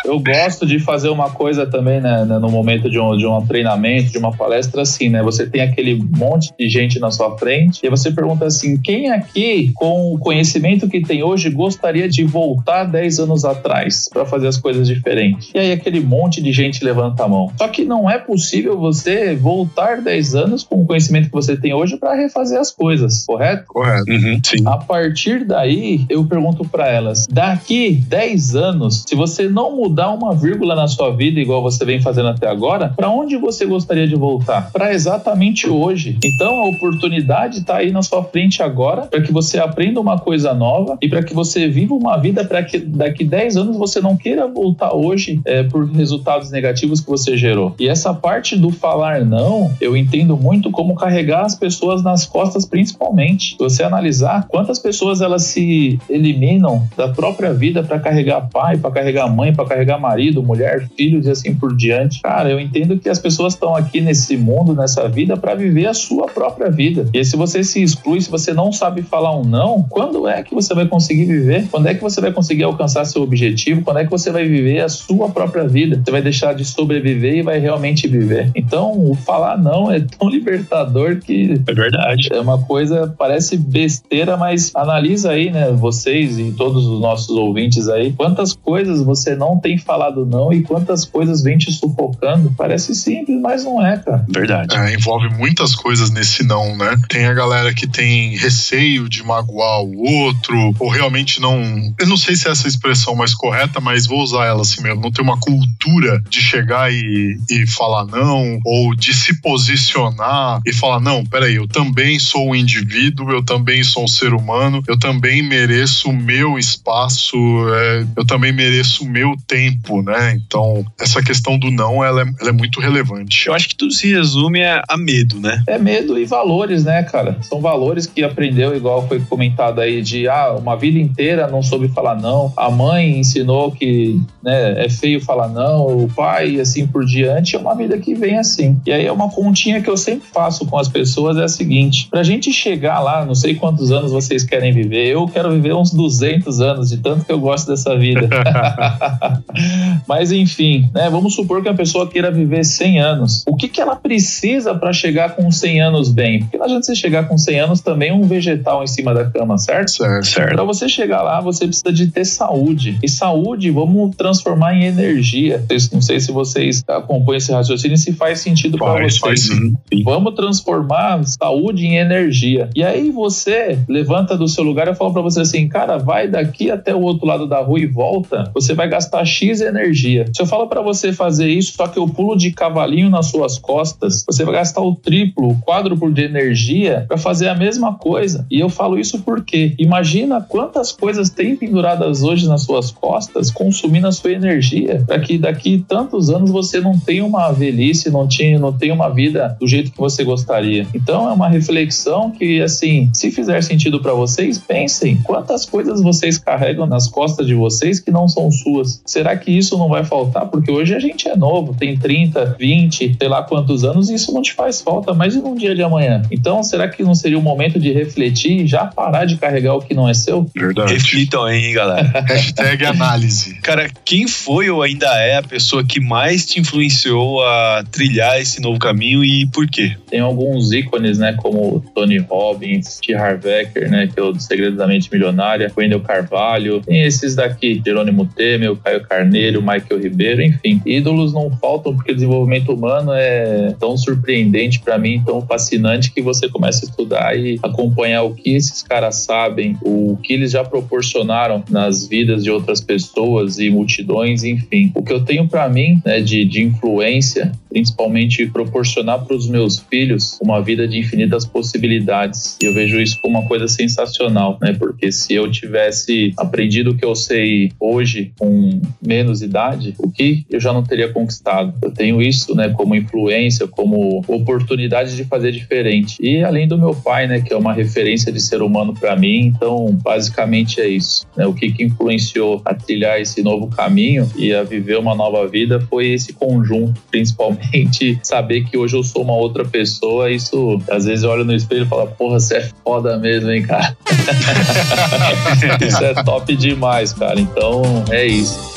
Eu 0.06 0.20
gosto 0.20 0.66
de 0.66 0.80
fazer 0.80 1.10
uma 1.10 1.32
coisa 1.32 1.66
também, 1.66 2.00
né, 2.00 2.26
né, 2.26 2.38
no 2.38 2.50
momento 2.50 2.90
de 2.90 3.00
um, 3.00 3.18
de 3.18 3.26
um 3.26 3.46
treinamento, 3.46 4.12
de 4.12 4.18
uma 4.18 4.32
palestra, 4.32 4.84
assim, 4.84 5.10
né? 5.10 5.24
Você 5.24 5.48
tem 5.48 5.62
aquele 5.62 5.96
monte 6.16 6.54
de 6.58 6.70
gente 6.70 7.00
na 7.00 7.10
sua 7.10 7.38
frente 7.38 7.80
e 7.84 7.90
você 7.90 8.12
pergunta 8.12 8.46
assim: 8.46 8.80
quem 8.80 9.12
aqui, 9.12 9.72
com 9.76 10.14
o 10.14 10.20
conhecimento 10.20 10.88
que 10.88 11.02
tem 11.02 11.24
hoje, 11.24 11.50
gostaria 11.50 12.08
de 12.08 12.24
voltar 12.24 12.86
10 12.86 13.20
anos 13.20 13.46
atrás 13.46 14.08
para 14.12 14.26
fazer 14.26 14.48
as 14.48 14.58
coisas 14.58 14.88
diferentes? 14.88 15.52
E 15.54 15.60
aí 15.60 15.72
aquele 15.72 16.00
monte 16.00 16.42
de 16.42 16.52
gente 16.52 16.84
levanta 16.84 17.24
a 17.24 17.28
mão. 17.28 17.52
Só 17.58 17.68
que 17.68 17.84
não 17.84 18.10
é 18.10 18.18
possível 18.18 18.78
você 18.78 19.36
voltar 19.36 20.02
10 20.02 20.36
anos 20.36 20.64
com 20.64 20.82
o 20.82 20.86
conhecimento 20.86 21.26
que 21.26 21.34
você 21.34 21.58
tem 21.58 21.74
hoje 21.74 21.98
para 21.98 22.16
refazer 22.16 22.60
as 22.60 22.72
coisas, 22.72 23.26
correto? 23.26 23.66
Correto. 23.68 24.12
Uhum, 24.12 24.40
sim. 24.44 24.64
A 24.66 24.78
partir 24.78 25.46
daí, 25.46 26.06
eu 26.10 26.24
pergunto 26.26 26.64
para 26.64 26.88
elas: 26.88 27.28
daqui 27.28 28.04
10 28.08 28.56
anos, 28.56 29.04
se 29.08 29.16
você 29.16 29.48
não 29.50 29.75
mudar 29.76 30.12
uma 30.12 30.34
vírgula 30.34 30.76
na 30.76 30.88
sua 30.88 31.12
vida, 31.12 31.40
igual 31.40 31.62
você 31.62 31.84
vem 31.86 32.02
fazendo 32.02 32.30
até 32.30 32.48
agora, 32.48 32.94
para 32.96 33.10
onde 33.10 33.38
você 33.38 33.66
gostaria 33.66 34.08
de 34.08 34.16
voltar? 34.16 34.72
Para 34.72 34.94
exatamente 34.94 35.70
hoje. 35.70 36.18
Então, 36.24 36.64
a 36.64 36.70
oportunidade 36.70 37.60
está 37.60 37.78
aí 37.78 37.92
na 37.92 38.02
sua 38.02 38.24
frente 38.24 38.64
agora 38.64 39.04
para 39.04 39.22
que 39.22 39.32
você 39.32 39.60
aprenda 39.60 40.00
uma 40.00 40.20
coisa 40.20 40.54
nova 40.54 40.98
e 41.02 41.08
para 41.08 41.24
que 41.24 41.34
você 41.34 41.68
viva 41.68 41.94
uma 41.94 42.18
vida 42.18 42.46
para 42.46 42.64
que 42.64 42.78
daqui 42.78 43.24
10 43.24 43.58
anos 43.58 43.78
você 43.78 44.00
não 44.00 44.16
queira 44.16 44.48
voltar 44.48 44.94
hoje 44.94 45.40
é, 45.46 45.64
por 45.64 45.86
resultados 45.92 46.52
negativos 46.52 47.02
que 47.02 47.10
você 47.10 47.38
gerou. 47.38 47.76
E 47.80 47.88
essa 47.88 48.14
parte 48.14 48.56
do 48.56 48.72
falar 48.72 49.26
não, 49.26 49.72
eu 49.82 49.96
entendo 49.96 50.38
muito 50.38 50.72
como 50.72 50.96
carregar 50.96 51.46
as 51.46 51.56
pessoas 51.56 52.04
nas 52.04 52.26
costas, 52.26 52.66
principalmente. 52.66 53.52
Se 53.52 53.58
você 53.60 53.84
analisar 53.84 54.48
quantas 54.48 54.80
pessoas 54.80 55.22
elas 55.22 55.44
se 55.44 56.00
eliminam 56.10 56.88
da 56.96 57.10
própria 57.10 57.54
vida 57.54 57.84
para 57.84 58.00
carregar 58.00 58.50
pai, 58.50 58.78
para 58.78 58.92
carregar 58.92 59.28
mãe, 59.28 59.54
para 59.54 59.65
carregar 59.66 60.00
marido, 60.00 60.42
mulher, 60.44 60.88
filhos 60.96 61.26
e 61.26 61.32
assim 61.32 61.54
por 61.54 61.76
diante. 61.76 62.22
Cara, 62.22 62.50
eu 62.50 62.60
entendo 62.60 62.98
que 62.98 63.10
as 63.10 63.20
pessoas 63.20 63.54
estão 63.54 63.76
aqui 63.76 64.02
nesse 64.02 64.38
mundo, 64.38 64.74
nessa 64.74 65.08
vida, 65.08 65.36
para 65.38 65.56
viver 65.56 65.88
a 65.88 65.94
sua 65.94 66.28
própria 66.28 66.70
vida. 66.70 67.08
E 67.14 67.24
se 67.24 67.36
você 67.36 67.64
se 67.64 67.82
exclui, 67.82 68.22
se 68.22 68.30
você 68.30 68.54
não 68.54 68.72
sabe 68.72 69.02
falar 69.02 69.36
um 69.36 69.44
não, 69.44 69.84
quando 69.90 70.28
é 70.28 70.44
que 70.44 70.54
você 70.54 70.74
vai 70.74 70.88
conseguir 70.88 71.26
viver? 71.26 71.68
Quando 71.70 71.88
é 71.88 71.94
que 71.94 72.02
você 72.02 72.22
vai 72.22 72.32
conseguir 72.32 72.64
alcançar 72.64 73.06
seu 73.06 73.22
objetivo? 73.22 73.82
Quando 73.82 74.00
é 74.00 74.06
que 74.06 74.12
você 74.12 74.32
vai 74.32 74.48
viver 74.48 74.82
a 74.82 74.90
sua 74.90 75.30
própria 75.30 75.68
vida? 75.68 76.02
Você 76.04 76.12
vai 76.12 76.22
deixar 76.22 76.54
de 76.54 76.66
sobreviver 76.66 77.36
e 77.36 77.42
vai 77.42 77.60
realmente 77.60 78.08
viver. 78.08 78.52
Então, 78.56 78.92
o 78.92 79.16
falar 79.16 79.58
não 79.58 79.92
é 79.92 80.00
tão 80.00 80.28
libertador 80.30 81.18
que 81.18 81.62
É 81.68 81.74
verdade. 81.74 82.30
é 82.32 82.40
uma 82.40 82.62
coisa, 82.62 83.14
parece 83.18 83.58
besteira, 83.58 84.38
mas 84.38 84.72
analisa 84.76 85.32
aí, 85.32 85.52
né, 85.52 85.72
vocês 85.72 86.38
e 86.40 86.52
todos 86.52 86.86
os 86.86 87.00
nossos 87.00 87.30
ouvintes 87.30 87.88
aí, 87.90 88.12
quantas 88.12 88.54
coisas 88.54 89.02
você 89.02 89.36
não 89.36 89.55
tem 89.60 89.78
falado 89.78 90.26
não 90.26 90.52
e 90.52 90.62
quantas 90.62 91.06
coisas 91.06 91.42
vem 91.42 91.58
te 91.58 91.72
sufocando. 91.72 92.54
Parece 92.58 92.96
simples, 92.96 93.40
mas 93.40 93.64
não 93.64 93.86
é, 93.86 93.98
cara. 93.98 94.26
Verdade. 94.28 94.76
É, 94.76 94.94
envolve 94.94 95.30
muitas 95.30 95.76
coisas 95.76 96.10
nesse 96.10 96.44
não, 96.44 96.76
né? 96.76 96.96
Tem 97.10 97.26
a 97.26 97.34
galera 97.34 97.74
que 97.74 97.88
tem 97.88 98.36
receio 98.38 99.10
de 99.10 99.24
magoar 99.24 99.82
o 99.82 100.04
outro, 100.04 100.76
ou 100.80 100.90
realmente 100.90 101.40
não. 101.40 101.56
Eu 102.00 102.08
não 102.08 102.18
sei 102.18 102.36
se 102.36 102.48
é 102.48 102.52
essa 102.52 102.68
a 102.68 102.70
expressão 102.70 103.16
mais 103.16 103.34
correta, 103.34 103.80
mas 103.80 104.08
vou 104.08 104.22
usar 104.22 104.46
ela 104.46 104.62
assim 104.62 104.82
mesmo. 104.82 105.02
Não 105.02 105.12
tem 105.12 105.24
uma 105.24 105.40
cultura 105.40 106.22
de 106.30 106.42
chegar 106.42 106.92
e, 106.92 107.38
e 107.50 107.68
falar 107.68 108.06
não, 108.06 108.60
ou 108.66 108.96
de 108.96 109.14
se 109.14 109.42
posicionar 109.42 110.62
e 110.66 110.74
falar: 110.74 111.00
não, 111.00 111.26
peraí, 111.26 111.56
eu 111.56 111.68
também 111.68 112.20
sou 112.20 112.50
um 112.50 112.56
indivíduo, 112.56 113.32
eu 113.32 113.44
também 113.44 113.84
sou 113.84 114.04
um 114.04 114.08
ser 114.08 114.34
humano, 114.34 114.82
eu 114.88 114.98
também 114.98 115.42
mereço 115.44 116.10
o 116.10 116.16
meu 116.16 116.58
espaço, 116.58 117.38
é, 117.70 118.06
eu 118.16 118.26
também 118.26 118.52
mereço 118.52 119.04
o 119.04 119.10
meu 119.10 119.35
tempo 119.38 119.76
tempo, 119.86 120.02
né? 120.02 120.40
Então, 120.46 120.84
essa 121.00 121.22
questão 121.22 121.58
do 121.58 121.70
não, 121.72 122.04
ela 122.04 122.22
é, 122.22 122.26
ela 122.40 122.50
é 122.50 122.54
muito 122.54 122.80
relevante. 122.80 123.48
Eu 123.48 123.54
acho 123.54 123.70
que 123.70 123.76
tudo 123.76 123.94
se 123.94 124.12
resume 124.12 124.64
a, 124.64 124.84
a 124.88 124.98
medo, 124.98 125.40
né? 125.40 125.64
É 125.68 125.78
medo 125.78 126.18
e 126.18 126.26
valores, 126.26 126.84
né, 126.84 127.04
cara? 127.04 127.38
São 127.42 127.62
valores 127.62 128.06
que 128.06 128.24
aprendeu, 128.24 128.76
igual 128.76 129.08
foi 129.08 129.20
comentado 129.20 129.80
aí, 129.80 130.02
de 130.02 130.28
ah, 130.28 130.56
uma 130.58 130.76
vida 130.76 131.00
inteira 131.00 131.48
não 131.48 131.62
soube 131.62 131.88
falar 131.90 132.16
não. 132.16 132.52
A 132.58 132.70
mãe 132.70 133.20
ensinou 133.20 133.72
que 133.72 134.20
né, 134.44 134.86
é 134.86 134.90
feio 134.90 135.22
falar 135.22 135.48
não, 135.48 135.86
o 135.86 136.10
pai 136.14 136.52
e 136.52 136.62
assim 136.62 136.88
por 136.88 137.06
diante. 137.06 137.56
É 137.56 137.60
uma 137.60 137.76
vida 137.76 137.98
que 137.98 138.14
vem 138.14 138.38
assim. 138.38 138.80
E 138.86 138.92
aí 138.92 139.06
é 139.06 139.12
uma 139.12 139.30
continha 139.30 139.82
que 139.82 139.90
eu 139.90 139.98
sempre 139.98 140.28
faço 140.32 140.66
com 140.66 140.78
as 140.78 140.88
pessoas: 140.88 141.38
é 141.38 141.44
a 141.44 141.48
seguinte: 141.48 142.08
pra 142.10 142.24
gente 142.24 142.52
chegar 142.52 143.00
lá, 143.00 143.26
não 143.26 143.36
sei 143.36 143.56
quantos 143.56 143.92
anos 143.92 144.12
vocês 144.12 144.44
querem 144.44 144.74
viver, 144.74 145.08
eu 145.08 145.28
quero 145.28 145.52
viver 145.52 145.74
uns 145.74 145.92
200 145.92 146.62
anos, 146.62 146.90
de 146.90 146.98
tanto 146.98 147.26
que 147.26 147.32
eu 147.32 147.40
gosto 147.40 147.68
dessa 147.68 147.98
vida. 147.98 148.30
Mas 150.08 150.32
enfim, 150.32 150.90
né, 150.94 151.10
vamos 151.10 151.36
supor 151.36 151.62
que 151.62 151.70
a 151.70 151.74
pessoa 151.74 152.08
queira 152.08 152.32
viver 152.32 152.64
100 152.64 153.00
anos. 153.00 153.44
O 153.48 153.56
que, 153.56 153.68
que 153.68 153.82
ela 153.82 153.96
precisa 153.96 154.76
para 154.76 154.94
chegar 154.94 155.36
com 155.36 155.52
100 155.52 155.82
anos 155.82 156.12
bem? 156.12 156.42
Porque 156.42 156.58
não 156.58 156.66
adianta 156.66 156.86
você 156.86 156.96
chegar 156.96 157.28
com 157.28 157.38
100 157.38 157.60
anos 157.60 157.82
também 157.82 158.12
um 158.12 158.24
vegetal 158.28 158.84
em 158.84 158.88
cima 158.88 159.14
da 159.14 159.26
cama, 159.26 159.58
certo? 159.58 159.92
Certo. 159.92 160.26
Certo. 160.26 160.56
Para 160.56 160.64
você 160.64 160.88
chegar 160.90 161.22
lá, 161.22 161.42
você 161.42 161.66
precisa 161.66 161.92
de 161.92 162.08
ter 162.08 162.26
saúde. 162.26 162.98
E 163.02 163.10
saúde, 163.10 163.70
vamos 163.72 164.16
transformar 164.16 164.76
em 164.76 164.86
energia. 164.86 165.64
Não 165.92 166.02
sei 166.02 166.20
se 166.20 166.32
vocês 166.32 166.84
acompanham 166.88 167.38
esse 167.38 167.52
raciocínio, 167.52 167.98
se 167.98 168.14
faz 168.14 168.40
sentido 168.40 168.78
para 168.78 169.04
vocês. 169.04 169.18
faz 169.18 169.42
sim. 169.42 169.74
Vamos 170.04 170.36
transformar 170.36 171.24
saúde 171.26 171.86
em 171.86 171.98
energia. 171.98 172.70
E 172.76 172.84
aí 172.84 173.12
você 173.12 173.80
levanta 173.88 174.38
do 174.38 174.48
seu 174.48 174.64
lugar 174.64 174.88
e 174.88 174.92
eu 174.92 174.96
falo 174.96 175.14
pra 175.14 175.22
você 175.22 175.42
assim, 175.42 175.68
cara, 175.68 175.98
vai 175.98 176.28
daqui 176.28 176.70
até 176.70 176.94
o 176.94 177.02
outro 177.02 177.26
lado 177.26 177.48
da 177.48 177.60
rua 177.60 177.80
e 177.80 177.86
volta, 177.86 178.52
você 178.54 178.74
vai 178.74 178.88
gastar 178.88 179.15
X 179.24 179.62
energia. 179.62 180.26
Se 180.34 180.42
eu 180.42 180.46
falo 180.46 180.68
pra 180.68 180.82
você 180.82 181.14
fazer 181.14 181.48
isso, 181.48 181.74
só 181.74 181.88
que 181.88 182.00
eu 182.00 182.08
pulo 182.08 182.36
de 182.36 182.52
cavalinho 182.52 183.10
nas 183.10 183.28
suas 183.28 183.60
costas, 183.60 184.24
você 184.26 184.44
vai 184.44 184.56
gastar 184.56 184.82
o 184.82 184.96
triplo, 184.96 185.50
o 185.50 185.58
quádruplo 185.62 186.12
de 186.12 186.24
energia 186.24 187.06
pra 187.08 187.18
fazer 187.18 187.48
a 187.48 187.56
mesma 187.56 187.94
coisa. 187.94 188.46
E 188.50 188.60
eu 188.60 188.70
falo 188.70 189.00
isso 189.00 189.20
porque 189.20 189.74
imagina 189.78 190.42
quantas 190.42 190.92
coisas 190.92 191.30
tem 191.30 191.56
penduradas 191.56 192.24
hoje 192.24 192.48
nas 192.48 192.64
suas 192.64 192.92
costas, 192.92 193.52
consumindo 193.52 194.08
a 194.08 194.12
sua 194.12 194.32
energia, 194.32 195.04
para 195.06 195.20
que 195.20 195.38
daqui 195.38 195.84
tantos 195.88 196.30
anos 196.30 196.50
você 196.50 196.80
não 196.80 196.98
tenha 196.98 197.26
uma 197.26 197.52
velhice, 197.52 198.10
não 198.10 198.28
tenha, 198.28 198.60
não 198.60 198.74
tenha 198.74 198.94
uma 198.94 199.10
vida 199.10 199.56
do 199.60 199.68
jeito 199.68 199.92
que 199.92 199.98
você 199.98 200.24
gostaria. 200.24 200.88
Então 200.94 201.30
é 201.30 201.34
uma 201.34 201.48
reflexão 201.48 202.32
que, 202.32 202.62
assim, 202.62 203.10
se 203.14 203.32
fizer 203.32 203.62
sentido 203.62 204.02
para 204.02 204.14
vocês, 204.14 204.58
pensem 204.58 205.18
quantas 205.24 205.66
coisas 205.66 206.02
vocês 206.02 206.38
carregam 206.38 206.86
nas 206.86 207.08
costas 207.08 207.46
de 207.46 207.54
vocês 207.54 208.00
que 208.00 208.12
não 208.12 208.28
são 208.28 208.50
suas. 208.52 209.02
Será 209.06 209.38
que 209.38 209.52
isso 209.52 209.78
não 209.78 209.88
vai 209.88 210.04
faltar? 210.04 210.48
Porque 210.48 210.72
hoje 210.72 210.96
a 210.96 211.00
gente 211.00 211.28
é 211.28 211.36
novo, 211.36 211.76
tem 211.76 211.96
30, 211.96 212.56
20, 212.58 213.18
sei 213.20 213.28
lá 213.28 213.44
quantos 213.44 213.84
anos, 213.84 214.10
e 214.10 214.16
isso 214.16 214.34
não 214.34 214.42
te 214.42 214.54
faz 214.54 214.82
falta, 214.82 215.14
mas 215.14 215.36
e 215.36 215.40
num 215.40 215.56
dia 215.56 215.76
de 215.76 215.84
amanhã? 215.84 216.24
Então, 216.32 216.64
será 216.64 216.88
que 216.88 217.04
não 217.04 217.14
seria 217.14 217.38
o 217.38 217.42
momento 217.42 217.80
de 217.80 217.92
refletir 217.92 218.64
e 218.64 218.68
já 218.68 218.86
parar 218.86 219.26
de 219.26 219.38
carregar 219.38 219.76
o 219.76 219.82
que 219.82 219.94
não 219.94 220.10
é 220.10 220.14
seu? 220.14 220.50
Verdade. 220.56 220.94
Reflitam 220.94 221.44
aí, 221.44 221.66
hein, 221.66 221.74
galera. 221.74 222.22
Hashtag 222.28 222.86
análise. 222.86 223.56
Cara, 223.62 223.90
quem 224.04 224.28
foi 224.28 224.70
ou 224.70 224.82
ainda 224.82 225.08
é 225.20 225.38
a 225.38 225.44
pessoa 225.44 225.84
que 225.84 226.00
mais 226.00 226.46
te 226.46 226.60
influenciou 226.60 227.44
a 227.44 227.84
trilhar 227.92 228.40
esse 228.40 228.60
novo 228.60 228.80
caminho 228.80 229.24
e 229.24 229.46
por 229.48 229.68
quê? 229.68 229.96
Tem 230.10 230.20
alguns 230.20 230.72
ícones, 230.72 231.20
né, 231.20 231.34
como 231.34 231.84
Tony 231.94 232.18
Robbins, 232.18 233.00
T. 233.00 233.14
Harv 233.14 233.46
Eker, 233.46 233.90
né, 233.90 234.08
que 234.08 234.20
é 234.20 234.24
o 234.24 234.32
do 234.32 234.42
Segredo 234.42 234.76
da 234.76 234.88
Mente 234.88 235.10
Milionária, 235.12 235.72
Wendell 235.78 236.02
Carvalho, 236.02 236.82
tem 236.82 237.04
esses 237.04 237.36
daqui, 237.36 237.82
Jerônimo 237.86 238.26
Temer, 238.26 238.76
Caio 238.78 238.95
Carneiro, 239.00 239.62
Michael 239.62 240.02
Ribeiro, 240.02 240.42
enfim. 240.42 240.82
Ídolos 240.86 241.34
não 241.34 241.50
faltam 241.52 241.96
porque 241.96 242.12
o 242.12 242.16
desenvolvimento 242.16 242.74
humano 242.74 243.12
é 243.14 243.76
tão 243.80 243.98
surpreendente 243.98 244.80
para 244.80 244.98
mim, 244.98 245.22
tão 245.26 245.42
fascinante 245.42 246.12
que 246.12 246.22
você 246.22 246.50
começa 246.50 246.86
a 246.86 246.90
estudar 246.90 247.38
e 247.38 247.60
acompanhar 247.62 248.24
o 248.24 248.34
que 248.34 248.56
esses 248.56 248.82
caras 248.82 249.18
sabem, 249.18 249.78
o 249.82 250.18
que 250.22 250.34
eles 250.34 250.52
já 250.52 250.64
proporcionaram 250.64 251.64
nas 251.70 252.08
vidas 252.08 252.44
de 252.44 252.52
outras 252.52 252.82
pessoas 252.82 253.60
e 253.60 253.70
multidões, 253.70 254.44
enfim. 254.44 254.92
O 254.96 255.04
que 255.04 255.14
eu 255.14 255.24
tenho 255.24 255.48
para 255.48 255.68
mim, 255.70 256.02
né, 256.06 256.20
de, 256.20 256.46
de 256.46 256.64
influência, 256.64 257.52
principalmente 257.70 258.46
proporcionar 258.48 259.26
para 259.26 259.36
os 259.36 259.48
meus 259.48 259.80
filhos 259.80 260.40
uma 260.42 260.62
vida 260.62 260.88
de 260.88 260.98
infinitas 260.98 261.46
possibilidades. 261.46 262.58
E 262.62 262.66
eu 262.66 262.74
vejo 262.74 263.00
isso 263.02 263.20
como 263.22 263.38
uma 263.38 263.48
coisa 263.48 263.68
sensacional, 263.68 264.58
né? 264.62 264.74
Porque 264.74 265.12
se 265.12 265.34
eu 265.34 265.52
tivesse 265.52 266.34
aprendido 266.38 266.92
o 266.92 266.96
que 266.96 267.04
eu 267.04 267.16
sei 267.16 267.72
hoje 267.80 268.32
com 268.38 268.82
menos 269.02 269.42
idade, 269.42 269.96
o 269.98 270.10
que 270.10 270.46
eu 270.50 270.60
já 270.60 270.74
não 270.74 270.84
teria 270.84 271.12
conquistado? 271.12 271.74
Eu 271.82 271.92
tenho 271.92 272.22
isso, 272.22 272.56
né, 272.56 272.70
como 272.70 272.96
influência, 272.96 273.68
como 273.68 274.24
oportunidade 274.28 275.16
de 275.16 275.24
fazer 275.26 275.52
diferente. 275.52 276.18
E 276.20 276.44
além 276.44 276.68
do 276.68 276.78
meu 276.78 276.94
pai, 276.94 277.28
né, 277.28 277.42
que 277.42 277.54
é 277.54 277.58
uma 277.58 277.74
referência 277.74 278.32
de 278.32 278.42
ser 278.42 278.62
humano 278.62 278.94
para 278.94 279.16
mim, 279.16 279.48
então 279.48 279.98
basicamente 280.02 280.80
é 280.80 280.88
isso. 280.88 281.26
Né? 281.36 281.46
O 281.46 281.54
que, 281.54 281.72
que 281.72 281.84
influenciou 281.84 282.62
a 282.66 282.74
trilhar 282.74 283.20
esse 283.20 283.42
novo 283.42 283.68
caminho 283.68 284.30
e 284.36 284.54
a 284.54 284.64
viver 284.64 284.98
uma 284.98 285.16
nova 285.16 285.48
vida 285.48 285.80
foi 285.80 286.08
esse 286.08 286.34
conjunto, 286.34 287.00
principalmente 287.10 288.20
saber 288.24 288.66
que 288.66 288.78
hoje 288.78 288.96
eu 288.96 289.04
sou 289.04 289.24
uma 289.24 289.36
outra 289.36 289.66
pessoa. 289.66 290.32
Isso 290.32 290.80
às 290.90 291.06
vezes 291.06 291.24
eu 291.24 291.30
olho 291.30 291.46
no 291.46 291.54
espelho 291.54 291.84
e 291.84 291.88
falo, 291.88 292.08
porra, 292.08 292.40
você 292.40 292.58
é 292.58 292.70
foda 292.84 293.18
mesmo, 293.18 293.52
hein, 293.52 293.64
cara. 293.64 293.96
isso 295.86 296.04
é 296.04 296.14
top 296.24 296.56
demais, 296.56 297.14
cara. 297.14 297.40
Então 297.40 297.84
é 298.12 298.26
isso. 298.26 298.75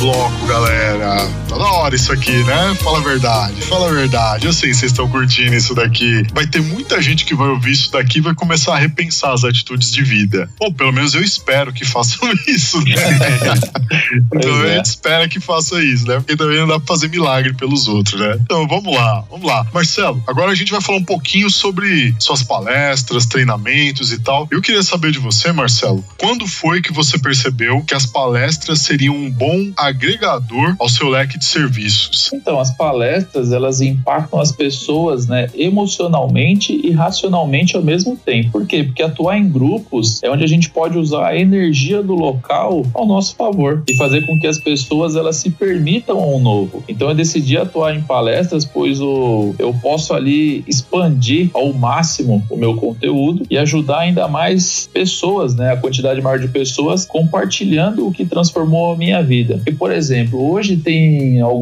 Bloco, 0.00 0.46
galera. 0.48 1.39
Hora 1.80 1.96
isso 1.96 2.12
aqui, 2.12 2.44
né? 2.44 2.74
Fala 2.74 2.98
a 2.98 3.00
verdade, 3.00 3.62
fala 3.62 3.88
a 3.88 3.92
verdade. 3.92 4.44
Eu 4.44 4.52
sei 4.52 4.68
que 4.68 4.76
vocês 4.76 4.92
estão 4.92 5.08
curtindo 5.08 5.54
isso 5.54 5.74
daqui. 5.74 6.26
Vai 6.30 6.46
ter 6.46 6.60
muita 6.60 7.00
gente 7.00 7.24
que 7.24 7.34
vai 7.34 7.48
ouvir 7.48 7.72
isso 7.72 7.90
daqui 7.90 8.18
e 8.18 8.20
vai 8.20 8.34
começar 8.34 8.74
a 8.74 8.78
repensar 8.78 9.32
as 9.32 9.44
atitudes 9.44 9.90
de 9.90 10.02
vida. 10.02 10.46
Ou 10.60 10.74
pelo 10.74 10.92
menos 10.92 11.14
eu 11.14 11.22
espero 11.22 11.72
que 11.72 11.86
façam 11.86 12.30
isso, 12.46 12.78
né? 12.84 12.92
então 14.12 14.40
Pois 14.42 14.60
a 14.60 14.68
é. 14.68 14.76
gente 14.76 14.84
espera 14.84 15.26
que 15.26 15.40
faça 15.40 15.82
isso, 15.82 16.06
né? 16.06 16.16
Porque 16.16 16.36
também 16.36 16.58
não 16.58 16.68
dá 16.68 16.78
pra 16.78 16.86
fazer 16.86 17.08
milagre 17.08 17.54
pelos 17.54 17.88
outros, 17.88 18.20
né? 18.20 18.38
Então 18.42 18.68
vamos 18.68 18.94
lá, 18.94 19.24
vamos 19.30 19.46
lá. 19.46 19.66
Marcelo, 19.72 20.22
agora 20.26 20.52
a 20.52 20.54
gente 20.54 20.70
vai 20.70 20.82
falar 20.82 20.98
um 20.98 21.04
pouquinho 21.04 21.48
sobre 21.48 22.14
suas 22.18 22.42
palestras, 22.42 23.24
treinamentos 23.24 24.12
e 24.12 24.18
tal. 24.18 24.46
Eu 24.50 24.60
queria 24.60 24.82
saber 24.82 25.12
de 25.12 25.18
você, 25.18 25.50
Marcelo, 25.50 26.04
quando 26.18 26.46
foi 26.46 26.82
que 26.82 26.92
você 26.92 27.18
percebeu 27.18 27.82
que 27.82 27.94
as 27.94 28.04
palestras 28.04 28.82
seriam 28.82 29.16
um 29.16 29.30
bom 29.30 29.72
agregador 29.78 30.76
ao 30.78 30.88
seu 30.88 31.08
leque 31.08 31.38
de 31.38 31.46
serviços? 31.70 32.30
Então, 32.32 32.58
as 32.58 32.70
palestras, 32.70 33.52
elas 33.52 33.80
impactam 33.80 34.40
as 34.40 34.52
pessoas, 34.52 35.26
né, 35.26 35.48
emocionalmente 35.54 36.72
e 36.72 36.90
racionalmente 36.90 37.76
ao 37.76 37.82
mesmo 37.82 38.16
tempo. 38.16 38.50
Por 38.50 38.66
quê? 38.66 38.84
Porque 38.84 39.02
atuar 39.02 39.38
em 39.38 39.48
grupos 39.48 40.22
é 40.22 40.30
onde 40.30 40.44
a 40.44 40.48
gente 40.48 40.68
pode 40.70 40.98
usar 40.98 41.28
a 41.28 41.36
energia 41.36 42.02
do 42.02 42.14
local 42.14 42.84
ao 42.92 43.06
nosso 43.06 43.36
favor 43.36 43.82
e 43.88 43.96
fazer 43.96 44.26
com 44.26 44.38
que 44.38 44.46
as 44.46 44.58
pessoas 44.58 45.14
elas 45.14 45.36
se 45.36 45.50
permitam 45.50 46.18
ao 46.18 46.40
novo. 46.40 46.82
Então, 46.88 47.08
eu 47.08 47.14
decidi 47.14 47.56
atuar 47.56 47.94
em 47.94 48.02
palestras, 48.02 48.64
pois 48.64 49.00
o, 49.00 49.54
eu 49.58 49.72
posso 49.80 50.12
ali 50.12 50.64
expandir 50.66 51.50
ao 51.54 51.72
máximo 51.72 52.42
o 52.50 52.56
meu 52.56 52.74
conteúdo 52.76 53.46
e 53.48 53.56
ajudar 53.56 54.00
ainda 54.00 54.26
mais 54.26 54.88
pessoas, 54.92 55.54
né, 55.54 55.72
a 55.72 55.76
quantidade 55.76 56.20
maior 56.20 56.38
de 56.38 56.48
pessoas 56.48 57.04
compartilhando 57.04 58.06
o 58.06 58.12
que 58.12 58.24
transformou 58.24 58.92
a 58.92 58.96
minha 58.96 59.22
vida. 59.22 59.60
E, 59.66 59.72
por 59.72 59.92
exemplo, 59.92 60.50
hoje 60.50 60.76
tem 60.76 61.40
alguns 61.40 61.59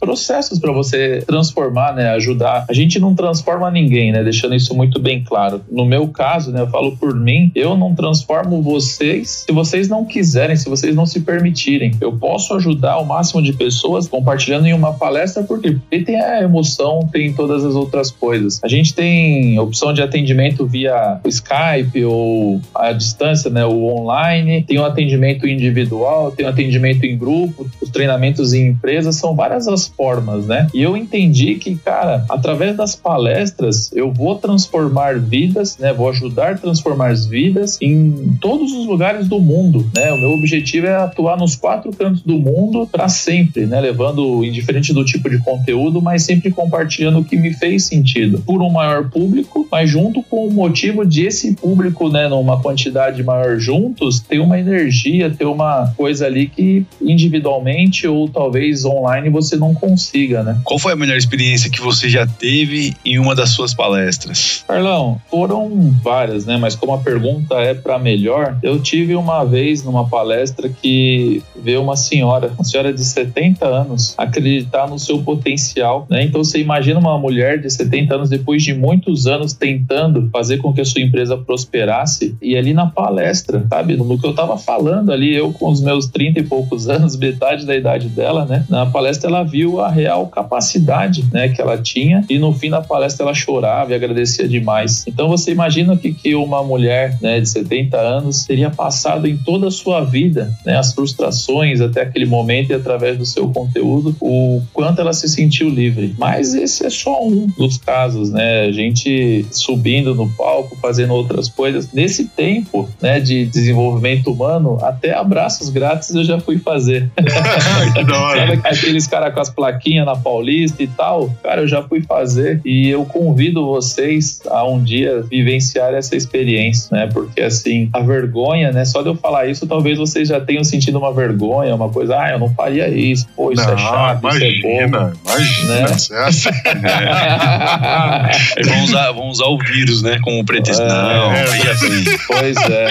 processos 0.00 0.58
para 0.58 0.72
você 0.72 1.22
transformar, 1.26 1.94
né, 1.94 2.10
ajudar. 2.10 2.64
A 2.68 2.72
gente 2.72 2.98
não 2.98 3.14
transforma 3.14 3.70
ninguém, 3.70 4.12
né, 4.12 4.22
deixando 4.22 4.54
isso 4.54 4.74
muito 4.74 5.00
bem 5.00 5.22
claro. 5.22 5.60
No 5.70 5.84
meu 5.84 6.08
caso, 6.08 6.50
né, 6.50 6.60
eu 6.60 6.68
falo 6.68 6.96
por 6.96 7.14
mim, 7.14 7.50
eu 7.54 7.76
não 7.76 7.94
transformo 7.94 8.62
vocês 8.62 9.44
se 9.46 9.52
vocês 9.52 9.88
não 9.88 10.04
quiserem, 10.04 10.56
se 10.56 10.68
vocês 10.68 10.94
não 10.94 11.06
se 11.06 11.20
permitirem. 11.20 11.92
Eu 12.00 12.12
posso 12.12 12.54
ajudar 12.54 12.98
o 12.98 13.04
máximo 13.04 13.42
de 13.42 13.52
pessoas 13.52 14.08
compartilhando 14.08 14.66
em 14.66 14.72
uma 14.72 14.92
palestra? 14.92 15.42
Porque 15.42 15.76
tem 15.90 16.20
a 16.20 16.42
emoção, 16.42 17.08
tem 17.12 17.32
todas 17.32 17.64
as 17.64 17.74
outras 17.74 18.10
coisas. 18.10 18.60
A 18.62 18.68
gente 18.68 18.94
tem 18.94 19.58
opção 19.58 19.92
de 19.92 20.02
atendimento 20.02 20.66
via 20.66 21.20
Skype 21.24 22.04
ou 22.04 22.60
à 22.74 22.92
distância, 22.92 23.50
né, 23.50 23.64
o 23.64 23.84
online, 23.84 24.62
tem 24.62 24.78
o 24.78 24.84
atendimento 24.84 25.46
individual, 25.46 26.30
tem 26.30 26.46
atendimento 26.46 27.04
em 27.04 27.16
grupo, 27.16 27.66
os 27.80 27.90
treinamentos 27.90 28.52
em 28.52 28.68
empresas, 28.68 29.16
são 29.16 29.34
várias 29.36 29.68
as 29.68 29.86
formas, 29.86 30.46
né? 30.46 30.68
E 30.74 30.82
eu 30.82 30.96
entendi 30.96 31.56
que, 31.56 31.76
cara, 31.76 32.24
através 32.28 32.76
das 32.76 32.96
palestras, 32.96 33.92
eu 33.92 34.12
vou 34.12 34.36
transformar 34.36 35.18
vidas, 35.18 35.76
né? 35.78 35.92
Vou 35.92 36.08
ajudar 36.08 36.52
a 36.52 36.58
transformar 36.58 37.08
as 37.08 37.26
vidas 37.26 37.78
em 37.80 38.36
todos 38.40 38.72
os 38.72 38.86
lugares 38.86 39.28
do 39.28 39.38
mundo, 39.38 39.88
né? 39.94 40.12
O 40.12 40.18
meu 40.18 40.30
objetivo 40.30 40.86
é 40.86 40.96
atuar 40.96 41.36
nos 41.36 41.54
quatro 41.54 41.92
cantos 41.92 42.22
do 42.22 42.38
mundo 42.38 42.88
para 42.90 43.08
sempre, 43.08 43.66
né? 43.66 43.80
Levando, 43.80 44.44
indiferente 44.44 44.92
do 44.92 45.04
tipo 45.04 45.28
de 45.28 45.38
conteúdo, 45.38 46.00
mas 46.00 46.22
sempre 46.22 46.50
compartilhando 46.50 47.20
o 47.20 47.24
que 47.24 47.36
me 47.36 47.52
fez 47.52 47.86
sentido. 47.86 48.40
Por 48.40 48.62
um 48.62 48.70
maior 48.70 49.08
público, 49.10 49.66
mas 49.70 49.90
junto 49.90 50.22
com 50.22 50.46
o 50.46 50.52
motivo 50.52 51.04
de 51.04 51.26
esse 51.26 51.54
público, 51.54 52.08
né, 52.08 52.28
numa 52.28 52.60
quantidade 52.60 53.22
maior 53.22 53.58
juntos, 53.58 54.20
ter 54.20 54.38
uma 54.38 54.58
energia, 54.58 55.30
ter 55.30 55.44
uma 55.44 55.92
coisa 55.96 56.26
ali 56.26 56.48
que 56.48 56.84
individualmente 57.00 58.06
ou 58.06 58.28
talvez 58.28 58.84
online 58.84 59.25
você 59.30 59.56
não 59.56 59.74
consiga, 59.74 60.42
né? 60.42 60.60
Qual 60.64 60.78
foi 60.78 60.92
a 60.92 60.96
melhor 60.96 61.16
experiência 61.16 61.70
que 61.70 61.80
você 61.80 62.08
já 62.08 62.26
teve 62.26 62.94
em 63.04 63.18
uma 63.18 63.34
das 63.34 63.50
suas 63.50 63.74
palestras? 63.74 64.64
Carlão, 64.66 65.20
foram 65.30 65.94
várias, 66.02 66.46
né? 66.46 66.56
Mas 66.56 66.74
como 66.74 66.92
a 66.92 66.98
pergunta 66.98 67.54
é 67.56 67.74
para 67.74 67.98
melhor, 67.98 68.58
eu 68.62 68.80
tive 68.80 69.14
uma 69.14 69.44
vez 69.44 69.84
numa 69.84 70.08
palestra 70.08 70.68
que 70.68 71.42
veio 71.54 71.82
uma 71.82 71.96
senhora, 71.96 72.52
uma 72.54 72.64
senhora 72.64 72.92
de 72.92 73.04
70 73.04 73.66
anos, 73.66 74.14
acreditar 74.16 74.88
no 74.88 74.98
seu 74.98 75.22
potencial, 75.22 76.06
né? 76.08 76.24
Então 76.24 76.42
você 76.42 76.60
imagina 76.60 76.98
uma 76.98 77.18
mulher 77.18 77.60
de 77.60 77.70
70 77.70 78.14
anos 78.14 78.30
depois 78.30 78.62
de 78.62 78.74
muitos 78.74 79.26
anos 79.26 79.52
tentando 79.52 80.28
fazer 80.30 80.58
com 80.58 80.72
que 80.72 80.80
a 80.80 80.84
sua 80.84 81.00
empresa 81.00 81.36
prosperasse 81.36 82.36
e 82.40 82.56
ali 82.56 82.72
na 82.72 82.86
palestra, 82.86 83.64
sabe? 83.68 83.96
No 83.96 84.18
que 84.18 84.26
eu 84.26 84.34
tava 84.34 84.56
falando 84.56 85.12
ali, 85.12 85.34
eu 85.34 85.52
com 85.52 85.70
os 85.70 85.80
meus 85.80 86.06
30 86.06 86.40
e 86.40 86.42
poucos 86.42 86.88
anos, 86.88 87.16
metade 87.16 87.66
da 87.66 87.76
idade 87.76 88.08
dela, 88.08 88.44
né? 88.44 88.64
Na 88.68 88.86
palestra 88.86 89.15
ela 89.24 89.42
viu 89.42 89.80
a 89.80 89.88
real 89.88 90.26
capacidade, 90.26 91.24
né, 91.32 91.48
que 91.48 91.60
ela 91.60 91.78
tinha 91.78 92.24
e 92.28 92.38
no 92.38 92.52
fim 92.52 92.70
da 92.70 92.80
palestra 92.80 93.24
ela 93.24 93.34
chorava 93.34 93.92
e 93.92 93.94
agradecia 93.94 94.48
demais. 94.48 95.04
Então 95.06 95.28
você 95.28 95.52
imagina 95.52 95.96
que 95.96 96.12
que 96.12 96.34
uma 96.34 96.62
mulher, 96.62 97.16
né, 97.20 97.40
de 97.40 97.48
70 97.48 97.96
anos 97.96 98.44
teria 98.44 98.70
passado 98.70 99.26
em 99.26 99.36
toda 99.36 99.68
a 99.68 99.70
sua 99.70 100.02
vida, 100.02 100.52
né, 100.64 100.76
as 100.76 100.92
frustrações 100.92 101.80
até 101.80 102.02
aquele 102.02 102.26
momento 102.26 102.70
e 102.70 102.74
através 102.74 103.18
do 103.18 103.24
seu 103.24 103.48
conteúdo, 103.48 104.16
o 104.20 104.62
quanto 104.72 105.00
ela 105.00 105.12
se 105.12 105.28
sentiu 105.28 105.68
livre. 105.68 106.14
Mas 106.18 106.54
esse 106.54 106.84
é 106.84 106.90
só 106.90 107.24
um 107.24 107.46
dos 107.58 107.78
casos, 107.78 108.30
né? 108.30 108.62
A 108.62 108.72
gente 108.72 109.46
subindo 109.50 110.14
no 110.14 110.28
palco, 110.30 110.76
fazendo 110.80 111.12
outras 111.14 111.48
coisas. 111.48 111.92
Nesse 111.92 112.24
tempo, 112.24 112.88
né, 113.00 113.20
de 113.20 113.46
desenvolvimento 113.46 114.32
humano, 114.32 114.78
até 114.82 115.14
abraços 115.14 115.68
grátis 115.68 116.14
eu 116.14 116.24
já 116.24 116.40
fui 116.40 116.58
fazer. 116.58 117.10
que 117.94 118.04
da 118.04 118.20
hora. 118.20 118.46
Sabe 118.46 118.60
aqueles 118.64 119.05
caras 119.06 119.34
com 119.34 119.40
as 119.40 119.50
plaquinhas 119.50 120.06
na 120.06 120.16
Paulista 120.16 120.82
e 120.82 120.86
tal? 120.86 121.30
Cara, 121.42 121.62
eu 121.62 121.68
já 121.68 121.82
fui 121.82 122.00
fazer 122.02 122.60
e 122.64 122.88
eu 122.88 123.04
convido 123.04 123.66
vocês 123.66 124.40
a 124.48 124.64
um 124.64 124.82
dia 124.82 125.22
vivenciar 125.22 125.94
essa 125.94 126.16
experiência, 126.16 126.88
né? 126.96 127.08
Porque 127.12 127.40
assim, 127.40 127.88
a 127.92 128.00
vergonha, 128.00 128.72
né? 128.72 128.84
Só 128.84 129.02
de 129.02 129.08
eu 129.08 129.14
falar 129.16 129.46
isso, 129.46 129.66
talvez 129.66 129.98
vocês 129.98 130.28
já 130.28 130.40
tenham 130.40 130.64
sentido 130.64 130.98
uma 130.98 131.12
vergonha, 131.12 131.74
uma 131.74 131.88
coisa, 131.88 132.18
ah, 132.18 132.30
eu 132.30 132.38
não 132.38 132.52
faria 132.54 132.88
isso, 132.88 133.26
pô, 133.34 133.52
isso 133.52 133.62
é 133.62 133.66
Não, 133.70 133.78
chato, 133.78 134.28
isso 134.28 134.44
é 134.44 134.50
bobo. 134.60 134.68
imagina, 134.68 135.12
imagina. 135.24 135.74
Né? 135.74 135.86
É 136.10 136.24
assim. 136.24 136.48
Aí 138.56 138.62
vão 138.64 138.84
usar, 138.84 139.12
vão 139.12 139.28
usar 139.28 139.46
o 139.46 139.58
vírus, 139.58 140.02
né? 140.02 140.18
Como 140.22 140.44
pretexto. 140.44 140.82
É, 140.82 140.88
Não, 140.88 141.32
é. 141.32 141.42
aí 141.52 141.68
assim. 141.68 142.04
Pois 142.26 142.56
é. 142.56 142.88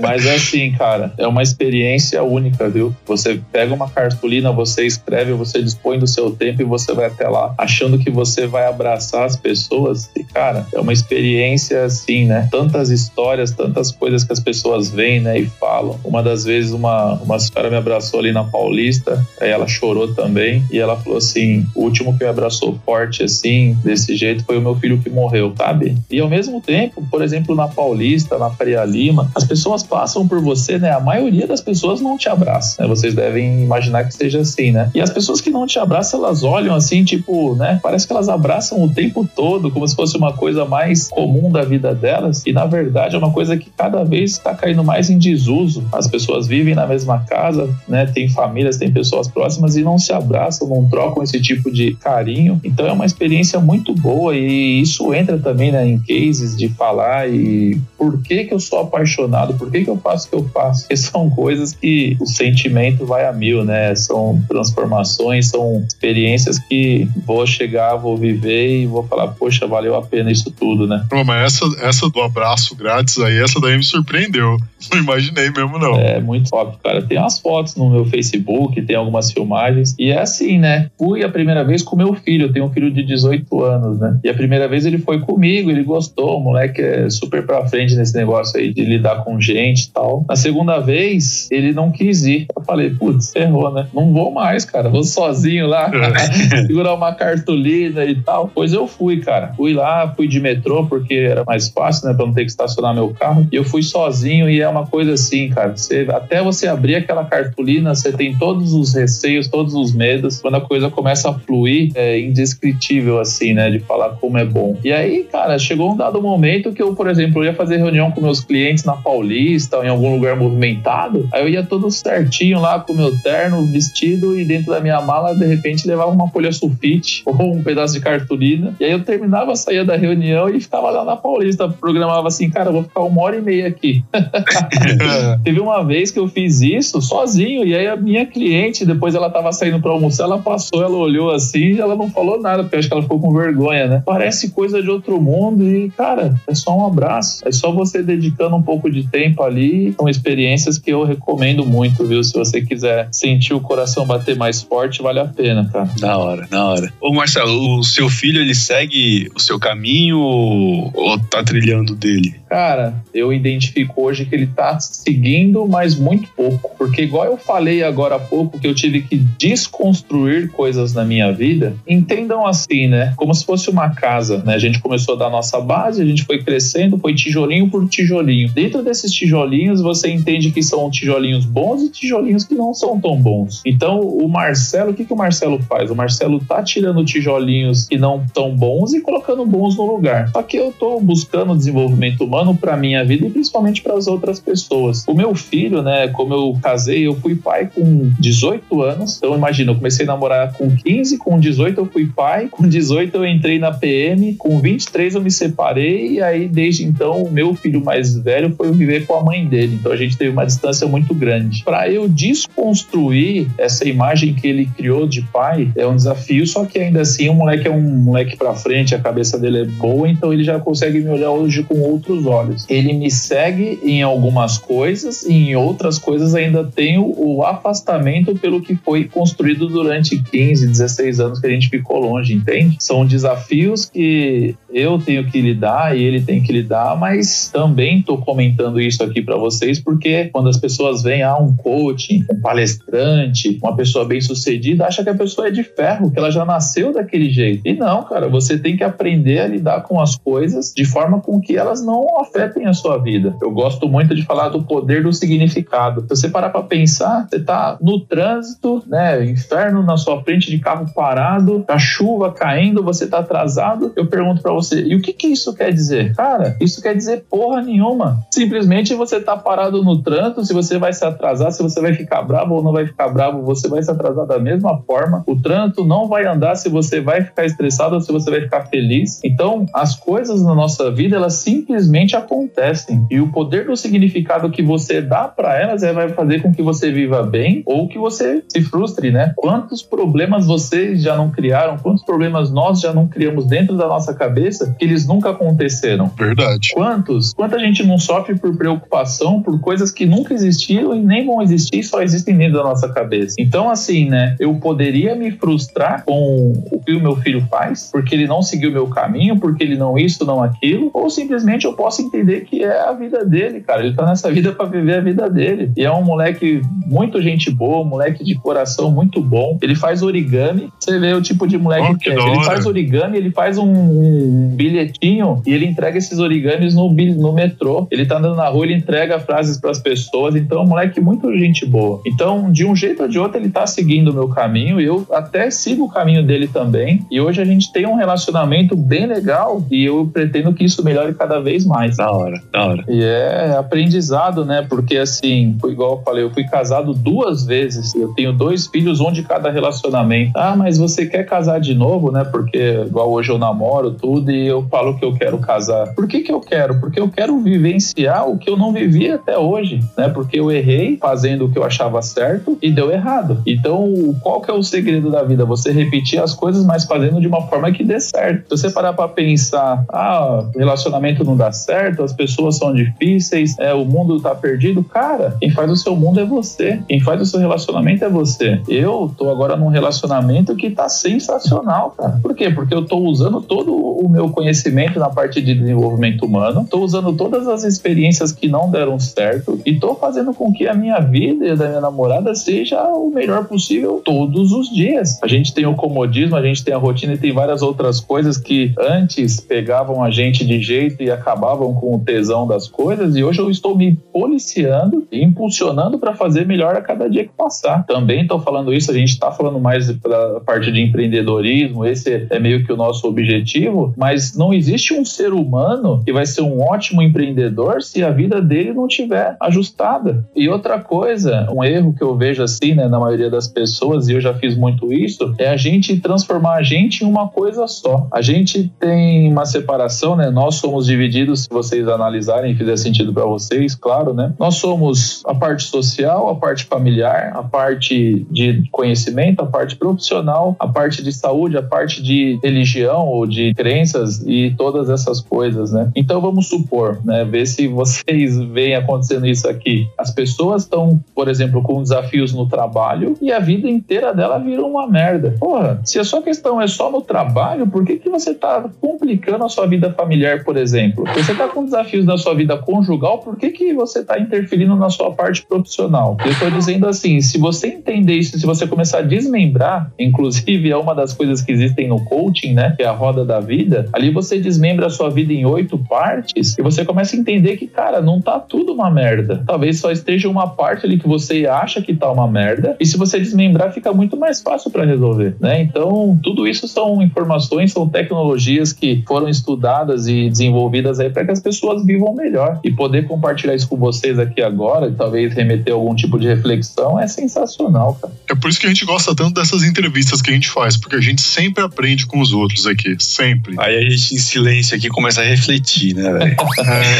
Mas 0.00 0.26
é 0.26 0.34
assim, 0.34 0.72
cara, 0.72 1.12
é 1.18 1.26
uma 1.26 1.42
experiência 1.42 2.22
única, 2.22 2.68
viu? 2.68 2.94
Você 3.06 3.40
pega 3.52 3.74
uma 3.74 3.88
cartolina, 3.88 4.50
você 4.52 4.84
escreve, 5.08 5.32
você 5.32 5.62
dispõe 5.62 5.98
do 5.98 6.06
seu 6.06 6.30
tempo 6.30 6.60
e 6.60 6.64
você 6.64 6.92
vai 6.92 7.06
até 7.06 7.26
lá 7.26 7.54
achando 7.56 7.98
que 7.98 8.10
você 8.10 8.46
vai 8.46 8.66
abraçar 8.66 9.24
as 9.24 9.36
pessoas. 9.36 10.10
E, 10.14 10.22
cara, 10.22 10.66
é 10.72 10.78
uma 10.78 10.92
experiência 10.92 11.84
assim, 11.84 12.26
né? 12.26 12.46
Tantas 12.50 12.90
histórias, 12.90 13.50
tantas 13.50 13.90
coisas 13.90 14.22
que 14.22 14.32
as 14.32 14.40
pessoas 14.40 14.90
veem, 14.90 15.20
né? 15.20 15.38
E 15.38 15.46
falam. 15.46 15.98
Uma 16.04 16.22
das 16.22 16.44
vezes, 16.44 16.72
uma, 16.72 17.14
uma 17.14 17.38
senhora 17.38 17.70
me 17.70 17.76
abraçou 17.76 18.20
ali 18.20 18.32
na 18.32 18.44
Paulista, 18.44 19.24
aí 19.40 19.50
ela 19.50 19.66
chorou 19.66 20.14
também. 20.14 20.62
E 20.70 20.78
ela 20.78 20.96
falou 20.96 21.18
assim: 21.18 21.66
o 21.74 21.84
último 21.84 22.16
que 22.16 22.24
me 22.24 22.30
abraçou 22.30 22.78
forte, 22.84 23.22
assim, 23.22 23.76
desse 23.82 24.14
jeito, 24.14 24.44
foi 24.44 24.58
o 24.58 24.60
meu 24.60 24.76
filho 24.76 24.98
que 24.98 25.08
morreu, 25.08 25.52
sabe? 25.56 25.96
E 26.10 26.20
ao 26.20 26.28
mesmo 26.28 26.60
tempo, 26.60 27.02
por 27.10 27.22
exemplo, 27.22 27.54
na 27.54 27.68
Paulista, 27.68 28.38
na 28.38 28.50
Faria 28.50 28.84
Lima, 28.84 29.30
as 29.34 29.44
pessoas 29.44 29.82
passam 29.82 30.28
por 30.28 30.40
você, 30.40 30.78
né? 30.78 30.90
A 30.90 31.00
maioria 31.00 31.46
das 31.46 31.60
pessoas 31.60 32.00
não 32.00 32.18
te 32.18 32.28
abraça, 32.28 32.82
né? 32.82 32.88
Vocês 32.88 33.14
devem 33.14 33.62
imaginar 33.62 34.04
que 34.04 34.14
seja 34.14 34.40
assim, 34.40 34.70
né? 34.70 34.90
E 34.98 35.00
as 35.00 35.10
pessoas 35.10 35.40
que 35.40 35.48
não 35.48 35.64
te 35.64 35.78
abraçam, 35.78 36.18
elas 36.18 36.42
olham 36.42 36.74
assim, 36.74 37.04
tipo, 37.04 37.54
né? 37.54 37.78
Parece 37.80 38.04
que 38.04 38.12
elas 38.12 38.28
abraçam 38.28 38.82
o 38.82 38.88
tempo 38.88 39.24
todo, 39.32 39.70
como 39.70 39.86
se 39.86 39.94
fosse 39.94 40.16
uma 40.16 40.32
coisa 40.32 40.64
mais 40.64 41.06
comum 41.06 41.52
da 41.52 41.62
vida 41.62 41.94
delas. 41.94 42.42
E 42.44 42.52
na 42.52 42.66
verdade 42.66 43.14
é 43.14 43.18
uma 43.18 43.30
coisa 43.30 43.56
que 43.56 43.70
cada 43.70 44.02
vez 44.02 44.32
está 44.32 44.56
caindo 44.56 44.82
mais 44.82 45.08
em 45.08 45.16
desuso. 45.16 45.84
As 45.92 46.08
pessoas 46.08 46.48
vivem 46.48 46.74
na 46.74 46.84
mesma 46.84 47.20
casa, 47.20 47.72
né? 47.86 48.06
Tem 48.06 48.28
famílias, 48.28 48.76
tem 48.76 48.90
pessoas 48.90 49.28
próximas 49.28 49.76
e 49.76 49.84
não 49.84 50.00
se 50.00 50.12
abraçam, 50.12 50.66
não 50.66 50.88
trocam 50.88 51.22
esse 51.22 51.40
tipo 51.40 51.70
de 51.70 51.94
carinho. 51.94 52.60
Então 52.64 52.84
é 52.84 52.90
uma 52.90 53.06
experiência 53.06 53.60
muito 53.60 53.94
boa 53.94 54.34
e 54.34 54.80
isso 54.80 55.14
entra 55.14 55.38
também 55.38 55.70
né, 55.70 55.86
em 55.86 56.00
cases 56.00 56.56
de 56.56 56.68
falar 56.70 57.30
e 57.30 57.80
por 57.96 58.20
que 58.20 58.46
que 58.46 58.52
eu 58.52 58.58
sou 58.58 58.80
apaixonado, 58.80 59.54
por 59.54 59.70
que 59.70 59.84
que 59.84 59.90
eu 59.90 59.96
faço 59.96 60.26
o 60.26 60.30
que 60.30 60.36
eu 60.36 60.48
faço. 60.48 60.88
Porque 60.88 60.96
são 60.96 61.30
coisas 61.30 61.72
que 61.72 62.16
o 62.20 62.26
sentimento 62.26 63.06
vai 63.06 63.26
a 63.26 63.32
mil, 63.32 63.64
né? 63.64 63.94
São 63.94 64.42
transformações, 64.78 65.48
são 65.48 65.84
experiências 65.86 66.58
que 66.58 67.08
vou 67.26 67.46
chegar, 67.46 67.96
vou 67.96 68.16
viver 68.16 68.82
e 68.82 68.86
vou 68.86 69.02
falar, 69.06 69.28
poxa, 69.28 69.66
valeu 69.66 69.96
a 69.96 70.02
pena 70.02 70.30
isso 70.30 70.50
tudo, 70.50 70.86
né? 70.86 71.04
Pô, 71.10 71.24
mas 71.24 71.54
essa, 71.54 71.64
essa 71.82 72.08
do 72.08 72.20
abraço 72.20 72.76
grátis 72.76 73.18
aí, 73.18 73.38
essa 73.38 73.60
daí 73.60 73.76
me 73.76 73.84
surpreendeu. 73.84 74.56
Não 74.92 75.00
imaginei 75.00 75.50
mesmo, 75.50 75.78
não. 75.78 75.96
É 75.96 76.20
muito 76.20 76.50
top, 76.50 76.78
cara. 76.82 77.02
Tem 77.02 77.18
umas 77.18 77.38
fotos 77.38 77.74
no 77.74 77.90
meu 77.90 78.04
Facebook, 78.06 78.80
tem 78.82 78.96
algumas 78.96 79.30
filmagens. 79.30 79.94
E 79.98 80.10
é 80.10 80.20
assim, 80.20 80.58
né? 80.58 80.90
Fui 80.96 81.22
a 81.22 81.28
primeira 81.28 81.64
vez 81.64 81.82
com 81.82 81.96
meu 81.96 82.14
filho. 82.14 82.46
Eu 82.46 82.52
tenho 82.52 82.66
um 82.66 82.70
filho 82.70 82.90
de 82.90 83.02
18 83.02 83.64
anos, 83.64 83.98
né? 83.98 84.18
E 84.24 84.28
a 84.28 84.34
primeira 84.34 84.68
vez 84.68 84.86
ele 84.86 84.98
foi 84.98 85.20
comigo, 85.20 85.70
ele 85.70 85.82
gostou. 85.82 86.38
O 86.38 86.40
moleque 86.40 86.80
é 86.80 87.10
super 87.10 87.44
pra 87.44 87.66
frente 87.66 87.96
nesse 87.96 88.14
negócio 88.14 88.58
aí 88.58 88.72
de 88.72 88.84
lidar 88.84 89.24
com 89.24 89.40
gente 89.40 89.82
e 89.82 89.90
tal. 89.90 90.24
Na 90.28 90.36
segunda 90.36 90.78
vez, 90.78 91.48
ele 91.50 91.72
não 91.72 91.90
quis 91.90 92.24
ir. 92.24 92.46
Eu 92.56 92.62
falei, 92.62 92.90
putz, 92.90 93.32
ferrou, 93.32 93.72
né? 93.72 93.88
Não 93.92 94.12
vou 94.12 94.32
mais, 94.32 94.64
cara. 94.70 94.88
Vou 94.88 95.04
sozinho 95.04 95.66
lá, 95.66 95.90
segurar 96.66 96.94
uma 96.94 97.14
cartolina 97.14 98.04
e 98.04 98.14
tal. 98.16 98.50
Pois 98.54 98.72
eu 98.72 98.86
fui, 98.86 99.20
cara. 99.20 99.52
Fui 99.56 99.72
lá, 99.72 100.12
fui 100.14 100.28
de 100.28 100.40
metrô, 100.40 100.86
porque 100.86 101.14
era 101.14 101.44
mais 101.44 101.68
fácil, 101.68 102.08
né? 102.08 102.14
Pra 102.14 102.26
não 102.26 102.32
ter 102.32 102.44
que 102.44 102.50
estacionar 102.50 102.94
meu 102.94 103.10
carro. 103.10 103.46
E 103.50 103.56
eu 103.56 103.64
fui 103.64 103.82
sozinho 103.82 104.48
e 104.48 104.60
é 104.60 104.68
uma 104.68 104.86
coisa 104.86 105.12
assim, 105.14 105.48
cara. 105.48 105.76
Você, 105.76 106.06
até 106.10 106.42
você 106.42 106.66
abrir 106.68 106.96
aquela 106.96 107.24
cartolina, 107.24 107.94
você 107.94 108.12
tem 108.12 108.36
todos 108.36 108.72
os 108.72 108.94
receios, 108.94 109.48
todos 109.48 109.74
os 109.74 109.92
medos. 109.92 110.40
Quando 110.40 110.56
a 110.56 110.60
coisa 110.60 110.90
começa 110.90 111.30
a 111.30 111.34
fluir, 111.34 111.90
é 111.94 112.20
indescritível, 112.20 113.20
assim, 113.20 113.54
né? 113.54 113.70
De 113.70 113.78
falar 113.80 114.10
como 114.20 114.38
é 114.38 114.44
bom. 114.44 114.76
E 114.84 114.92
aí, 114.92 115.24
cara, 115.24 115.58
chegou 115.58 115.92
um 115.92 115.96
dado 115.96 116.20
momento 116.20 116.72
que 116.72 116.82
eu, 116.82 116.94
por 116.94 117.08
exemplo, 117.08 117.42
eu 117.42 117.46
ia 117.46 117.54
fazer 117.54 117.76
reunião 117.76 118.10
com 118.10 118.20
meus 118.20 118.40
clientes 118.40 118.84
na 118.84 118.94
Paulista 118.94 119.78
ou 119.78 119.84
em 119.84 119.88
algum 119.88 120.14
lugar 120.14 120.36
movimentado. 120.36 121.28
Aí 121.32 121.42
eu 121.42 121.48
ia 121.48 121.62
todo 121.62 121.90
certinho 121.90 122.60
lá 122.60 122.80
com 122.80 122.92
meu 122.94 123.16
terno, 123.20 123.64
vestido 123.66 124.38
e 124.38 124.44
dentro 124.44 124.57
da 124.66 124.80
minha 124.80 125.00
mala, 125.00 125.34
de 125.34 125.46
repente, 125.46 125.86
levava 125.86 126.10
uma 126.10 126.28
folha 126.28 126.52
sulfite 126.52 127.22
ou 127.26 127.54
um 127.54 127.62
pedaço 127.62 127.94
de 127.94 128.00
cartolina. 128.00 128.74
E 128.80 128.84
aí 128.84 128.92
eu 128.92 129.02
terminava, 129.02 129.54
saía 129.56 129.84
da 129.84 129.96
reunião 129.96 130.48
e 130.48 130.60
ficava 130.60 130.90
lá 130.90 131.04
na 131.04 131.16
Paulista. 131.16 131.68
Programava 131.68 132.28
assim, 132.28 132.50
cara, 132.50 132.68
eu 132.68 132.72
vou 132.72 132.82
ficar 132.82 133.00
uma 133.00 133.22
hora 133.22 133.36
e 133.36 133.42
meia 133.42 133.68
aqui. 133.68 134.04
Teve 135.44 135.60
uma 135.60 135.84
vez 135.84 136.10
que 136.10 136.18
eu 136.18 136.28
fiz 136.28 136.60
isso 136.60 137.00
sozinho, 137.00 137.64
e 137.64 137.74
aí 137.74 137.86
a 137.86 137.96
minha 137.96 138.26
cliente, 138.26 138.84
depois 138.84 139.14
ela 139.14 139.30
tava 139.30 139.52
saindo 139.52 139.80
pra 139.80 139.90
almoçar, 139.90 140.24
ela 140.24 140.38
passou, 140.38 140.82
ela 140.82 140.96
olhou 140.96 141.30
assim 141.30 141.74
e 141.74 141.80
ela 141.80 141.94
não 141.94 142.10
falou 142.10 142.40
nada, 142.40 142.62
porque 142.62 142.76
eu 142.76 142.78
acho 142.78 142.88
que 142.88 142.94
ela 142.94 143.02
ficou 143.02 143.20
com 143.20 143.32
vergonha, 143.32 143.86
né? 143.86 144.02
Parece 144.04 144.50
coisa 144.50 144.82
de 144.82 144.90
outro 144.90 145.20
mundo 145.20 145.68
e, 145.68 145.90
cara, 145.90 146.34
é 146.46 146.54
só 146.54 146.76
um 146.76 146.86
abraço. 146.86 147.46
É 147.46 147.52
só 147.52 147.72
você 147.72 148.02
dedicando 148.02 148.56
um 148.56 148.62
pouco 148.62 148.90
de 148.90 149.06
tempo 149.06 149.42
ali. 149.42 149.94
São 149.98 150.08
experiências 150.08 150.78
que 150.78 150.90
eu 150.90 151.04
recomendo 151.04 151.64
muito, 151.64 152.04
viu? 152.04 152.22
Se 152.22 152.32
você 152.32 152.60
quiser 152.60 153.08
sentir 153.12 153.54
o 153.54 153.60
coração 153.60 154.06
bater 154.06 154.36
mais 154.36 154.47
forte, 154.52 155.02
vale 155.02 155.20
a 155.20 155.26
pena, 155.26 155.68
cara. 155.72 155.88
Da 155.98 156.16
hora, 156.16 156.46
da 156.50 156.64
hora. 156.64 156.92
Ô 157.00 157.12
Marcelo, 157.12 157.78
o 157.78 157.84
seu 157.84 158.08
filho 158.08 158.40
ele 158.40 158.54
segue 158.54 159.30
o 159.34 159.40
seu 159.40 159.58
caminho 159.58 160.18
ou 160.18 161.18
tá 161.30 161.42
trilhando 161.42 161.94
dele? 161.94 162.40
Cara, 162.48 162.94
eu 163.12 163.32
identifico 163.32 164.02
hoje 164.02 164.24
que 164.24 164.34
ele 164.34 164.46
tá 164.46 164.80
seguindo, 164.80 165.66
mas 165.66 165.96
muito 165.96 166.28
pouco. 166.34 166.70
Porque, 166.78 167.02
igual 167.02 167.26
eu 167.26 167.36
falei 167.36 167.82
agora 167.82 168.16
há 168.16 168.18
pouco, 168.18 168.58
que 168.58 168.66
eu 168.66 168.74
tive 168.74 169.02
que 169.02 169.16
desconstruir 169.16 170.50
coisas 170.50 170.94
na 170.94 171.04
minha 171.04 171.30
vida, 171.30 171.76
entendam 171.86 172.46
assim, 172.46 172.88
né? 172.88 173.12
Como 173.16 173.34
se 173.34 173.44
fosse 173.44 173.68
uma 173.68 173.90
casa, 173.90 174.42
né? 174.44 174.54
A 174.54 174.58
gente 174.58 174.80
começou 174.80 175.16
da 175.16 175.28
nossa 175.28 175.60
base, 175.60 176.00
a 176.00 176.06
gente 176.06 176.24
foi 176.24 176.42
crescendo, 176.42 176.98
foi 176.98 177.14
tijolinho 177.14 177.68
por 177.68 177.86
tijolinho. 177.86 178.50
Dentro 178.50 178.82
desses 178.82 179.12
tijolinhos, 179.12 179.82
você 179.82 180.10
entende 180.10 180.50
que 180.50 180.62
são 180.62 180.90
tijolinhos 180.90 181.44
bons 181.44 181.82
e 181.82 181.90
tijolinhos 181.90 182.44
que 182.44 182.54
não 182.54 182.72
são 182.72 182.98
tão 182.98 183.16
bons. 183.16 183.60
Então, 183.66 184.00
o 184.00 184.26
Marcelo, 184.28 184.92
o 184.92 184.94
que, 184.94 185.04
que 185.04 185.12
o 185.12 185.16
Marcelo 185.16 185.60
faz? 185.62 185.90
O 185.90 185.96
Marcelo 185.96 186.40
tá 186.40 186.62
tirando 186.62 187.04
tijolinhos 187.04 187.86
que 187.86 187.98
não 187.98 188.24
tão 188.32 188.56
bons 188.56 188.94
e 188.94 189.00
colocando 189.00 189.44
bons 189.44 189.76
no 189.76 189.84
lugar. 189.84 190.30
Só 190.30 190.42
que 190.42 190.56
eu 190.56 190.72
tô 190.72 190.98
buscando 191.00 191.56
desenvolvimento 191.56 192.24
humano 192.24 192.37
para 192.54 192.76
minha 192.76 193.04
vida 193.04 193.26
e 193.26 193.30
principalmente 193.30 193.82
para 193.82 193.94
as 193.94 194.06
outras 194.06 194.40
pessoas. 194.40 195.04
O 195.06 195.14
meu 195.14 195.34
filho, 195.34 195.82
né, 195.82 196.08
como 196.08 196.34
eu 196.34 196.58
casei, 196.62 197.06
eu 197.06 197.14
fui 197.14 197.34
pai 197.34 197.70
com 197.72 198.10
18 198.18 198.82
anos. 198.82 199.16
Então, 199.18 199.34
imagina, 199.34 199.72
eu 199.72 199.76
comecei 199.76 200.04
a 200.04 200.08
namorar 200.08 200.52
com 200.52 200.70
15, 200.74 201.18
com 201.18 201.38
18 201.38 201.80
eu 201.80 201.86
fui 201.86 202.06
pai, 202.06 202.48
com 202.50 202.68
18 202.68 203.16
eu 203.16 203.26
entrei 203.26 203.58
na 203.58 203.72
PM, 203.72 204.34
com 204.34 204.58
23 204.58 205.14
eu 205.14 205.20
me 205.20 205.30
separei 205.30 206.12
e 206.12 206.22
aí 206.22 206.48
desde 206.48 206.84
então 206.84 207.22
o 207.22 207.30
meu 207.30 207.54
filho 207.54 207.82
mais 207.84 208.16
velho 208.16 208.54
foi 208.56 208.70
viver 208.72 209.06
com 209.06 209.14
a 209.14 209.22
mãe 209.22 209.46
dele. 209.46 209.76
Então 209.78 209.92
a 209.92 209.96
gente 209.96 210.16
teve 210.16 210.30
uma 210.30 210.44
distância 210.44 210.86
muito 210.86 211.14
grande. 211.14 211.62
Para 211.64 211.90
eu 211.90 212.08
desconstruir 212.08 213.48
essa 213.58 213.88
imagem 213.88 214.34
que 214.34 214.46
ele 214.46 214.66
criou 214.66 215.06
de 215.06 215.22
pai 215.22 215.70
é 215.76 215.86
um 215.86 215.96
desafio, 215.96 216.46
só 216.46 216.64
que 216.64 216.78
ainda 216.78 217.00
assim 217.00 217.28
o 217.28 217.34
moleque 217.34 217.68
é 217.68 217.70
um 217.70 217.80
moleque 217.80 218.36
para 218.36 218.54
frente, 218.54 218.94
a 218.94 218.98
cabeça 218.98 219.38
dele 219.38 219.62
é 219.62 219.64
boa, 219.64 220.08
então 220.08 220.32
ele 220.32 220.44
já 220.44 220.58
consegue 220.58 221.00
me 221.00 221.10
olhar 221.10 221.30
hoje 221.30 221.62
com 221.62 221.78
outros 221.80 222.26
olhos. 222.28 222.66
Ele 222.68 222.92
me 222.92 223.10
segue 223.10 223.80
em 223.82 224.02
algumas 224.02 224.58
coisas 224.58 225.22
e 225.24 225.32
em 225.32 225.56
outras 225.56 225.98
coisas 225.98 226.34
ainda 226.34 226.64
tenho 226.64 227.12
o 227.16 227.42
afastamento 227.44 228.34
pelo 228.34 228.60
que 228.60 228.76
foi 228.76 229.04
construído 229.04 229.66
durante 229.68 230.22
15, 230.22 230.66
16 230.66 231.20
anos 231.20 231.40
que 231.40 231.46
a 231.46 231.50
gente 231.50 231.68
ficou 231.68 231.98
longe, 231.98 232.34
entende? 232.34 232.76
São 232.80 233.06
desafios 233.06 233.86
que 233.86 234.54
eu 234.70 234.98
tenho 234.98 235.24
que 235.30 235.40
lidar 235.40 235.96
e 235.96 236.02
ele 236.02 236.20
tem 236.20 236.42
que 236.42 236.52
lidar, 236.52 236.96
mas 236.96 237.48
também 237.52 238.00
estou 238.00 238.18
comentando 238.18 238.80
isso 238.80 239.02
aqui 239.02 239.22
para 239.22 239.36
vocês 239.36 239.80
porque 239.80 240.26
quando 240.26 240.48
as 240.48 240.58
pessoas 240.58 241.02
veem 241.02 241.22
ah, 241.22 241.36
um 241.36 241.56
coaching, 241.56 242.24
um 242.30 242.40
palestrante, 242.40 243.58
uma 243.62 243.74
pessoa 243.74 244.04
bem 244.04 244.20
sucedida, 244.20 244.86
acha 244.86 245.02
que 245.02 245.10
a 245.10 245.14
pessoa 245.14 245.48
é 245.48 245.50
de 245.50 245.62
ferro, 245.62 246.10
que 246.10 246.18
ela 246.18 246.30
já 246.30 246.44
nasceu 246.44 246.92
daquele 246.92 247.30
jeito. 247.30 247.62
E 247.64 247.74
não, 247.74 248.02
cara, 248.04 248.28
você 248.28 248.58
tem 248.58 248.76
que 248.76 248.84
aprender 248.84 249.40
a 249.40 249.46
lidar 249.46 249.82
com 249.82 250.00
as 250.00 250.16
coisas 250.16 250.72
de 250.74 250.84
forma 250.84 251.20
com 251.20 251.40
que 251.40 251.56
elas 251.56 251.84
não 251.84 252.17
afetem 252.20 252.66
a 252.66 252.72
sua 252.72 252.98
vida. 252.98 253.36
Eu 253.40 253.50
gosto 253.50 253.88
muito 253.88 254.14
de 254.14 254.24
falar 254.24 254.48
do 254.48 254.62
poder 254.62 255.02
do 255.02 255.12
significado. 255.12 256.02
Se 256.02 256.08
você 256.08 256.28
parar 256.28 256.50
para 256.50 256.62
pensar, 256.62 257.26
você 257.28 257.40
tá 257.40 257.76
no 257.80 258.00
trânsito, 258.00 258.82
né, 258.86 259.24
inferno 259.24 259.82
na 259.82 259.96
sua 259.96 260.22
frente 260.22 260.50
de 260.50 260.58
carro 260.58 260.86
parado, 260.94 261.64
a 261.68 261.78
chuva 261.78 262.32
caindo, 262.32 262.82
você 262.82 263.06
tá 263.06 263.18
atrasado. 263.18 263.92
Eu 263.96 264.06
pergunto 264.06 264.42
para 264.42 264.52
você, 264.52 264.82
e 264.82 264.94
o 264.94 265.02
que 265.02 265.12
que 265.12 265.28
isso 265.28 265.54
quer 265.54 265.72
dizer? 265.72 266.14
Cara, 266.14 266.56
isso 266.60 266.82
quer 266.82 266.94
dizer 266.94 267.24
porra 267.30 267.62
nenhuma. 267.62 268.20
Simplesmente 268.30 268.94
você 268.94 269.20
tá 269.20 269.36
parado 269.36 269.82
no 269.82 270.02
trânsito, 270.02 270.44
se 270.44 270.52
você 270.52 270.78
vai 270.78 270.92
se 270.92 271.04
atrasar, 271.04 271.52
se 271.52 271.62
você 271.62 271.80
vai 271.80 271.94
ficar 271.94 272.22
bravo 272.22 272.54
ou 272.54 272.62
não 272.62 272.72
vai 272.72 272.86
ficar 272.86 273.08
bravo, 273.08 273.42
você 273.42 273.68
vai 273.68 273.82
se 273.82 273.90
atrasar 273.90 274.26
da 274.26 274.38
mesma 274.38 274.78
forma. 274.86 275.22
O 275.26 275.36
trânsito 275.36 275.84
não 275.84 276.08
vai 276.08 276.26
andar 276.26 276.56
se 276.56 276.68
você 276.68 277.00
vai 277.00 277.22
ficar 277.22 277.44
estressado 277.44 277.94
ou 277.94 278.00
se 278.00 278.12
você 278.12 278.30
vai 278.30 278.40
ficar 278.40 278.66
feliz. 278.66 279.20
Então, 279.24 279.66
as 279.74 279.94
coisas 279.96 280.42
na 280.42 280.54
nossa 280.54 280.90
vida, 280.90 281.16
elas 281.16 281.34
simplesmente 281.34 282.07
acontecem. 282.16 283.06
E 283.10 283.20
o 283.20 283.30
poder 283.30 283.66
do 283.66 283.76
significado 283.76 284.50
que 284.50 284.62
você 284.62 285.00
dá 285.00 285.28
para 285.28 285.58
elas 285.58 285.82
é, 285.82 285.92
vai 285.92 286.08
fazer 286.08 286.42
com 286.42 286.52
que 286.52 286.62
você 286.62 286.90
viva 286.90 287.22
bem 287.22 287.62
ou 287.66 287.88
que 287.88 287.98
você 287.98 288.42
se 288.48 288.62
frustre, 288.62 289.10
né? 289.10 289.32
Quantos 289.36 289.82
problemas 289.82 290.46
vocês 290.46 291.02
já 291.02 291.16
não 291.16 291.30
criaram? 291.30 291.78
Quantos 291.78 292.04
problemas 292.04 292.50
nós 292.50 292.80
já 292.80 292.92
não 292.92 293.06
criamos 293.06 293.46
dentro 293.46 293.76
da 293.76 293.86
nossa 293.86 294.14
cabeça 294.14 294.74
que 294.78 294.84
eles 294.84 295.06
nunca 295.06 295.30
aconteceram? 295.30 296.10
Verdade. 296.16 296.70
Quantos? 296.72 297.32
Quanta 297.32 297.58
gente 297.58 297.84
não 297.84 297.98
sofre 297.98 298.38
por 298.38 298.56
preocupação, 298.56 299.42
por 299.42 299.60
coisas 299.60 299.90
que 299.90 300.06
nunca 300.06 300.34
existiram 300.34 300.94
e 300.94 301.00
nem 301.00 301.26
vão 301.26 301.42
existir, 301.42 301.82
só 301.82 302.02
existem 302.02 302.36
dentro 302.36 302.58
da 302.58 302.64
nossa 302.64 302.88
cabeça. 302.88 303.34
Então, 303.38 303.70
assim, 303.70 304.08
né? 304.08 304.36
Eu 304.38 304.54
poderia 304.56 305.14
me 305.14 305.30
frustrar 305.30 306.04
com 306.04 306.52
o 306.70 306.80
que 306.80 306.92
o 306.92 307.00
meu 307.00 307.16
filho 307.16 307.46
faz, 307.48 307.90
porque 307.92 308.14
ele 308.14 308.26
não 308.26 308.42
seguiu 308.42 308.70
o 308.70 308.72
meu 308.72 308.86
caminho, 308.88 309.38
porque 309.38 309.62
ele 309.62 309.76
não 309.76 309.98
isso, 309.98 310.24
não 310.24 310.42
aquilo, 310.42 310.90
ou 310.92 311.08
simplesmente 311.10 311.64
eu 311.64 311.74
posso 311.74 311.97
entender 312.02 312.42
que 312.42 312.62
é 312.62 312.80
a 312.80 312.92
vida 312.92 313.24
dele, 313.24 313.60
cara. 313.60 313.84
Ele 313.84 313.94
tá 313.94 314.06
nessa 314.06 314.30
vida 314.30 314.52
para 314.52 314.66
viver 314.66 314.96
a 314.96 315.00
vida 315.00 315.28
dele. 315.28 315.70
E 315.76 315.84
é 315.84 315.92
um 315.92 316.02
moleque 316.02 316.60
muito 316.86 317.20
gente 317.20 317.50
boa, 317.50 317.84
um 317.84 317.88
moleque 317.88 318.24
de 318.24 318.34
coração 318.34 318.90
muito 318.90 319.20
bom. 319.20 319.58
Ele 319.62 319.74
faz 319.74 320.02
origami. 320.02 320.72
Você 320.78 320.98
vê 320.98 321.12
o 321.12 321.22
tipo 321.22 321.46
de 321.46 321.58
moleque 321.58 321.88
Oh, 321.90 321.96
que 321.96 322.10
que 322.10 322.10
é. 322.10 322.32
Ele 322.32 322.44
faz 322.44 322.66
origami, 322.66 323.16
ele 323.16 323.30
faz 323.30 323.58
um, 323.58 323.68
um 323.68 324.52
bilhetinho 324.54 325.42
e 325.46 325.52
ele 325.52 325.66
entrega 325.66 325.98
esses 325.98 326.18
origamis 326.18 326.74
no, 326.74 326.88
no 326.90 327.32
metrô. 327.32 327.86
Ele 327.90 328.06
tá 328.06 328.18
andando 328.18 328.36
na 328.36 328.48
rua, 328.48 328.64
ele 328.64 328.74
entrega 328.74 329.18
frases 329.20 329.58
para 329.58 329.70
as 329.70 329.78
pessoas. 329.78 330.34
Então, 330.36 330.58
é 330.58 330.62
um 330.62 330.66
moleque 330.66 331.00
muito 331.00 331.32
gente 331.36 331.64
boa. 331.66 332.00
Então, 332.06 332.50
de 332.50 332.64
um 332.64 332.74
jeito 332.74 333.02
ou 333.02 333.08
de 333.08 333.18
outro, 333.18 333.38
ele 333.38 333.50
tá 333.50 333.66
seguindo 333.66 334.08
o 334.08 334.14
meu 334.14 334.28
caminho. 334.28 334.80
Eu 334.80 335.06
até 335.12 335.50
sigo 335.50 335.84
o 335.84 335.88
caminho 335.88 336.22
dele 336.22 336.48
também. 336.48 337.04
E 337.10 337.20
hoje 337.20 337.40
a 337.40 337.44
gente 337.44 337.72
tem 337.72 337.86
um 337.86 337.94
relacionamento 337.94 338.76
bem 338.76 339.06
legal 339.06 339.64
e 339.70 339.84
eu 339.84 340.08
pretendo 340.12 340.52
que 340.52 340.64
isso 340.64 340.84
melhore 340.84 341.14
cada 341.14 341.40
vez 341.40 341.64
mais. 341.64 341.87
Da 341.96 342.10
hora, 342.10 342.42
da 342.52 342.66
hora. 342.66 342.84
E 342.88 343.02
é 343.02 343.56
aprendizado, 343.56 344.44
né? 344.44 344.64
Porque 344.68 344.96
assim, 344.96 345.56
igual 345.64 345.96
eu 345.96 346.02
falei, 346.02 346.24
eu 346.24 346.30
fui 346.30 346.44
casado 346.44 346.92
duas 346.94 347.44
vezes. 347.44 347.94
Eu 347.94 348.12
tenho 348.14 348.32
dois 348.32 348.66
filhos, 348.66 349.00
um 349.00 349.12
de 349.12 349.22
cada 349.22 349.50
relacionamento. 349.50 350.32
Ah, 350.34 350.54
mas 350.56 350.78
você 350.78 351.06
quer 351.06 351.24
casar 351.24 351.60
de 351.60 351.74
novo, 351.74 352.10
né? 352.10 352.24
Porque 352.24 352.84
igual 352.86 353.10
hoje 353.10 353.30
eu 353.30 353.38
namoro 353.38 353.92
tudo 353.92 354.30
e 354.30 354.46
eu 354.46 354.66
falo 354.68 354.98
que 354.98 355.04
eu 355.04 355.14
quero 355.14 355.38
casar. 355.38 355.94
Por 355.94 356.06
que 356.06 356.20
que 356.20 356.32
eu 356.32 356.40
quero? 356.40 356.78
Porque 356.80 357.00
eu 357.00 357.08
quero 357.08 357.38
vivenciar 357.40 358.28
o 358.28 358.38
que 358.38 358.48
eu 358.48 358.56
não 358.56 358.72
vivi 358.72 359.10
até 359.10 359.38
hoje, 359.38 359.80
né? 359.96 360.08
Porque 360.08 360.38
eu 360.38 360.50
errei 360.50 360.96
fazendo 360.96 361.46
o 361.46 361.50
que 361.50 361.58
eu 361.58 361.64
achava 361.64 362.00
certo 362.02 362.58
e 362.62 362.70
deu 362.70 362.90
errado. 362.90 363.42
Então, 363.46 363.92
qual 364.22 364.40
que 364.40 364.50
é 364.50 364.54
o 364.54 364.62
segredo 364.62 365.10
da 365.10 365.22
vida? 365.22 365.44
Você 365.44 365.70
repetir 365.70 366.20
as 366.20 366.34
coisas, 366.34 366.64
mas 366.64 366.84
fazendo 366.84 367.20
de 367.20 367.26
uma 367.26 367.42
forma 367.42 367.70
que 367.72 367.84
dê 367.84 368.00
certo. 368.00 368.56
Se 368.56 368.62
você 368.62 368.70
parar 368.70 368.92
pra 368.92 369.08
pensar, 369.08 369.84
ah, 369.92 370.44
relacionamento 370.54 371.24
não 371.24 371.36
dá 371.36 371.52
certo, 371.52 371.77
as 371.78 372.12
pessoas 372.12 372.56
são 372.56 372.74
difíceis, 372.74 373.56
é, 373.58 373.72
o 373.72 373.84
mundo 373.84 374.20
tá 374.20 374.34
perdido, 374.34 374.82
cara, 374.84 375.36
quem 375.40 375.50
faz 375.50 375.70
o 375.70 375.76
seu 375.76 375.96
mundo 375.96 376.20
é 376.20 376.24
você. 376.24 376.80
Quem 376.88 377.00
faz 377.00 377.20
o 377.20 377.26
seu 377.26 377.40
relacionamento 377.40 378.04
é 378.04 378.08
você. 378.08 378.60
Eu 378.68 379.12
tô 379.16 379.30
agora 379.30 379.56
num 379.56 379.68
relacionamento 379.68 380.54
que 380.56 380.70
tá 380.70 380.88
sensacional, 380.88 381.94
cara. 381.96 382.18
Por 382.22 382.34
quê? 382.34 382.50
Porque 382.50 382.74
eu 382.74 382.84
tô 382.84 382.98
usando 382.98 383.40
todo 383.40 383.74
o 383.74 384.08
meu 384.08 384.28
conhecimento 384.30 384.98
na 384.98 385.10
parte 385.10 385.40
de 385.40 385.54
desenvolvimento 385.54 386.24
humano, 386.24 386.66
tô 386.68 386.80
usando 386.80 387.12
todas 387.12 387.48
as 387.48 387.64
experiências 387.64 388.32
que 388.32 388.48
não 388.48 388.70
deram 388.70 388.98
certo 388.98 389.60
e 389.64 389.78
tô 389.78 389.94
fazendo 389.94 390.32
com 390.32 390.52
que 390.52 390.66
a 390.66 390.74
minha 390.74 391.00
vida 391.00 391.46
e 391.46 391.50
a 391.50 391.54
da 391.54 391.68
minha 391.68 391.80
namorada 391.80 392.34
seja 392.34 392.82
o 392.84 393.10
melhor 393.10 393.44
possível 393.44 394.00
todos 394.04 394.52
os 394.52 394.70
dias. 394.70 395.18
A 395.22 395.26
gente 395.26 395.52
tem 395.52 395.66
o 395.66 395.74
comodismo, 395.74 396.36
a 396.36 396.42
gente 396.42 396.64
tem 396.64 396.74
a 396.74 396.78
rotina 396.78 397.14
e 397.14 397.18
tem 397.18 397.32
várias 397.32 397.62
outras 397.62 398.00
coisas 398.00 398.38
que 398.38 398.72
antes 398.78 399.40
pegavam 399.40 400.02
a 400.02 400.10
gente 400.10 400.44
de 400.44 400.60
jeito 400.60 401.02
e 401.02 401.10
acabavam 401.10 401.57
com 401.58 401.96
o 401.96 402.00
tesão 402.00 402.46
das 402.46 402.68
coisas 402.68 403.16
e 403.16 403.24
hoje 403.24 403.40
eu 403.40 403.50
estou 403.50 403.76
me 403.76 403.96
policiando 404.12 405.06
e 405.10 405.22
impulsionando 405.22 405.98
para 405.98 406.14
fazer 406.14 406.46
melhor 406.46 406.76
a 406.76 406.80
cada 406.80 407.08
dia 407.08 407.24
que 407.24 407.32
passar. 407.36 407.84
Também 407.86 408.22
estou 408.22 408.40
falando 408.40 408.72
isso, 408.72 408.90
a 408.90 408.94
gente 408.94 409.10
está 409.10 409.30
falando 409.30 409.58
mais 409.58 409.88
da 409.98 410.40
parte 410.40 410.70
de 410.70 410.80
empreendedorismo, 410.80 411.84
esse 411.84 412.26
é 412.30 412.38
meio 412.38 412.64
que 412.64 412.72
o 412.72 412.76
nosso 412.76 413.06
objetivo, 413.06 413.92
mas 413.96 414.36
não 414.36 414.52
existe 414.52 414.94
um 414.94 415.04
ser 415.04 415.32
humano 415.32 416.02
que 416.04 416.12
vai 416.12 416.26
ser 416.26 416.42
um 416.42 416.60
ótimo 416.60 417.02
empreendedor 417.02 417.82
se 417.82 418.02
a 418.02 418.10
vida 418.10 418.40
dele 418.40 418.72
não 418.72 418.86
tiver 418.86 419.36
ajustada. 419.40 420.24
E 420.34 420.48
outra 420.48 420.78
coisa, 420.78 421.48
um 421.52 421.64
erro 421.64 421.92
que 421.92 422.02
eu 422.02 422.16
vejo 422.16 422.42
assim, 422.42 422.74
né, 422.74 422.88
na 422.88 422.98
maioria 422.98 423.30
das 423.30 423.48
pessoas, 423.48 424.08
e 424.08 424.12
eu 424.12 424.20
já 424.20 424.34
fiz 424.34 424.56
muito 424.56 424.92
isso, 424.92 425.34
é 425.38 425.48
a 425.48 425.56
gente 425.56 425.98
transformar 426.00 426.54
a 426.54 426.62
gente 426.62 427.04
em 427.04 427.06
uma 427.06 427.28
coisa 427.28 427.66
só. 427.66 428.06
A 428.12 428.20
gente 428.20 428.70
tem 428.78 429.30
uma 429.30 429.44
separação, 429.44 430.16
né? 430.16 430.30
Nós 430.30 430.56
somos 430.56 430.86
divididos, 430.86 431.47
se 431.48 431.54
vocês 431.54 431.88
analisarem 431.88 432.52
e 432.52 432.54
fizer 432.54 432.76
sentido 432.76 433.12
para 433.12 433.24
vocês, 433.24 433.74
claro, 433.74 434.12
né? 434.12 434.32
Nós 434.38 434.56
somos 434.56 435.22
a 435.26 435.34
parte 435.34 435.64
social, 435.64 436.28
a 436.28 436.34
parte 436.34 436.64
familiar, 436.64 437.32
a 437.34 437.42
parte 437.42 438.26
de 438.30 438.68
conhecimento, 438.70 439.40
a 439.42 439.46
parte 439.46 439.76
profissional, 439.76 440.54
a 440.58 440.68
parte 440.68 441.02
de 441.02 441.12
saúde, 441.12 441.56
a 441.56 441.62
parte 441.62 442.02
de 442.02 442.38
religião 442.42 443.06
ou 443.06 443.26
de 443.26 443.54
crenças 443.54 444.22
e 444.26 444.54
todas 444.56 444.90
essas 444.90 445.20
coisas, 445.20 445.72
né? 445.72 445.90
Então 445.96 446.20
vamos 446.20 446.48
supor, 446.48 447.00
né? 447.04 447.24
Ver 447.24 447.46
se 447.46 447.66
vocês 447.66 448.38
veem 448.38 448.74
acontecendo 448.74 449.26
isso 449.26 449.48
aqui. 449.48 449.88
As 449.96 450.10
pessoas 450.10 450.62
estão, 450.62 451.00
por 451.14 451.28
exemplo, 451.28 451.62
com 451.62 451.82
desafios 451.82 452.32
no 452.32 452.46
trabalho 452.46 453.16
e 453.22 453.32
a 453.32 453.38
vida 453.38 453.68
inteira 453.68 454.12
dela 454.12 454.38
vira 454.38 454.62
uma 454.62 454.86
merda. 454.86 455.34
Porra, 455.38 455.80
se 455.84 455.98
a 455.98 456.04
sua 456.04 456.20
questão 456.22 456.60
é 456.60 456.66
só 456.66 456.90
no 456.90 457.00
trabalho, 457.00 457.66
por 457.66 457.84
que, 457.84 457.96
que 457.96 458.08
você 458.08 458.34
tá 458.34 458.64
complicando 458.80 459.44
a 459.44 459.48
sua 459.48 459.66
vida 459.66 459.92
familiar, 459.92 460.44
por 460.44 460.56
exemplo? 460.56 461.04
Você 461.14 461.34
tá 461.38 461.48
com 461.48 461.64
desafios 461.64 462.04
da 462.04 462.18
sua 462.18 462.34
vida 462.34 462.56
conjugal, 462.58 463.18
por 463.18 463.36
que, 463.36 463.50
que 463.50 463.72
você 463.72 464.04
tá 464.04 464.18
interferindo 464.18 464.74
na 464.74 464.90
sua 464.90 465.12
parte 465.12 465.46
profissional? 465.46 466.16
Eu 466.26 466.36
tô 466.36 466.50
dizendo 466.50 466.88
assim, 466.88 467.20
se 467.20 467.38
você 467.38 467.68
entender 467.68 468.14
isso, 468.14 468.36
se 468.36 468.44
você 468.44 468.66
começar 468.66 468.98
a 468.98 469.02
desmembrar, 469.02 469.92
inclusive 469.96 470.68
é 470.68 470.76
uma 470.76 470.94
das 470.94 471.14
coisas 471.14 471.40
que 471.40 471.52
existem 471.52 471.86
no 471.86 472.04
coaching, 472.04 472.54
né? 472.54 472.74
Que 472.76 472.82
é 472.82 472.86
a 472.86 472.92
roda 472.92 473.24
da 473.24 473.38
vida, 473.38 473.88
ali 473.92 474.10
você 474.10 474.40
desmembra 474.40 474.86
a 474.86 474.90
sua 474.90 475.10
vida 475.10 475.32
em 475.32 475.46
oito 475.46 475.78
partes 475.78 476.58
e 476.58 476.62
você 476.62 476.84
começa 476.84 477.14
a 477.14 477.18
entender 477.18 477.56
que, 477.56 477.68
cara, 477.68 478.00
não 478.00 478.20
tá 478.20 478.40
tudo 478.40 478.72
uma 478.72 478.90
merda. 478.90 479.44
Talvez 479.46 479.78
só 479.78 479.92
esteja 479.92 480.28
uma 480.28 480.48
parte 480.48 480.86
ali 480.86 480.98
que 480.98 481.06
você 481.06 481.46
acha 481.46 481.80
que 481.80 481.94
tá 481.94 482.10
uma 482.10 482.26
merda, 482.26 482.76
e 482.80 482.86
se 482.86 482.96
você 482.96 483.18
desmembrar, 483.20 483.72
fica 483.72 483.92
muito 483.92 484.16
mais 484.16 484.40
fácil 484.40 484.72
para 484.72 484.84
resolver, 484.84 485.36
né? 485.40 485.62
Então, 485.62 486.18
tudo 486.20 486.48
isso 486.48 486.66
são 486.66 487.00
informações, 487.00 487.72
são 487.72 487.88
tecnologias 487.88 488.72
que 488.72 489.04
foram 489.06 489.28
estudadas 489.28 490.08
e 490.08 490.28
desenvolvidas 490.28 490.98
aí 490.98 491.10
para 491.10 491.27
que 491.28 491.32
as 491.32 491.40
pessoas 491.40 491.84
vivam 491.84 492.14
melhor. 492.14 492.58
E 492.64 492.72
poder 492.72 493.06
compartilhar 493.06 493.54
isso 493.54 493.68
com 493.68 493.76
vocês 493.76 494.18
aqui 494.18 494.40
agora, 494.40 494.88
e 494.88 494.92
talvez 494.92 495.34
remeter 495.34 495.74
algum 495.74 495.94
tipo 495.94 496.18
de 496.18 496.26
reflexão, 496.26 496.98
é 496.98 497.06
sensacional, 497.06 497.98
cara. 498.00 498.14
É 498.30 498.34
por 498.34 498.48
isso 498.48 498.58
que 498.58 498.64
a 498.64 498.70
gente 498.70 498.86
gosta 498.86 499.14
tanto 499.14 499.34
dessas 499.34 499.62
entrevistas 499.62 500.22
que 500.22 500.30
a 500.30 500.32
gente 500.32 500.48
faz, 500.48 500.78
porque 500.78 500.96
a 500.96 501.00
gente 501.00 501.20
sempre 501.20 501.62
aprende 501.62 502.06
com 502.06 502.18
os 502.20 502.32
outros 502.32 502.66
aqui, 502.66 502.96
sempre. 502.98 503.54
Aí 503.58 503.76
a 503.76 503.82
gente 503.82 504.14
em 504.14 504.18
silêncio 504.18 504.74
aqui 504.74 504.88
começa 504.88 505.20
a 505.20 505.24
refletir, 505.24 505.94
né, 505.94 506.10
velho? 506.14 506.34
É. 506.58 506.94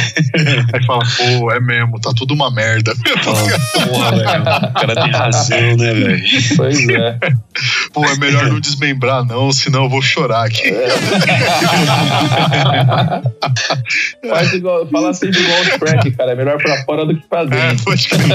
Aí 0.75 0.85
fala, 0.85 1.03
pô, 1.17 1.51
é 1.51 1.61
mesmo, 1.61 1.99
tá 1.99 2.13
tudo 2.15 2.35
uma 2.35 2.51
merda. 2.51 2.95
Porra, 3.25 3.45
velho. 4.11 4.29
O 4.29 4.75
cara 4.75 4.95
tem 4.95 5.11
razão, 5.11 5.77
né, 5.77 5.95
velho? 5.95 6.23
Pois 6.55 6.87
é. 6.87 7.19
Pô, 7.95 8.05
é 8.05 8.15
melhor 8.19 8.47
não 8.49 8.61
desmembrar, 8.61 9.25
não, 9.25 9.51
senão 9.53 9.85
eu 9.85 9.89
vou 9.89 10.03
chorar 10.03 10.45
aqui. 10.45 10.69
Faz 14.27 14.53
igual, 14.53 14.87
fala 14.89 15.13
sempre 15.15 15.41
igual 15.41 15.61
o 15.61 15.65
Shrek, 15.65 16.11
cara. 16.13 16.33
É 16.33 16.35
melhor 16.35 16.59
pra 16.59 16.85
fora 16.85 17.05
do 17.07 17.15
que 17.17 17.27
pra 17.29 17.43
É, 17.43 17.47
dentro. 17.47 17.85
pode 17.85 18.09
crer. 18.09 18.21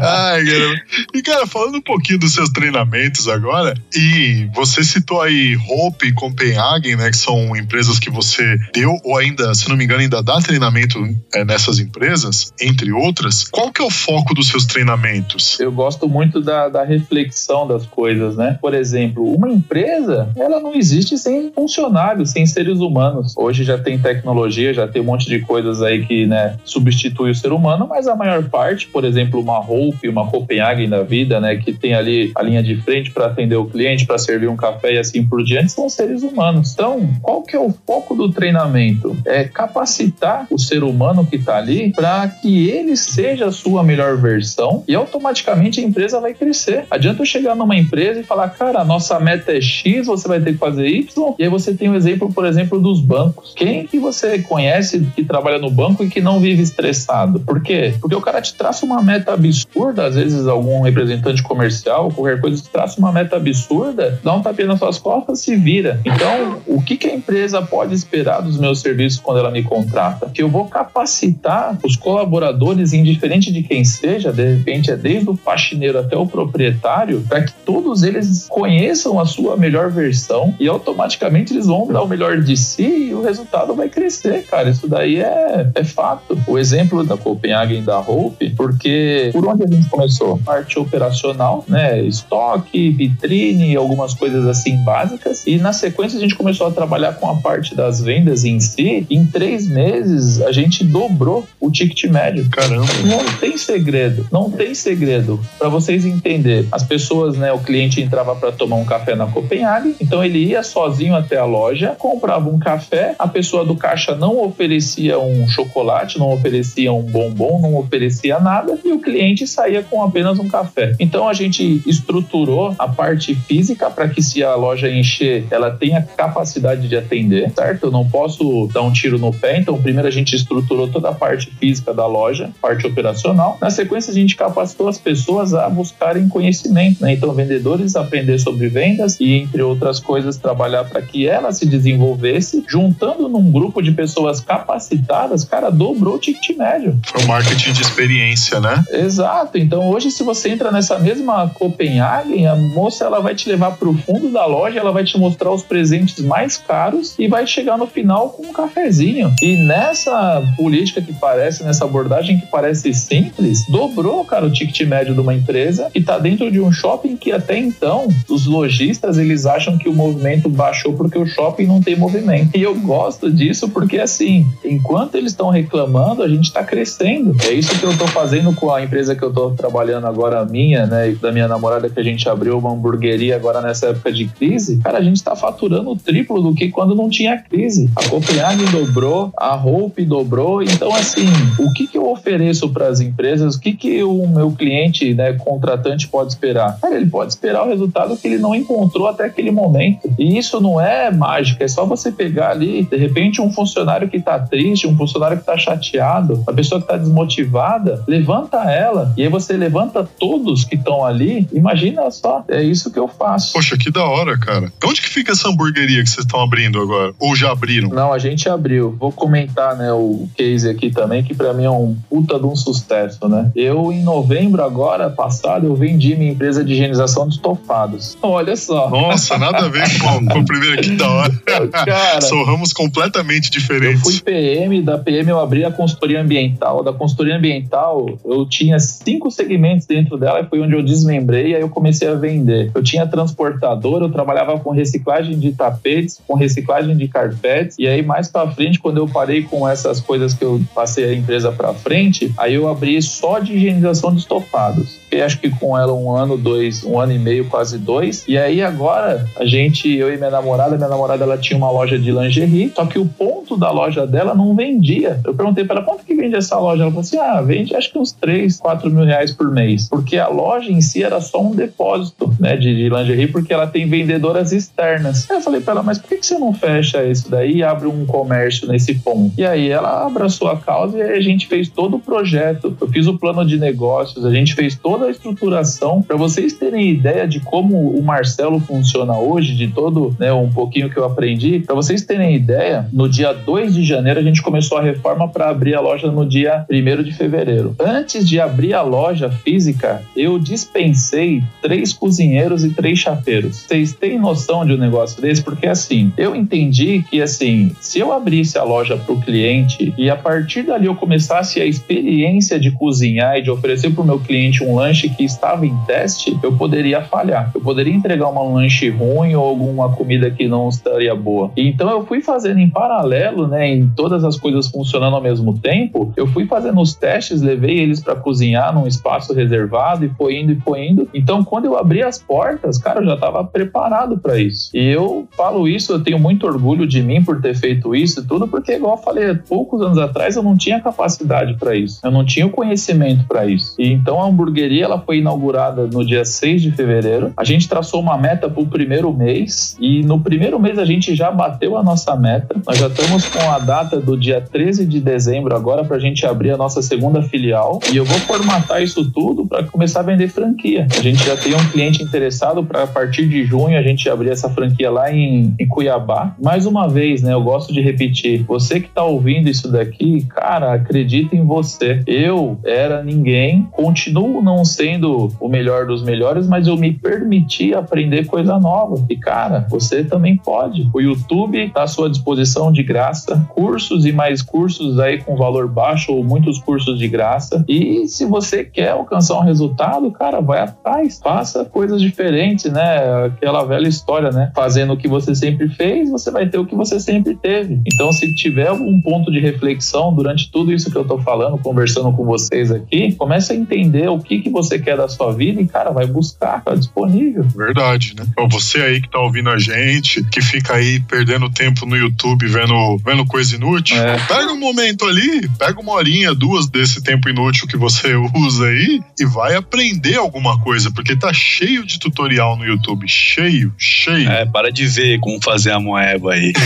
Ai, 0.00 0.44
cara. 0.44 0.82
E, 1.14 1.22
cara, 1.22 1.46
falando 1.46 1.76
um 1.76 1.82
pouquinho 1.82 2.18
dos 2.18 2.32
seus 2.32 2.48
treinamentos 2.50 3.28
agora, 3.28 3.74
e 3.94 4.48
você 4.54 4.82
citou 4.84 5.20
aí 5.20 5.56
Hope 5.68 6.08
e 6.08 6.12
Copenhagen, 6.12 6.96
né, 6.96 7.10
que 7.10 7.16
são 7.16 7.56
empresas 7.56 7.98
que 7.98 8.10
você 8.10 8.56
deu, 8.74 8.96
ou 9.04 9.16
ainda, 9.18 9.54
se 9.54 9.68
não 9.68 9.76
me 9.76 9.84
engano, 9.84 10.00
ainda 10.00 10.22
dá 10.22 10.40
treinamento 10.40 10.98
é, 11.34 11.44
nessas 11.44 11.78
empresas, 11.78 12.52
entre 12.60 12.92
outras. 12.92 13.44
Qual 13.44 13.72
que 13.72 13.82
é 13.82 13.84
o 13.84 13.90
foco 13.90 14.34
dos 14.34 14.48
seus 14.48 14.66
treinamentos? 14.66 15.58
Eu 15.60 15.72
gosto 15.72 16.08
muito 16.08 16.40
da, 16.40 16.68
da 16.68 16.84
reflexão 16.84 17.66
das 17.66 17.86
coisas, 17.86 18.36
né? 18.36 18.58
Por 18.60 18.74
exemplo, 18.74 19.24
uma 19.34 19.50
empresa, 19.50 20.30
ela 20.36 20.60
não 20.60 20.74
existe 20.74 21.18
sem 21.18 21.52
funcionários, 21.52 22.30
sem 22.30 22.46
seres 22.46 22.78
humanos. 22.78 23.34
Hoje 23.36 23.64
já 23.72 23.78
tem 23.78 23.98
tecnologia, 23.98 24.74
já 24.74 24.86
tem 24.86 25.00
um 25.02 25.06
monte 25.06 25.26
de 25.26 25.40
coisas 25.40 25.82
aí 25.82 26.04
que, 26.04 26.26
né, 26.26 26.56
substitui 26.64 27.30
o 27.30 27.34
ser 27.34 27.52
humano, 27.52 27.86
mas 27.88 28.06
a 28.06 28.14
maior 28.14 28.42
parte, 28.44 28.86
por 28.86 29.04
exemplo, 29.04 29.40
uma 29.40 29.58
Hope, 29.58 30.08
uma 30.08 30.26
Copenhagen 30.26 30.88
da 30.88 31.02
vida, 31.02 31.40
né, 31.40 31.56
que 31.56 31.72
tem 31.72 31.94
ali 31.94 32.32
a 32.34 32.42
linha 32.42 32.62
de 32.62 32.76
frente 32.76 33.10
para 33.10 33.26
atender 33.26 33.56
o 33.56 33.66
cliente, 33.66 34.06
para 34.06 34.18
servir 34.18 34.48
um 34.48 34.56
café 34.56 34.94
e 34.94 34.98
assim 34.98 35.26
por 35.26 35.42
diante, 35.42 35.72
são 35.72 35.88
seres 35.88 36.22
humanos. 36.22 36.72
Então, 36.72 37.08
qual 37.22 37.42
que 37.42 37.56
é 37.56 37.60
o 37.60 37.74
foco 37.86 38.14
do 38.14 38.30
treinamento? 38.30 39.16
É 39.24 39.44
capacitar 39.44 40.46
o 40.50 40.58
ser 40.58 40.84
humano 40.84 41.26
que 41.26 41.36
está 41.36 41.56
ali 41.56 41.92
para 41.92 42.28
que 42.28 42.68
ele 42.68 42.96
seja 42.96 43.46
a 43.46 43.52
sua 43.52 43.82
melhor 43.82 44.16
versão 44.16 44.84
e 44.86 44.94
automaticamente 44.94 45.80
a 45.80 45.84
empresa 45.84 46.20
vai 46.20 46.34
crescer. 46.34 46.84
Adianta 46.90 47.22
eu 47.22 47.26
chegar 47.26 47.54
numa 47.54 47.76
empresa 47.76 48.20
e 48.20 48.24
falar, 48.24 48.48
cara, 48.50 48.80
a 48.80 48.84
nossa 48.84 49.18
meta 49.18 49.52
é 49.52 49.60
X, 49.60 50.06
você 50.06 50.28
vai 50.28 50.40
ter 50.40 50.52
que 50.52 50.58
fazer 50.58 50.86
Y, 50.86 51.34
e 51.38 51.44
aí 51.44 51.48
você 51.48 51.74
tem 51.74 51.88
o 51.88 51.94
exemplo, 51.94 52.32
por 52.32 52.44
exemplo, 52.44 52.80
dos 52.80 53.00
bancos. 53.00 53.54
Quem 53.62 53.86
que 53.86 53.98
você 53.98 54.40
conhece 54.40 55.00
que 55.14 55.24
trabalha 55.24 55.58
no 55.58 55.70
banco 55.70 56.02
e 56.02 56.08
que 56.08 56.20
não 56.20 56.40
vive 56.40 56.62
estressado? 56.62 57.40
Por 57.40 57.62
quê? 57.62 57.94
Porque 58.00 58.14
o 58.14 58.20
cara 58.20 58.42
te 58.42 58.54
traça 58.54 58.84
uma 58.84 59.00
meta 59.00 59.32
absurda, 59.32 60.06
às 60.06 60.16
vezes 60.16 60.46
algum 60.48 60.82
representante 60.82 61.42
comercial, 61.42 62.10
qualquer 62.10 62.40
coisa, 62.40 62.60
te 62.60 62.68
traça 62.68 62.98
uma 62.98 63.12
meta 63.12 63.36
absurda, 63.36 64.18
dá 64.22 64.34
um 64.34 64.42
tapinha 64.42 64.66
nas 64.66 64.78
suas 64.78 64.98
costas, 64.98 65.40
se 65.40 65.54
vira. 65.54 66.00
Então, 66.04 66.60
o 66.66 66.82
que, 66.82 66.96
que 66.96 67.08
a 67.08 67.14
empresa 67.14 67.62
pode 67.62 67.94
esperar 67.94 68.40
dos 68.40 68.58
meus 68.58 68.80
serviços 68.80 69.20
quando 69.20 69.38
ela 69.38 69.50
me 69.50 69.62
contrata? 69.62 70.30
Que 70.32 70.42
eu 70.42 70.48
vou 70.48 70.66
capacitar 70.66 71.78
os 71.84 71.94
colaboradores, 71.96 72.92
indiferente 72.92 73.52
de 73.52 73.62
quem 73.62 73.84
seja, 73.84 74.32
de 74.32 74.56
repente 74.56 74.90
é 74.90 74.96
desde 74.96 75.30
o 75.30 75.36
faxineiro 75.36 75.98
até 75.98 76.16
o 76.16 76.26
proprietário, 76.26 77.24
para 77.28 77.42
que 77.42 77.52
todos 77.64 78.02
eles 78.02 78.46
conheçam 78.48 79.20
a 79.20 79.24
sua 79.24 79.56
melhor 79.56 79.90
versão 79.90 80.54
e 80.58 80.66
automaticamente 80.66 81.52
eles 81.52 81.66
vão 81.66 81.86
dar 81.86 82.02
o 82.02 82.08
melhor 82.08 82.40
de 82.40 82.56
si 82.56 83.08
e 83.08 83.14
o 83.14 83.22
resultado 83.22 83.51
vai 83.74 83.88
crescer, 83.88 84.44
cara. 84.44 84.70
Isso 84.70 84.88
daí 84.88 85.20
é, 85.20 85.70
é 85.74 85.84
fato. 85.84 86.38
O 86.46 86.58
exemplo 86.58 87.04
da 87.04 87.16
Copenhagen 87.16 87.82
da 87.82 87.98
Hope, 87.98 88.50
porque 88.50 89.30
por 89.32 89.46
onde 89.46 89.64
a 89.64 89.66
gente 89.66 89.88
começou? 89.88 90.38
Parte 90.38 90.78
operacional, 90.78 91.64
né? 91.68 92.00
Estoque, 92.02 92.90
vitrine, 92.90 93.76
algumas 93.76 94.14
coisas 94.14 94.46
assim 94.46 94.76
básicas. 94.84 95.46
E 95.46 95.58
na 95.58 95.72
sequência 95.72 96.18
a 96.18 96.20
gente 96.20 96.34
começou 96.34 96.66
a 96.66 96.70
trabalhar 96.70 97.14
com 97.14 97.30
a 97.30 97.36
parte 97.36 97.74
das 97.74 98.00
vendas 98.00 98.44
em 98.44 98.58
si. 98.60 99.06
Em 99.10 99.26
três 99.26 99.66
meses 99.66 100.40
a 100.40 100.52
gente 100.52 100.84
dobrou 100.84 101.46
o 101.60 101.70
ticket 101.70 102.10
médio. 102.10 102.48
Caramba. 102.50 102.86
Não 103.04 103.24
tem 103.38 103.56
segredo, 103.56 104.26
não 104.30 104.50
tem 104.50 104.74
segredo. 104.74 105.40
Para 105.58 105.68
vocês 105.68 106.04
entenderem, 106.04 106.68
as 106.70 106.82
pessoas, 106.82 107.36
né, 107.36 107.52
o 107.52 107.58
cliente 107.58 108.00
entrava 108.00 108.34
para 108.34 108.52
tomar 108.52 108.76
um 108.76 108.84
café 108.84 109.14
na 109.14 109.26
Copenhague, 109.26 109.96
então 110.00 110.24
ele 110.24 110.38
ia 110.38 110.62
sozinho 110.62 111.14
até 111.14 111.38
a 111.38 111.44
loja, 111.44 111.96
comprava 111.98 112.48
um 112.48 112.58
café, 112.58 113.14
a 113.18 113.28
pessoa 113.28 113.41
do 113.64 113.76
caixa 113.76 114.14
não 114.14 114.42
oferecia 114.42 115.18
um 115.18 115.48
chocolate, 115.48 116.18
não 116.18 116.32
oferecia 116.32 116.92
um 116.92 117.02
bombom, 117.02 117.60
não 117.60 117.76
oferecia 117.76 118.38
nada 118.38 118.78
e 118.84 118.92
o 118.92 119.00
cliente 119.00 119.46
saía 119.46 119.82
com 119.82 120.02
apenas 120.02 120.38
um 120.38 120.48
café. 120.48 120.94
Então 120.98 121.28
a 121.28 121.32
gente 121.32 121.82
estruturou 121.86 122.74
a 122.78 122.88
parte 122.88 123.34
física 123.34 123.90
para 123.90 124.08
que 124.08 124.22
se 124.22 124.42
a 124.42 124.54
loja 124.54 124.90
encher, 124.90 125.44
ela 125.50 125.70
tenha 125.70 126.02
capacidade 126.02 126.88
de 126.88 126.96
atender, 126.96 127.50
certo? 127.52 127.86
Eu 127.86 127.90
não 127.90 128.08
posso 128.08 128.68
dar 128.72 128.82
um 128.82 128.92
tiro 128.92 129.18
no 129.18 129.32
pé, 129.32 129.58
então 129.58 129.80
primeiro 129.80 130.08
a 130.08 130.10
gente 130.10 130.34
estruturou 130.34 130.88
toda 130.88 131.10
a 131.10 131.14
parte 131.14 131.50
física 131.58 131.92
da 131.92 132.06
loja, 132.06 132.50
parte 132.60 132.86
operacional. 132.86 133.58
Na 133.60 133.70
sequência 133.70 134.10
a 134.10 134.14
gente 134.14 134.36
capacitou 134.36 134.88
as 134.88 134.98
pessoas 134.98 135.54
a 135.54 135.68
buscarem 135.68 136.28
conhecimento, 136.28 137.02
né? 137.02 137.12
Então 137.12 137.32
vendedores 137.32 137.96
aprender 137.96 138.38
sobre 138.38 138.68
vendas 138.68 139.18
e 139.20 139.32
entre 139.32 139.62
outras 139.62 140.00
coisas 140.00 140.36
trabalhar 140.36 140.84
para 140.84 141.02
que 141.02 141.26
ela 141.26 141.52
se 141.52 141.66
desenvolvesse, 141.66 142.64
juntando 142.68 143.28
num 143.32 143.50
grupo 143.50 143.82
de 143.82 143.90
pessoas 143.92 144.40
capacitadas, 144.40 145.44
cara, 145.44 145.70
dobrou 145.70 146.16
o 146.16 146.18
ticket 146.18 146.56
médio. 146.56 146.98
Foi 147.04 147.24
um 147.24 147.26
marketing 147.26 147.72
de 147.72 147.82
experiência, 147.82 148.60
né? 148.60 148.84
Exato. 148.90 149.58
Então 149.58 149.88
hoje 149.90 150.10
se 150.10 150.22
você 150.22 150.50
entra 150.50 150.70
nessa 150.70 150.98
mesma 150.98 151.48
Copenhagen, 151.48 152.46
a 152.46 152.54
moça 152.54 153.04
ela 153.04 153.20
vai 153.20 153.34
te 153.34 153.48
levar 153.48 153.72
para 153.72 153.88
o 153.88 153.96
fundo 153.96 154.30
da 154.30 154.44
loja, 154.46 154.78
ela 154.78 154.92
vai 154.92 155.04
te 155.04 155.18
mostrar 155.18 155.50
os 155.50 155.62
presentes 155.62 156.20
mais 156.24 156.56
caros 156.56 157.14
e 157.18 157.28
vai 157.28 157.46
chegar 157.46 157.78
no 157.78 157.86
final 157.86 158.30
com 158.30 158.46
um 158.46 158.52
cafezinho. 158.52 159.34
E 159.40 159.56
nessa 159.56 160.42
política 160.56 161.00
que 161.00 161.12
parece, 161.12 161.64
nessa 161.64 161.84
abordagem 161.84 162.38
que 162.38 162.46
parece 162.46 162.92
simples, 162.92 163.66
dobrou, 163.68 164.24
cara, 164.24 164.46
o 164.46 164.50
ticket 164.50 164.86
médio 164.86 165.14
de 165.14 165.20
uma 165.20 165.34
empresa 165.34 165.90
que 165.90 165.98
está 165.98 166.18
dentro 166.18 166.50
de 166.50 166.60
um 166.60 166.72
shopping 166.72 167.16
que 167.16 167.32
até 167.32 167.58
então 167.58 168.08
os 168.28 168.46
lojistas 168.46 169.18
eles 169.18 169.46
acham 169.46 169.78
que 169.78 169.88
o 169.88 169.94
movimento 169.94 170.48
baixou 170.48 170.92
porque 170.92 171.18
o 171.18 171.26
shopping 171.26 171.66
não 171.66 171.80
tem 171.80 171.96
movimento. 171.96 172.56
E 172.56 172.62
eu 172.62 172.74
gosto 172.74 173.21
disso 173.30 173.68
porque 173.68 173.98
assim, 173.98 174.46
enquanto 174.64 175.16
eles 175.16 175.32
estão 175.32 175.50
reclamando, 175.50 176.22
a 176.22 176.28
gente 176.28 176.44
está 176.44 176.62
crescendo. 176.64 177.36
É 177.44 177.52
isso 177.52 177.78
que 177.78 177.84
eu 177.84 177.90
estou 177.90 178.08
fazendo 178.08 178.54
com 178.54 178.72
a 178.72 178.82
empresa 178.82 179.14
que 179.14 179.22
eu 179.22 179.28
estou 179.28 179.52
trabalhando 179.52 180.06
agora, 180.06 180.44
minha, 180.44 180.86
né, 180.86 181.10
e 181.10 181.14
da 181.14 181.32
minha 181.32 181.48
namorada 181.48 181.88
que 181.88 181.98
a 181.98 182.02
gente 182.02 182.28
abriu 182.28 182.58
uma 182.58 182.72
hamburgueria 182.72 183.36
agora 183.36 183.60
nessa 183.60 183.88
época 183.88 184.12
de 184.12 184.26
crise. 184.26 184.78
Cara, 184.78 184.98
a 184.98 185.02
gente 185.02 185.16
está 185.16 185.34
faturando 185.36 185.90
o 185.90 185.96
triplo 185.96 186.40
do 186.40 186.54
que 186.54 186.70
quando 186.70 186.94
não 186.94 187.08
tinha 187.08 187.38
crise. 187.38 187.90
A 187.96 188.08
Copenhagen 188.08 188.66
dobrou, 188.66 189.32
a 189.36 189.54
Hope 189.54 190.04
dobrou. 190.04 190.62
Então, 190.62 190.94
assim, 190.94 191.26
o 191.58 191.72
que, 191.72 191.86
que 191.86 191.98
eu 191.98 192.10
ofereço 192.10 192.68
para 192.70 192.88
as 192.88 193.00
empresas? 193.00 193.54
O 193.54 193.60
que, 193.60 193.72
que 193.72 194.02
o 194.02 194.26
meu 194.26 194.52
cliente, 194.52 195.14
né, 195.14 195.32
contratante 195.34 196.08
pode 196.08 196.32
esperar? 196.32 196.78
Cara, 196.80 196.96
ele 196.96 197.06
pode 197.06 197.32
esperar 197.32 197.64
o 197.64 197.68
resultado 197.68 198.16
que 198.16 198.26
ele 198.26 198.38
não 198.38 198.54
encontrou 198.54 199.06
até 199.08 199.24
aquele 199.24 199.50
momento. 199.50 200.12
E 200.18 200.38
isso 200.38 200.60
não 200.60 200.80
é 200.80 201.10
mágica, 201.10 201.64
é 201.64 201.68
só 201.68 201.84
você 201.84 202.10
pegar 202.10 202.50
ali, 202.50 202.82
de 202.84 202.96
repente, 203.02 203.40
um 203.40 203.52
funcionário 203.52 204.08
que 204.08 204.16
está 204.16 204.38
triste, 204.38 204.86
um 204.86 204.96
funcionário 204.96 205.36
que 205.36 205.42
está 205.42 205.56
chateado, 205.56 206.42
uma 206.46 206.52
pessoa 206.52 206.80
que 206.80 206.86
está 206.86 206.96
desmotivada, 206.96 208.02
levanta 208.06 208.58
ela. 208.70 209.12
E 209.16 209.22
aí 209.22 209.28
você 209.28 209.56
levanta 209.56 210.08
todos 210.18 210.64
que 210.64 210.74
estão 210.74 211.04
ali. 211.04 211.48
Imagina 211.52 212.10
só, 212.10 212.44
é 212.48 212.62
isso 212.62 212.90
que 212.90 212.98
eu 212.98 213.08
faço. 213.08 213.52
Poxa, 213.52 213.76
que 213.76 213.90
da 213.90 214.04
hora, 214.04 214.38
cara. 214.38 214.72
Onde 214.84 215.00
que 215.00 215.08
fica 215.08 215.32
essa 215.32 215.48
hamburgueria 215.48 216.02
que 216.02 216.08
vocês 216.08 216.24
estão 216.24 216.40
abrindo 216.40 216.80
agora? 216.80 217.12
Ou 217.18 217.34
já 217.34 217.52
abriram? 217.52 217.88
Não, 217.88 218.12
a 218.12 218.18
gente 218.18 218.48
abriu. 218.48 218.96
Vou 218.98 219.12
comentar, 219.12 219.76
né, 219.76 219.92
o 219.92 220.28
case 220.36 220.68
aqui 220.68 220.90
também, 220.90 221.22
que 221.22 221.34
para 221.34 221.52
mim 221.52 221.64
é 221.64 221.70
um 221.70 221.96
puta 222.08 222.38
de 222.38 222.46
um 222.46 222.56
sucesso, 222.56 223.28
né? 223.28 223.50
Eu, 223.54 223.92
em 223.92 224.02
novembro 224.02 224.62
agora, 224.62 225.10
passado, 225.10 225.66
eu 225.66 225.74
vendi 225.74 226.14
minha 226.16 226.32
empresa 226.32 226.64
de 226.64 226.72
higienização 226.72 227.28
de 227.28 227.34
estofados. 227.34 228.16
Olha 228.22 228.56
só. 228.56 228.88
Nossa, 228.90 229.38
nada 229.38 229.66
a 229.66 229.68
ver 229.68 229.84
com, 229.98 230.26
com 230.26 230.38
o 230.40 230.44
primeiro 230.44 230.74
aqui 230.74 230.90
da 230.96 231.08
hora. 231.08 231.32
Cara, 231.72 232.20
São 232.20 232.44
ramos 232.44 232.72
completamente 232.92 233.46
Eu 233.46 233.60
diferentes. 233.60 234.02
fui 234.02 234.20
PM, 234.20 234.82
da 234.82 234.98
PM 234.98 235.28
eu 235.30 235.40
abri 235.40 235.64
a 235.64 235.70
consultoria 235.70 236.20
ambiental. 236.20 236.84
Da 236.84 236.92
consultoria 236.92 237.36
ambiental, 237.36 238.18
eu 238.24 238.46
tinha 238.46 238.78
cinco 238.78 239.30
segmentos 239.30 239.86
dentro 239.86 240.18
dela 240.18 240.40
e 240.40 240.46
foi 240.46 240.60
onde 240.60 240.74
eu 240.74 240.82
desmembrei 240.82 241.50
e 241.50 241.54
aí 241.54 241.62
eu 241.62 241.68
comecei 241.68 242.08
a 242.08 242.14
vender. 242.14 242.70
Eu 242.74 242.82
tinha 242.82 243.06
transportador, 243.06 244.02
eu 244.02 244.10
trabalhava 244.10 244.58
com 244.60 244.70
reciclagem 244.70 245.38
de 245.38 245.52
tapetes, 245.52 246.20
com 246.26 246.34
reciclagem 246.34 246.96
de 246.96 247.08
carpetes 247.08 247.76
e 247.78 247.86
aí 247.86 248.02
mais 248.02 248.28
pra 248.28 248.50
frente, 248.50 248.78
quando 248.78 248.98
eu 248.98 249.08
parei 249.08 249.42
com 249.42 249.68
essas 249.68 250.00
coisas 250.00 250.34
que 250.34 250.44
eu 250.44 250.60
passei 250.74 251.04
a 251.04 251.14
empresa 251.14 251.50
pra 251.50 251.72
frente, 251.72 252.32
aí 252.36 252.54
eu 252.54 252.68
abri 252.68 253.00
só 253.00 253.38
de 253.38 253.54
higienização 253.54 254.12
de 254.12 254.20
estofados. 254.20 255.01
Fiquei 255.12 255.26
acho 255.26 255.38
que 255.38 255.50
com 255.50 255.76
ela 255.76 255.92
um 255.92 256.10
ano, 256.16 256.38
dois, 256.38 256.82
um 256.82 256.98
ano 256.98 257.12
e 257.12 257.18
meio, 257.18 257.44
quase 257.44 257.76
dois. 257.76 258.24
E 258.26 258.38
aí 258.38 258.62
agora 258.62 259.28
a 259.36 259.44
gente, 259.44 259.94
eu 259.94 260.10
e 260.10 260.16
minha 260.16 260.30
namorada, 260.30 260.74
minha 260.74 260.88
namorada 260.88 261.22
ela 261.22 261.36
tinha 261.36 261.54
uma 261.54 261.70
loja 261.70 261.98
de 261.98 262.10
lingerie, 262.10 262.72
só 262.74 262.86
que 262.86 262.98
o 262.98 263.04
ponto 263.04 263.54
da 263.54 263.70
loja 263.70 264.06
dela 264.06 264.34
não 264.34 264.56
vendia. 264.56 265.20
Eu 265.22 265.34
perguntei 265.34 265.64
pra 265.64 265.76
ela 265.76 265.84
quanto 265.84 266.06
que 266.06 266.14
vende 266.14 266.34
essa 266.34 266.58
loja. 266.58 266.84
Ela 266.84 266.90
falou 266.90 267.02
assim: 267.02 267.18
ah, 267.18 267.42
vende 267.42 267.76
acho 267.76 267.92
que 267.92 267.98
uns 267.98 268.12
3, 268.12 268.58
4 268.58 268.90
mil 268.90 269.04
reais 269.04 269.32
por 269.32 269.50
mês. 269.50 269.86
Porque 269.86 270.16
a 270.16 270.28
loja 270.28 270.72
em 270.72 270.80
si 270.80 271.04
era 271.04 271.20
só 271.20 271.42
um 271.42 271.54
depósito 271.54 272.34
né, 272.40 272.56
de, 272.56 272.74
de 272.74 272.88
lingerie, 272.88 273.26
porque 273.26 273.52
ela 273.52 273.66
tem 273.66 273.86
vendedoras 273.86 274.50
externas. 274.50 275.30
Aí 275.30 275.36
eu 275.36 275.42
falei 275.42 275.60
pra 275.60 275.72
ela, 275.72 275.82
mas 275.82 275.98
por 275.98 276.08
que, 276.08 276.16
que 276.16 276.26
você 276.26 276.38
não 276.38 276.54
fecha 276.54 277.04
isso 277.04 277.30
daí 277.30 277.56
e 277.56 277.62
abre 277.62 277.86
um 277.86 278.06
comércio 278.06 278.66
nesse 278.66 278.94
ponto? 278.94 279.34
E 279.36 279.44
aí 279.44 279.68
ela 279.68 280.06
abraçou 280.06 280.48
a 280.48 280.56
causa 280.56 280.96
e 280.96 281.02
a 281.02 281.20
gente 281.20 281.46
fez 281.46 281.68
todo 281.68 281.96
o 281.96 282.00
projeto. 282.00 282.74
Eu 282.80 282.88
fiz 282.88 283.06
o 283.06 283.18
plano 283.18 283.44
de 283.44 283.58
negócios, 283.58 284.24
a 284.24 284.30
gente 284.30 284.54
fez 284.54 284.74
toda 284.74 285.01
a 285.04 285.10
estruturação. 285.10 286.02
Para 286.02 286.16
vocês 286.16 286.52
terem 286.52 286.90
ideia 286.90 287.26
de 287.26 287.40
como 287.40 287.90
o 287.90 288.02
Marcelo 288.02 288.60
funciona 288.60 289.16
hoje, 289.18 289.54
de 289.54 289.68
todo 289.68 290.14
né, 290.18 290.32
um 290.32 290.50
pouquinho 290.50 290.90
que 290.90 290.96
eu 290.96 291.04
aprendi, 291.04 291.60
para 291.60 291.74
vocês 291.74 292.02
terem 292.02 292.34
ideia, 292.34 292.88
no 292.92 293.08
dia 293.08 293.32
2 293.32 293.74
de 293.74 293.84
janeiro 293.84 294.20
a 294.20 294.22
gente 294.22 294.42
começou 294.42 294.78
a 294.78 294.82
reforma 294.82 295.28
para 295.28 295.50
abrir 295.50 295.74
a 295.74 295.80
loja 295.80 296.10
no 296.10 296.26
dia 296.26 296.64
1 296.70 297.02
de 297.02 297.12
fevereiro. 297.12 297.74
Antes 297.78 298.28
de 298.28 298.40
abrir 298.40 298.74
a 298.74 298.82
loja 298.82 299.30
física, 299.30 300.02
eu 300.16 300.38
dispensei 300.38 301.42
três 301.60 301.92
cozinheiros 301.92 302.64
e 302.64 302.70
três 302.70 302.98
chapeiros. 302.98 303.56
Vocês 303.56 303.92
têm 303.92 304.18
noção 304.18 304.66
de 304.66 304.72
um 304.72 304.78
negócio 304.78 305.20
desse? 305.20 305.42
Porque 305.42 305.66
assim, 305.66 306.12
eu 306.16 306.34
entendi 306.34 307.04
que 307.10 307.20
assim, 307.20 307.74
se 307.80 307.98
eu 307.98 308.12
abrisse 308.12 308.58
a 308.58 308.64
loja 308.64 308.96
para 308.96 309.14
o 309.14 309.20
cliente 309.20 309.94
e 309.96 310.10
a 310.10 310.16
partir 310.16 310.62
dali 310.62 310.86
eu 310.86 310.94
começasse 310.94 311.60
a 311.60 311.66
experiência 311.66 312.58
de 312.58 312.70
cozinhar 312.70 313.38
e 313.38 313.42
de 313.42 313.50
oferecer 313.50 313.90
para 313.90 314.02
o 314.02 314.06
meu 314.06 314.18
cliente 314.18 314.62
um 314.62 314.76
lanche 314.76 314.91
que 315.00 315.24
estava 315.24 315.66
em 315.66 315.76
teste, 315.86 316.38
eu 316.42 316.52
poderia 316.56 317.02
falhar. 317.02 317.50
Eu 317.54 317.60
poderia 317.60 317.94
entregar 317.94 318.28
um 318.28 318.54
lanche 318.54 318.88
ruim 318.90 319.34
ou 319.34 319.44
alguma 319.44 319.90
comida 319.90 320.30
que 320.30 320.46
não 320.46 320.68
estaria 320.68 321.14
boa. 321.14 321.50
Então 321.56 321.90
eu 321.90 322.04
fui 322.04 322.20
fazendo 322.20 322.58
em 322.58 322.68
paralelo, 322.68 323.46
né, 323.46 323.68
em 323.68 323.88
todas 323.88 324.24
as 324.24 324.36
coisas 324.36 324.68
funcionando 324.68 325.16
ao 325.16 325.22
mesmo 325.22 325.58
tempo, 325.58 326.12
eu 326.16 326.26
fui 326.26 326.46
fazendo 326.46 326.80
os 326.80 326.94
testes, 326.94 327.42
levei 327.42 327.78
eles 327.78 328.00
para 328.00 328.14
cozinhar 328.16 328.74
num 328.74 328.86
espaço 328.86 329.32
reservado 329.32 330.04
e 330.04 330.08
foi 330.10 330.40
indo 330.40 330.52
e 330.52 330.60
foi 330.60 330.86
indo. 330.86 331.08
Então 331.14 331.44
quando 331.44 331.66
eu 331.66 331.76
abri 331.76 332.02
as 332.02 332.18
portas, 332.18 332.78
cara, 332.78 333.00
eu 333.00 333.06
já 333.06 333.14
estava 333.14 333.44
preparado 333.44 334.18
para 334.18 334.38
isso. 334.38 334.70
E 334.74 334.88
eu 334.88 335.26
falo 335.36 335.68
isso, 335.68 335.92
eu 335.92 336.02
tenho 336.02 336.18
muito 336.18 336.46
orgulho 336.46 336.86
de 336.86 337.02
mim 337.02 337.22
por 337.22 337.40
ter 337.40 337.54
feito 337.54 337.94
isso 337.94 338.20
e 338.20 338.24
tudo, 338.24 338.48
porque 338.48 338.72
igual 338.72 338.96
eu 338.96 339.02
falei, 339.02 339.34
poucos 339.34 339.80
anos 339.82 339.98
atrás 339.98 340.36
eu 340.36 340.42
não 340.42 340.56
tinha 340.56 340.80
capacidade 340.80 341.54
para 341.54 341.74
isso. 341.74 342.00
Eu 342.04 342.10
não 342.10 342.24
tinha 342.24 342.46
o 342.46 342.50
conhecimento 342.50 343.24
para 343.26 343.46
isso. 343.46 343.74
E 343.78 343.92
então 343.92 344.20
a 344.20 344.26
hamburgueria 344.26 344.81
ela 344.82 345.00
foi 345.00 345.18
inaugurada 345.18 345.86
no 345.86 346.04
dia 346.04 346.24
6 346.24 346.62
de 346.62 346.70
fevereiro. 346.72 347.32
A 347.36 347.44
gente 347.44 347.68
traçou 347.68 348.00
uma 348.00 348.16
meta 348.16 348.48
para 348.48 348.62
o 348.62 348.66
primeiro 348.66 349.12
mês 349.12 349.76
e 349.80 350.02
no 350.02 350.20
primeiro 350.20 350.58
mês 350.58 350.78
a 350.78 350.84
gente 350.84 351.14
já 351.14 351.30
bateu 351.30 351.76
a 351.76 351.82
nossa 351.82 352.14
meta. 352.16 352.56
Nós 352.66 352.78
já 352.78 352.88
estamos 352.88 353.26
com 353.26 353.50
a 353.50 353.58
data 353.58 354.00
do 354.00 354.16
dia 354.16 354.40
13 354.40 354.86
de 354.86 355.00
dezembro 355.00 355.54
agora 355.54 355.84
para 355.84 355.96
a 355.96 356.00
gente 356.00 356.26
abrir 356.26 356.50
a 356.50 356.56
nossa 356.56 356.82
segunda 356.82 357.22
filial 357.22 357.80
e 357.92 357.96
eu 357.96 358.04
vou 358.04 358.18
formatar 358.18 358.82
isso 358.82 359.10
tudo 359.10 359.46
para 359.46 359.64
começar 359.64 360.00
a 360.00 360.04
vender 360.04 360.28
franquia. 360.28 360.86
A 360.96 361.02
gente 361.02 361.24
já 361.24 361.36
tem 361.36 361.54
um 361.54 361.70
cliente 361.70 362.02
interessado 362.02 362.64
para 362.64 362.84
a 362.84 362.86
partir 362.86 363.28
de 363.28 363.44
junho 363.44 363.78
a 363.78 363.82
gente 363.82 364.08
abrir 364.08 364.30
essa 364.30 364.48
franquia 364.50 364.90
lá 364.90 365.12
em, 365.12 365.54
em 365.58 365.66
Cuiabá. 365.66 366.34
Mais 366.42 366.66
uma 366.66 366.88
vez, 366.88 367.22
né? 367.22 367.32
Eu 367.32 367.42
gosto 367.42 367.72
de 367.72 367.80
repetir. 367.80 368.44
Você 368.44 368.80
que 368.80 368.88
está 368.88 369.04
ouvindo 369.04 369.48
isso 369.48 369.70
daqui, 369.70 370.26
cara, 370.28 370.74
acredita 370.74 371.36
em 371.36 371.44
você. 371.44 372.02
Eu 372.06 372.58
era 372.64 373.02
ninguém, 373.02 373.68
continuo 373.70 374.42
não 374.42 374.64
sendo 374.74 375.30
o 375.40 375.48
melhor 375.48 375.86
dos 375.86 376.02
melhores, 376.02 376.46
mas 376.46 376.66
eu 376.66 376.76
me 376.76 376.92
permiti 376.92 377.74
aprender 377.74 378.26
coisa 378.26 378.58
nova. 378.58 379.04
E 379.08 379.16
cara, 379.16 379.66
você 379.68 380.04
também 380.04 380.36
pode. 380.36 380.88
O 380.92 381.00
YouTube 381.00 381.58
está 381.58 381.82
à 381.82 381.86
sua 381.86 382.10
disposição 382.10 382.72
de 382.72 382.82
graça, 382.82 383.46
cursos 383.54 384.06
e 384.06 384.12
mais 384.12 384.42
cursos 384.42 384.98
aí 384.98 385.18
com 385.18 385.36
valor 385.36 385.68
baixo 385.68 386.12
ou 386.12 386.24
muitos 386.24 386.58
cursos 386.58 386.98
de 386.98 387.08
graça. 387.08 387.64
E 387.68 388.06
se 388.06 388.24
você 388.24 388.64
quer 388.64 388.90
alcançar 388.90 389.38
um 389.38 389.42
resultado, 389.42 390.10
cara, 390.10 390.40
vai 390.40 390.60
atrás, 390.60 391.20
faça 391.22 391.64
coisas 391.64 392.00
diferentes, 392.00 392.70
né? 392.70 393.26
Aquela 393.26 393.64
velha 393.64 393.88
história, 393.88 394.30
né? 394.30 394.50
Fazendo 394.54 394.92
o 394.92 394.96
que 394.96 395.08
você 395.08 395.34
sempre 395.34 395.68
fez, 395.68 396.10
você 396.10 396.30
vai 396.30 396.48
ter 396.48 396.58
o 396.58 396.66
que 396.66 396.74
você 396.74 396.98
sempre 396.98 397.34
teve. 397.36 397.80
Então, 397.86 398.12
se 398.12 398.34
tiver 398.34 398.68
algum 398.68 399.00
ponto 399.00 399.30
de 399.30 399.40
reflexão 399.40 400.14
durante 400.14 400.50
tudo 400.50 400.72
isso 400.72 400.90
que 400.90 400.96
eu 400.96 401.04
tô 401.04 401.18
falando, 401.18 401.58
conversando 401.58 402.12
com 402.12 402.24
vocês 402.24 402.70
aqui, 402.70 403.12
comece 403.14 403.52
a 403.52 403.56
entender 403.56 404.08
o 404.08 404.18
que, 404.18 404.40
que 404.40 404.50
você 404.52 404.78
quer 404.78 404.96
da 404.96 405.08
sua 405.08 405.32
vida 405.32 405.60
e, 405.60 405.66
cara, 405.66 405.90
vai 405.90 406.06
buscar, 406.06 406.62
tá 406.62 406.74
disponível. 406.74 407.44
Verdade, 407.54 408.14
né? 408.16 408.24
Então, 408.30 408.48
você 408.48 408.80
aí 408.80 409.00
que 409.00 409.10
tá 409.10 409.18
ouvindo 409.18 409.50
a 409.50 409.58
gente, 409.58 410.22
que 410.24 410.40
fica 410.42 410.74
aí 410.74 411.00
perdendo 411.00 411.48
tempo 411.50 411.84
no 411.86 411.96
YouTube 411.96 412.46
vendo, 412.46 412.98
vendo 413.04 413.24
coisa 413.26 413.56
inútil, 413.56 413.96
É. 413.96 414.18
pega 414.26 414.52
um 414.52 414.58
momento 414.58 415.04
ali, 415.06 415.48
pega 415.58 415.80
uma 415.80 415.92
horinha, 415.92 416.34
duas 416.34 416.68
desse 416.68 417.02
tempo 417.02 417.28
inútil 417.28 417.66
que 417.66 417.76
você 417.76 418.14
usa 418.34 418.66
aí 418.66 419.00
e 419.18 419.24
vai 419.24 419.54
aprender 419.54 420.16
alguma 420.16 420.58
coisa, 420.60 420.90
porque 420.90 421.16
tá 421.16 421.32
cheio 421.32 421.84
de 421.84 421.98
tutorial 421.98 422.56
no 422.56 422.64
YouTube. 422.64 423.06
Cheio, 423.08 423.72
cheio. 423.78 424.28
É, 424.30 424.44
para 424.44 424.70
de 424.70 424.86
ver 424.86 425.18
como 425.20 425.42
fazer 425.42 425.72
a 425.72 425.80
moeba 425.80 426.32
aí. 426.34 426.52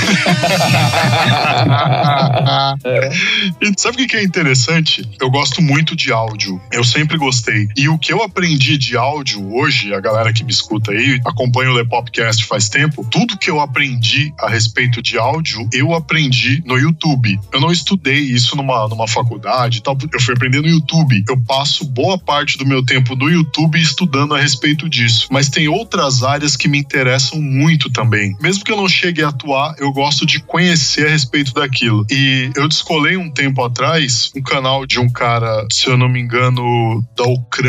E 3.61 3.73
sabe 3.81 4.03
o 4.03 4.07
que 4.07 4.17
é 4.17 4.23
interessante? 4.23 5.09
Eu 5.21 5.31
gosto 5.31 5.61
muito 5.63 5.95
de 5.97 6.13
áudio. 6.13 6.61
Eu 6.73 6.85
sempre 6.85 7.17
gostei. 7.17 7.69
E 7.77 7.91
o 7.91 7.99
que 7.99 8.11
eu 8.11 8.23
aprendi 8.23 8.79
de 8.79 8.97
áudio 8.97 9.55
hoje, 9.55 9.93
a 9.93 10.01
galera 10.01 10.33
que 10.33 10.43
me 10.43 10.51
escuta 10.51 10.93
aí, 10.93 11.21
acompanha 11.27 11.71
o 11.71 11.75
Lepopcast 11.75 12.45
faz 12.47 12.71
tempo, 12.71 13.07
tudo 13.11 13.37
que 13.37 13.51
eu 13.51 13.61
aprendi 13.61 14.33
a 14.41 14.49
respeito 14.49 15.03
de 15.03 15.19
áudio, 15.19 15.69
eu 15.73 15.95
aprendi 15.95 16.63
no 16.65 16.79
YouTube. 16.79 17.39
Eu 17.53 17.61
não 17.61 17.71
estudei 17.71 18.21
isso 18.21 18.57
numa, 18.57 18.89
numa 18.89 19.07
faculdade 19.07 19.79
e 19.79 19.83
tal, 19.83 19.97
eu 20.11 20.21
fui 20.21 20.35
aprender 20.35 20.63
no 20.63 20.69
YouTube. 20.69 21.23
Eu 21.29 21.39
passo 21.43 21.85
boa 21.85 22.17
parte 22.17 22.57
do 22.57 22.65
meu 22.65 22.83
tempo 22.83 23.15
no 23.15 23.29
YouTube 23.29 23.79
estudando 23.79 24.35
a 24.35 24.41
respeito 24.41 24.89
disso. 24.89 25.29
Mas 25.31 25.51
tem 25.51 25.69
outras 25.69 26.23
áreas 26.23 26.57
que 26.57 26.69
me 26.69 26.79
interessam 26.79 27.43
muito 27.43 27.91
também. 27.91 28.35
Mesmo 28.41 28.65
que 28.65 28.73
eu 28.73 28.77
não 28.77 28.89
chegue 28.89 29.23
a 29.23 29.29
atuar, 29.29 29.75
eu 29.79 29.93
gosto 29.93 30.25
de 30.25 30.41
conhecer 30.41 31.07
a 31.07 31.11
respeito 31.11 31.53
daquilo. 31.53 32.07
E 32.11 32.51
eu 32.57 32.67
descolei 32.69 33.19
um 33.19 33.31
tempo 33.31 33.63
atrás 33.63 34.31
um 34.35 34.43
canal 34.43 34.87
de 34.87 34.99
um 34.99 35.11
cara, 35.11 35.67
se 35.71 35.89
eu 35.89 35.99
não 35.99 36.09
me 36.09 36.21
engano, 36.21 37.07
da 37.15 37.25
Ucrânia. 37.25 37.66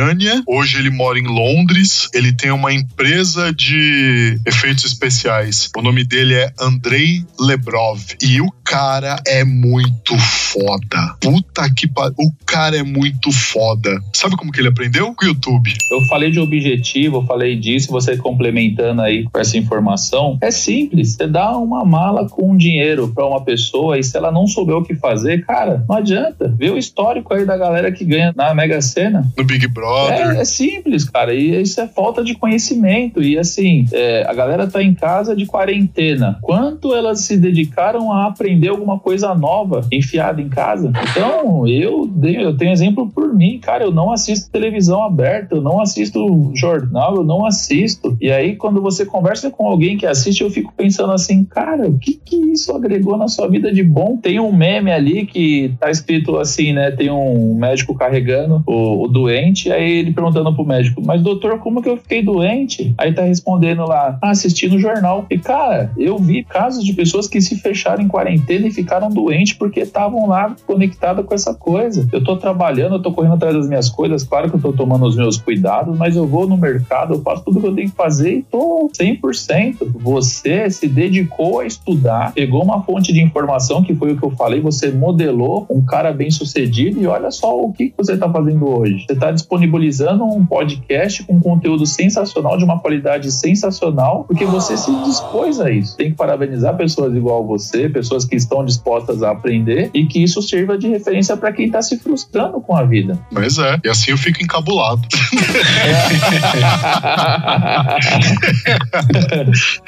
Hoje 0.47 0.77
ele 0.77 0.89
mora 0.89 1.19
em 1.19 1.27
Londres. 1.27 2.09
Ele 2.13 2.31
tem 2.33 2.51
uma 2.51 2.73
empresa 2.73 3.51
de 3.53 4.39
efeitos 4.45 4.85
especiais. 4.85 5.69
O 5.75 5.81
nome 5.81 6.03
dele 6.03 6.35
é 6.35 6.51
Andrei 6.59 7.25
Lebrov. 7.39 8.01
E 8.21 8.41
o 8.41 8.51
cara 8.63 9.15
é 9.25 9.43
muito 9.43 10.17
foda. 10.17 11.15
Puta 11.19 11.73
que 11.73 11.87
pariu. 11.87 12.15
O 12.17 12.31
cara 12.45 12.77
é 12.77 12.83
muito 12.83 13.31
foda. 13.31 13.99
Sabe 14.13 14.35
como 14.35 14.51
que 14.51 14.59
ele 14.59 14.67
aprendeu? 14.67 15.13
Com 15.15 15.25
o 15.25 15.27
YouTube. 15.27 15.73
Eu 15.91 16.01
falei 16.07 16.31
de 16.31 16.39
objetivo, 16.39 17.17
eu 17.17 17.25
falei 17.25 17.55
disso, 17.55 17.91
você 17.91 18.17
complementando 18.17 19.01
aí 19.01 19.23
com 19.23 19.39
essa 19.39 19.57
informação. 19.57 20.37
É 20.41 20.51
simples, 20.51 21.13
você 21.13 21.27
dá 21.27 21.57
uma 21.57 21.85
mala 21.85 22.27
com 22.27 22.55
dinheiro 22.55 23.07
para 23.13 23.25
uma 23.25 23.43
pessoa 23.43 23.97
e 23.97 24.03
se 24.03 24.15
ela 24.17 24.31
não 24.31 24.47
souber 24.47 24.75
o 24.75 24.83
que 24.83 24.95
fazer, 24.95 25.45
cara, 25.45 25.83
não 25.87 25.95
adianta. 25.95 26.53
Vê 26.57 26.69
o 26.69 26.77
histórico 26.77 27.33
aí 27.33 27.45
da 27.45 27.57
galera 27.57 27.91
que 27.91 28.05
ganha 28.05 28.33
na 28.35 28.53
Mega 28.53 28.81
Sena. 28.81 29.31
No 29.37 29.43
Big 29.43 29.67
Brother. 29.67 29.86
É, 30.09 30.41
é 30.41 30.45
simples, 30.45 31.07
cara, 31.09 31.33
e 31.33 31.61
isso 31.61 31.79
é 31.79 31.87
falta 31.87 32.23
de 32.23 32.35
conhecimento. 32.35 33.21
E 33.21 33.37
assim, 33.37 33.85
é, 33.91 34.25
a 34.27 34.33
galera 34.33 34.67
tá 34.67 34.81
em 34.81 34.93
casa 34.93 35.35
de 35.35 35.45
quarentena. 35.45 36.39
Quanto 36.41 36.93
elas 36.93 37.21
se 37.21 37.37
dedicaram 37.37 38.11
a 38.11 38.27
aprender 38.27 38.69
alguma 38.69 38.99
coisa 38.99 39.33
nova 39.33 39.81
enfiada 39.91 40.41
em 40.41 40.49
casa? 40.49 40.91
Então, 41.11 41.67
eu, 41.67 42.09
eu 42.23 42.57
tenho 42.57 42.71
exemplo 42.71 43.09
por 43.09 43.33
mim, 43.33 43.59
cara, 43.59 43.83
eu 43.83 43.91
não 43.91 44.11
assisto 44.11 44.51
televisão 44.51 45.03
aberta, 45.03 45.55
eu 45.55 45.61
não 45.61 45.81
assisto 45.81 46.51
jornal, 46.55 47.15
eu 47.15 47.23
não 47.23 47.45
assisto. 47.45 48.17
E 48.19 48.31
aí, 48.31 48.55
quando 48.55 48.81
você 48.81 49.05
conversa 49.05 49.49
com 49.49 49.67
alguém 49.67 49.97
que 49.97 50.05
assiste, 50.05 50.41
eu 50.41 50.49
fico 50.49 50.73
pensando 50.75 51.11
assim, 51.11 51.43
cara, 51.43 51.87
o 51.87 51.97
que 51.97 52.13
que 52.13 52.35
isso 52.35 52.75
agregou 52.75 53.17
na 53.17 53.27
sua 53.27 53.47
vida 53.47 53.71
de 53.71 53.83
bom? 53.83 54.17
Tem 54.17 54.39
um 54.39 54.51
meme 54.51 54.91
ali 54.91 55.25
que 55.25 55.73
tá 55.79 55.89
escrito 55.89 56.37
assim, 56.37 56.73
né? 56.73 56.91
Tem 56.91 57.09
um 57.09 57.55
médico 57.55 57.95
carregando 57.95 58.63
o, 58.65 59.03
o 59.03 59.07
doente, 59.07 59.71
ele 59.83 60.11
perguntando 60.11 60.53
pro 60.53 60.65
médico, 60.65 61.01
mas 61.03 61.21
doutor, 61.21 61.59
como 61.59 61.81
que 61.81 61.89
eu 61.89 61.97
fiquei 61.97 62.23
doente? 62.23 62.93
Aí 62.97 63.13
tá 63.13 63.23
respondendo 63.23 63.85
lá, 63.85 64.17
ah, 64.21 64.29
assistindo 64.29 64.75
o 64.75 64.79
jornal. 64.79 65.25
E 65.29 65.37
cara, 65.37 65.91
eu 65.97 66.17
vi 66.17 66.43
casos 66.43 66.83
de 66.83 66.93
pessoas 66.93 67.27
que 67.27 67.41
se 67.41 67.55
fecharam 67.55 68.01
em 68.01 68.07
quarentena 68.07 68.67
e 68.67 68.71
ficaram 68.71 69.09
doentes 69.09 69.53
porque 69.53 69.81
estavam 69.81 70.27
lá 70.27 70.55
conectadas 70.65 71.25
com 71.25 71.33
essa 71.33 71.53
coisa. 71.53 72.07
Eu 72.11 72.23
tô 72.23 72.37
trabalhando, 72.37 72.95
eu 72.95 73.01
tô 73.01 73.11
correndo 73.11 73.35
atrás 73.35 73.55
das 73.55 73.67
minhas 73.67 73.89
coisas, 73.89 74.23
claro 74.23 74.49
que 74.49 74.55
eu 74.55 74.61
tô 74.61 74.73
tomando 74.73 75.05
os 75.05 75.15
meus 75.15 75.37
cuidados, 75.37 75.97
mas 75.97 76.15
eu 76.15 76.27
vou 76.27 76.47
no 76.47 76.57
mercado, 76.57 77.15
eu 77.15 77.21
faço 77.21 77.43
tudo 77.43 77.59
que 77.59 77.67
eu 77.67 77.75
tenho 77.75 77.89
que 77.89 77.95
fazer 77.95 78.37
e 78.37 78.43
tô 78.43 78.89
100%. 78.97 79.77
Você 79.99 80.69
se 80.69 80.87
dedicou 80.87 81.59
a 81.59 81.65
estudar, 81.65 82.33
pegou 82.33 82.63
uma 82.63 82.81
fonte 82.83 83.13
de 83.13 83.21
informação, 83.21 83.83
que 83.83 83.95
foi 83.95 84.13
o 84.13 84.17
que 84.17 84.23
eu 84.23 84.31
falei, 84.31 84.61
você 84.61 84.91
modelou 84.91 85.65
um 85.69 85.83
cara 85.83 86.11
bem 86.11 86.29
sucedido 86.29 87.01
e 87.01 87.07
olha 87.07 87.31
só 87.31 87.59
o 87.59 87.71
que 87.71 87.93
você 87.97 88.13
está 88.13 88.29
fazendo 88.29 88.67
hoje. 88.67 89.05
Você 89.07 89.13
está 89.13 89.31
disponibilizando 89.67 90.23
um 90.23 90.45
podcast 90.45 91.23
com 91.23 91.39
conteúdo 91.39 91.85
sensacional, 91.85 92.57
de 92.57 92.63
uma 92.63 92.79
qualidade 92.79 93.31
sensacional, 93.31 94.23
porque 94.23 94.45
você 94.45 94.77
se 94.77 94.91
dispôs 95.03 95.59
a 95.59 95.69
isso. 95.69 95.97
Tem 95.97 96.11
que 96.11 96.15
parabenizar 96.15 96.75
pessoas 96.77 97.13
igual 97.15 97.45
você, 97.45 97.89
pessoas 97.89 98.23
que 98.25 98.35
estão 98.35 98.63
dispostas 98.63 99.21
a 99.21 99.31
aprender 99.31 99.89
e 99.93 100.05
que 100.05 100.23
isso 100.23 100.41
sirva 100.41 100.77
de 100.77 100.87
referência 100.87 101.35
para 101.35 101.51
quem 101.51 101.65
está 101.65 101.81
se 101.81 101.97
frustrando 101.97 102.61
com 102.61 102.75
a 102.75 102.83
vida. 102.83 103.19
Mas 103.31 103.57
é, 103.59 103.79
e 103.83 103.89
assim 103.89 104.11
eu 104.11 104.17
fico 104.17 104.41
encabulado. 104.41 105.01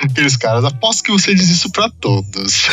Aqueles 0.01 0.35
caras, 0.35 0.65
aposto 0.65 1.03
que 1.03 1.11
você 1.11 1.33
diz 1.33 1.49
isso 1.49 1.71
pra 1.71 1.89
todos. 1.99 2.67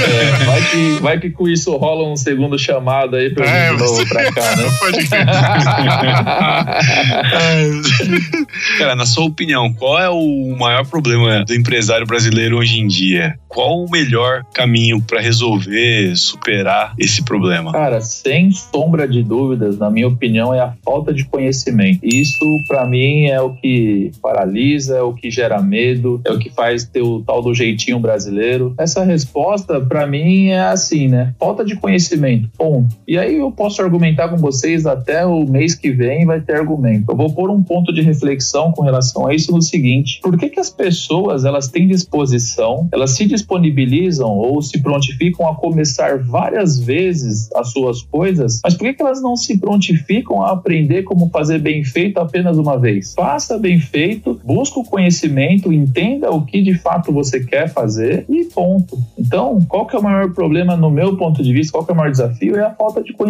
É, 0.00 0.44
vai, 0.44 0.62
que, 0.70 0.98
vai 1.00 1.20
que 1.20 1.30
com 1.30 1.48
isso 1.48 1.76
rola 1.76 2.08
um 2.08 2.16
segundo 2.16 2.58
chamado 2.58 3.16
aí 3.16 3.30
pra 3.30 3.59
É, 3.60 3.74
de 3.74 3.78
novo 3.78 4.08
pra 4.08 4.32
cá, 4.32 4.56
né? 4.56 4.64
Pode 4.80 5.06
crer. 5.08 5.26
Cara, 8.78 8.96
na 8.96 9.04
sua 9.06 9.24
opinião, 9.24 9.72
qual 9.72 10.00
é 10.00 10.08
o 10.08 10.56
maior 10.58 10.86
problema 10.86 11.44
do 11.44 11.54
empresário 11.54 12.06
brasileiro 12.06 12.58
hoje 12.58 12.80
em 12.80 12.86
dia? 12.86 13.34
Qual 13.48 13.84
o 13.84 13.90
melhor 13.90 14.44
caminho 14.54 15.02
para 15.02 15.20
resolver, 15.20 16.16
superar 16.16 16.94
esse 16.98 17.24
problema? 17.24 17.72
Cara, 17.72 18.00
sem 18.00 18.50
sombra 18.52 19.06
de 19.08 19.22
dúvidas, 19.22 19.78
na 19.78 19.90
minha 19.90 20.08
opinião, 20.08 20.54
é 20.54 20.60
a 20.60 20.72
falta 20.84 21.12
de 21.12 21.24
conhecimento. 21.24 21.98
Isso, 22.02 22.38
pra 22.68 22.86
mim, 22.86 23.26
é 23.26 23.40
o 23.40 23.50
que 23.54 24.12
paralisa, 24.22 24.96
é 24.96 25.02
o 25.02 25.12
que 25.12 25.30
gera 25.30 25.60
medo, 25.60 26.20
é 26.24 26.30
o 26.30 26.38
que 26.38 26.50
faz 26.50 26.84
ter 26.84 27.02
o 27.02 27.20
tal 27.22 27.42
do 27.42 27.52
jeitinho 27.52 27.98
brasileiro. 27.98 28.72
Essa 28.78 29.04
resposta, 29.04 29.80
pra 29.80 30.06
mim, 30.06 30.48
é 30.48 30.60
assim, 30.60 31.08
né? 31.08 31.34
Falta 31.38 31.64
de 31.64 31.74
conhecimento, 31.74 32.48
ponto. 32.56 32.94
E 33.06 33.18
aí 33.18 33.40
posso 33.50 33.82
argumentar 33.82 34.28
com 34.28 34.36
vocês 34.36 34.86
até 34.86 35.24
o 35.24 35.44
mês 35.44 35.74
que 35.74 35.90
vem 35.90 36.26
vai 36.26 36.40
ter 36.40 36.56
argumento. 36.56 37.10
Eu 37.10 37.16
vou 37.16 37.32
pôr 37.32 37.50
um 37.50 37.62
ponto 37.62 37.92
de 37.92 38.02
reflexão 38.02 38.72
com 38.72 38.82
relação 38.82 39.26
a 39.26 39.34
isso 39.34 39.52
no 39.52 39.62
seguinte: 39.62 40.20
por 40.22 40.36
que, 40.36 40.48
que 40.48 40.60
as 40.60 40.70
pessoas 40.70 41.44
elas 41.44 41.68
têm 41.68 41.86
disposição, 41.86 42.88
elas 42.92 43.12
se 43.12 43.26
disponibilizam 43.26 44.30
ou 44.30 44.60
se 44.62 44.80
prontificam 44.80 45.48
a 45.48 45.54
começar 45.54 46.18
várias 46.18 46.78
vezes 46.78 47.50
as 47.54 47.70
suas 47.70 48.02
coisas, 48.02 48.60
mas 48.62 48.74
por 48.74 48.84
que, 48.84 48.94
que 48.94 49.02
elas 49.02 49.22
não 49.22 49.36
se 49.36 49.58
prontificam 49.58 50.42
a 50.42 50.52
aprender 50.52 51.02
como 51.02 51.28
fazer 51.30 51.58
bem 51.58 51.84
feito 51.84 52.18
apenas 52.18 52.56
uma 52.58 52.78
vez? 52.78 53.14
Faça 53.14 53.58
bem 53.58 53.78
feito, 53.78 54.40
busca 54.44 54.78
o 54.80 54.84
conhecimento, 54.84 55.72
entenda 55.72 56.30
o 56.30 56.44
que 56.44 56.62
de 56.62 56.74
fato 56.78 57.12
você 57.12 57.40
quer 57.40 57.68
fazer 57.68 58.24
e 58.28 58.44
ponto. 58.44 58.98
Então, 59.18 59.60
qual 59.68 59.86
que 59.86 59.96
é 59.96 59.98
o 59.98 60.02
maior 60.02 60.32
problema 60.32 60.76
no 60.76 60.90
meu 60.90 61.16
ponto 61.16 61.42
de 61.42 61.52
vista? 61.52 61.72
Qual 61.72 61.84
que 61.84 61.90
é 61.90 61.94
o 61.94 61.96
maior 61.96 62.10
desafio? 62.10 62.56
É 62.56 62.64
a 62.64 62.70
falta 62.70 63.02
de 63.02 63.12
conhecimento. 63.12 63.29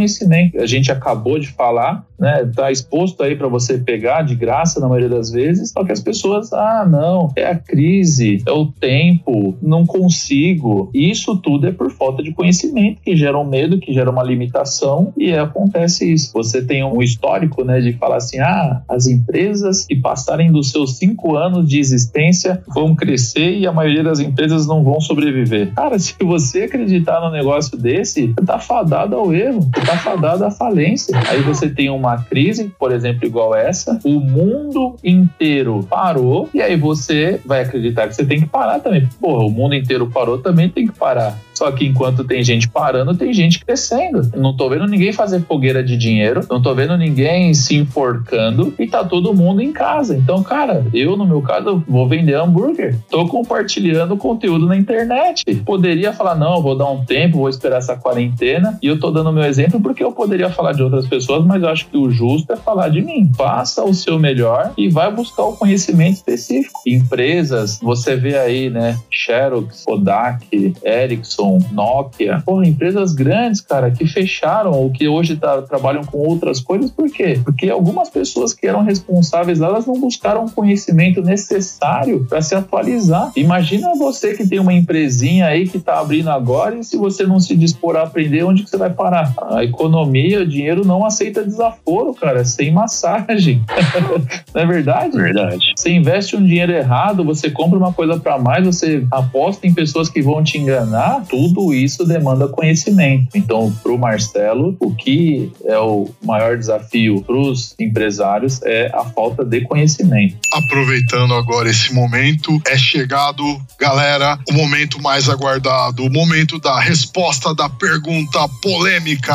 A 0.58 0.66
gente 0.66 0.90
acabou 0.90 1.38
de 1.38 1.48
falar, 1.48 2.06
né? 2.18 2.48
Tá 2.54 2.70
exposto 2.70 3.22
aí 3.22 3.34
para 3.34 3.48
você 3.48 3.78
pegar 3.78 4.22
de 4.22 4.34
graça 4.34 4.78
na 4.78 4.88
maioria 4.88 5.08
das 5.08 5.30
vezes, 5.30 5.70
só 5.70 5.84
que 5.84 5.92
as 5.92 6.00
pessoas, 6.00 6.52
ah, 6.52 6.86
não, 6.88 7.32
é 7.34 7.46
a 7.46 7.56
crise, 7.56 8.42
é 8.46 8.52
o 8.52 8.66
tempo, 8.66 9.56
não 9.62 9.86
consigo. 9.86 10.90
Isso 10.94 11.36
tudo 11.36 11.66
é 11.66 11.72
por 11.72 11.90
falta 11.90 12.22
de 12.22 12.32
conhecimento, 12.32 13.00
que 13.02 13.16
gera 13.16 13.38
um 13.38 13.44
medo, 13.44 13.78
que 13.78 13.92
gera 13.92 14.10
uma 14.10 14.22
limitação, 14.22 15.12
e 15.16 15.32
acontece 15.32 16.12
isso. 16.12 16.32
Você 16.34 16.62
tem 16.62 16.84
um 16.84 17.02
histórico, 17.02 17.64
né, 17.64 17.80
de 17.80 17.94
falar 17.94 18.16
assim, 18.16 18.38
ah, 18.38 18.82
as 18.88 19.06
empresas 19.06 19.86
que 19.86 19.96
passarem 19.96 20.52
dos 20.52 20.70
seus 20.70 20.98
cinco 20.98 21.36
anos 21.36 21.68
de 21.68 21.78
existência 21.78 22.62
vão 22.68 22.94
crescer 22.94 23.58
e 23.58 23.66
a 23.66 23.72
maioria 23.72 24.02
das 24.02 24.20
empresas 24.20 24.66
não 24.66 24.82
vão 24.82 25.00
sobreviver. 25.00 25.72
Cara, 25.74 25.96
se 25.98 26.14
você 26.20 26.64
acreditar 26.64 27.20
num 27.20 27.30
negócio 27.30 27.76
desse, 27.76 28.28
você 28.28 28.44
tá 28.44 28.58
fadado 28.58 29.16
ao 29.16 29.32
erro, 29.32 29.60
você 29.60 29.86
tá 29.90 29.98
fadado 29.98 30.44
à 30.44 30.50
falência. 30.50 31.18
Aí 31.28 31.42
você 31.42 31.68
tem 31.68 31.90
uma 31.90 32.22
crise, 32.22 32.72
por 32.78 32.92
exemplo, 32.92 33.26
igual 33.26 33.54
essa, 33.54 33.98
o 34.04 34.20
mundo 34.20 34.96
inteiro 35.02 35.84
parou, 35.88 36.48
e 36.54 36.62
aí 36.62 36.76
você 36.76 37.40
vai 37.44 37.62
acreditar 37.62 38.06
que 38.06 38.14
você 38.14 38.24
tem 38.24 38.40
que 38.40 38.46
parar 38.46 38.78
também. 38.78 39.08
Porra, 39.20 39.44
o 39.44 39.50
mundo 39.50 39.74
inteiro 39.74 40.08
parou, 40.08 40.38
também 40.38 40.68
tem 40.68 40.86
que 40.86 40.92
parar. 40.92 41.36
Só 41.60 41.70
que 41.70 41.84
enquanto 41.84 42.24
tem 42.24 42.42
gente 42.42 42.66
parando, 42.70 43.14
tem 43.14 43.34
gente 43.34 43.62
crescendo. 43.62 44.22
Não 44.34 44.56
tô 44.56 44.70
vendo 44.70 44.86
ninguém 44.86 45.12
fazer 45.12 45.42
fogueira 45.42 45.84
de 45.84 45.94
dinheiro, 45.94 46.40
não 46.48 46.62
tô 46.62 46.74
vendo 46.74 46.96
ninguém 46.96 47.52
se 47.52 47.76
enforcando 47.76 48.72
e 48.78 48.86
tá 48.86 49.04
todo 49.04 49.34
mundo 49.34 49.60
em 49.60 49.70
casa. 49.70 50.16
Então, 50.16 50.42
cara, 50.42 50.86
eu 50.94 51.18
no 51.18 51.26
meu 51.26 51.42
caso 51.42 51.84
vou 51.86 52.08
vender 52.08 52.32
hambúrguer. 52.32 52.96
Tô 53.10 53.28
compartilhando 53.28 54.16
conteúdo 54.16 54.66
na 54.66 54.74
internet. 54.74 55.44
Poderia 55.56 56.14
falar, 56.14 56.34
não, 56.34 56.62
vou 56.62 56.74
dar 56.74 56.88
um 56.90 57.04
tempo, 57.04 57.36
vou 57.36 57.48
esperar 57.50 57.76
essa 57.76 57.94
quarentena. 57.94 58.78
E 58.82 58.86
eu 58.86 58.98
tô 58.98 59.10
dando 59.10 59.30
meu 59.30 59.44
exemplo 59.44 59.82
porque 59.82 60.02
eu 60.02 60.12
poderia 60.12 60.48
falar 60.48 60.72
de 60.72 60.82
outras 60.82 61.06
pessoas, 61.06 61.44
mas 61.44 61.62
eu 61.62 61.68
acho 61.68 61.88
que 61.88 61.98
o 61.98 62.10
justo 62.10 62.54
é 62.54 62.56
falar 62.56 62.88
de 62.88 63.02
mim. 63.02 63.30
Faça 63.36 63.84
o 63.84 63.92
seu 63.92 64.18
melhor 64.18 64.72
e 64.78 64.88
vai 64.88 65.12
buscar 65.12 65.42
o 65.42 65.58
conhecimento 65.58 66.14
específico. 66.14 66.80
Empresas, 66.86 67.78
você 67.82 68.16
vê 68.16 68.38
aí, 68.38 68.70
né? 68.70 68.98
Xerox, 69.10 69.84
Kodak, 69.84 70.74
Ericsson, 70.82 71.49
Nokia. 71.72 72.42
Porra, 72.44 72.66
empresas 72.66 73.12
grandes, 73.12 73.60
cara, 73.60 73.90
que 73.90 74.06
fecharam 74.06 74.72
ou 74.72 74.90
que 74.90 75.08
hoje 75.08 75.36
tá- 75.36 75.62
trabalham 75.62 76.04
com 76.04 76.18
outras 76.18 76.60
coisas. 76.60 76.90
Por 76.90 77.10
quê? 77.10 77.40
Porque 77.44 77.68
algumas 77.70 78.08
pessoas 78.08 78.52
que 78.54 78.66
eram 78.66 78.82
responsáveis 78.82 79.58
lá, 79.58 79.68
elas 79.68 79.86
não 79.86 79.98
buscaram 80.00 80.44
o 80.44 80.50
conhecimento 80.50 81.22
necessário 81.22 82.26
para 82.28 82.40
se 82.42 82.54
atualizar. 82.54 83.32
Imagina 83.36 83.94
você 83.96 84.34
que 84.34 84.46
tem 84.46 84.58
uma 84.58 84.72
empresinha 84.72 85.46
aí 85.46 85.68
que 85.68 85.78
tá 85.78 85.98
abrindo 86.00 86.30
agora 86.30 86.76
e 86.78 86.84
se 86.84 86.96
você 86.96 87.24
não 87.24 87.40
se 87.40 87.56
dispor 87.56 87.96
a 87.96 88.02
aprender, 88.02 88.44
onde 88.44 88.62
que 88.62 88.70
você 88.70 88.76
vai 88.76 88.90
parar? 88.90 89.34
A 89.50 89.64
economia, 89.64 90.40
o 90.42 90.46
dinheiro 90.46 90.84
não 90.84 91.04
aceita 91.04 91.44
desaforo, 91.44 92.14
cara, 92.14 92.44
sem 92.44 92.70
massagem. 92.70 93.62
não 94.54 94.62
é 94.62 94.66
verdade? 94.66 95.16
Verdade. 95.16 95.72
Você 95.76 95.90
investe 95.90 96.36
um 96.36 96.44
dinheiro 96.44 96.72
errado, 96.72 97.24
você 97.24 97.50
compra 97.50 97.78
uma 97.78 97.92
coisa 97.92 98.18
para 98.18 98.38
mais, 98.38 98.64
você 98.66 99.06
aposta 99.10 99.66
em 99.66 99.74
pessoas 99.74 100.08
que 100.08 100.22
vão 100.22 100.42
te 100.42 100.58
enganar, 100.58 101.24
tudo 101.28 101.39
isso 101.74 102.04
demanda 102.04 102.48
conhecimento. 102.48 103.28
Então, 103.34 103.72
para 103.82 103.92
o 103.92 103.98
Marcelo, 103.98 104.76
o 104.80 104.94
que 104.94 105.52
é 105.64 105.78
o 105.78 106.08
maior 106.24 106.56
desafio 106.56 107.22
para 107.22 107.36
os 107.36 107.74
empresários 107.78 108.60
é 108.62 108.90
a 108.94 109.04
falta 109.04 109.44
de 109.44 109.60
conhecimento. 109.62 110.36
Aproveitando 110.52 111.34
agora 111.34 111.70
esse 111.70 111.92
momento, 111.94 112.60
é 112.66 112.76
chegado, 112.76 113.42
galera, 113.78 114.38
o 114.48 114.52
momento 114.52 115.00
mais 115.00 115.28
aguardado, 115.28 116.04
o 116.04 116.10
momento 116.10 116.58
da 116.58 116.78
resposta 116.80 117.54
da 117.54 117.68
pergunta 117.68 118.48
polêmica. 118.62 119.34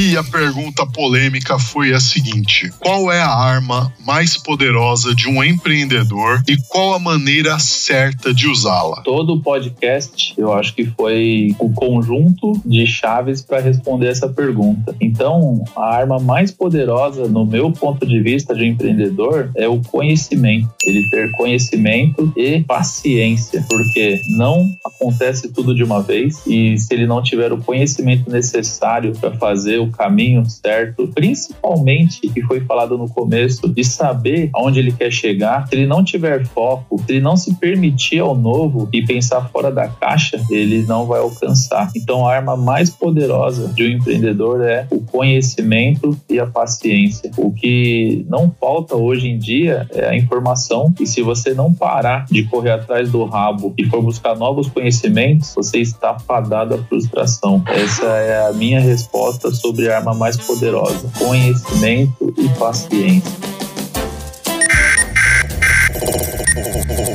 E 0.00 0.16
a 0.16 0.22
pergunta 0.22 0.86
polêmica 0.86 1.58
foi 1.58 1.92
a 1.92 1.98
seguinte: 1.98 2.70
qual 2.78 3.10
é 3.10 3.20
a 3.20 3.34
arma 3.34 3.92
mais 4.06 4.36
poderosa 4.36 5.12
de 5.12 5.28
um 5.28 5.42
empreendedor 5.42 6.40
e 6.48 6.56
qual 6.68 6.94
a 6.94 7.00
maneira 7.00 7.58
certa 7.58 8.32
de 8.32 8.46
usá-la? 8.46 9.02
Todo 9.02 9.34
o 9.34 9.42
podcast, 9.42 10.34
eu 10.38 10.52
acho 10.52 10.72
que 10.72 10.86
foi 10.86 11.52
o 11.58 11.72
conjunto 11.72 12.52
de 12.64 12.86
chaves 12.86 13.42
para 13.42 13.60
responder 13.60 14.06
essa 14.06 14.28
pergunta. 14.28 14.94
Então, 15.00 15.64
a 15.74 15.96
arma 15.96 16.20
mais 16.20 16.52
poderosa, 16.52 17.26
no 17.26 17.44
meu 17.44 17.72
ponto 17.72 18.06
de 18.06 18.20
vista 18.20 18.54
de 18.54 18.66
empreendedor, 18.66 19.50
é 19.56 19.66
o 19.66 19.80
conhecimento. 19.80 20.68
ele 20.86 21.10
ter 21.10 21.28
conhecimento 21.32 22.32
e 22.36 22.60
paciência, 22.60 23.66
porque 23.68 24.20
não 24.36 24.70
acontece 24.84 25.52
tudo 25.52 25.74
de 25.74 25.82
uma 25.82 26.00
vez 26.00 26.40
e 26.46 26.78
se 26.78 26.94
ele 26.94 27.08
não 27.08 27.20
tiver 27.20 27.52
o 27.52 27.58
conhecimento 27.58 28.30
necessário 28.30 29.12
para 29.18 29.32
fazer 29.32 29.80
o 29.80 29.87
caminho 29.90 30.44
certo, 30.48 31.08
principalmente 31.08 32.20
que 32.28 32.42
foi 32.42 32.60
falado 32.60 32.96
no 32.96 33.08
começo, 33.08 33.68
de 33.68 33.84
saber 33.84 34.50
aonde 34.54 34.78
ele 34.78 34.92
quer 34.92 35.10
chegar, 35.10 35.66
se 35.68 35.74
ele 35.74 35.86
não 35.86 36.04
tiver 36.04 36.46
foco, 36.46 36.98
se 36.98 37.12
ele 37.12 37.20
não 37.20 37.36
se 37.36 37.54
permitir 37.54 38.20
ao 38.20 38.34
novo 38.34 38.88
e 38.92 39.04
pensar 39.04 39.48
fora 39.48 39.70
da 39.70 39.88
caixa, 39.88 40.40
ele 40.50 40.82
não 40.82 41.06
vai 41.06 41.20
alcançar. 41.20 41.90
Então 41.94 42.26
a 42.26 42.34
arma 42.34 42.56
mais 42.56 42.90
poderosa 42.90 43.68
de 43.74 43.84
um 43.84 43.90
empreendedor 43.90 44.62
é 44.62 44.86
o 44.90 45.00
conhecimento 45.00 46.16
e 46.28 46.38
a 46.38 46.46
paciência. 46.46 47.30
O 47.36 47.52
que 47.52 48.24
não 48.28 48.50
falta 48.60 48.96
hoje 48.96 49.28
em 49.28 49.38
dia 49.38 49.86
é 49.92 50.08
a 50.08 50.16
informação 50.16 50.92
e 51.00 51.06
se 51.06 51.22
você 51.22 51.54
não 51.54 51.72
parar 51.72 52.26
de 52.30 52.44
correr 52.44 52.72
atrás 52.72 53.10
do 53.10 53.24
rabo 53.24 53.74
e 53.76 53.84
for 53.84 54.02
buscar 54.02 54.36
novos 54.36 54.68
conhecimentos, 54.68 55.54
você 55.54 55.78
está 55.78 56.18
fadado 56.18 56.74
à 56.74 56.78
frustração. 56.78 57.62
Essa 57.66 58.06
é 58.06 58.48
a 58.48 58.52
minha 58.52 58.80
resposta 58.80 59.50
sobre 59.68 59.90
a 59.90 59.98
arma 59.98 60.14
mais 60.14 60.36
poderosa: 60.36 61.10
conhecimento 61.18 62.32
e 62.36 62.48
paciência. 62.50 63.32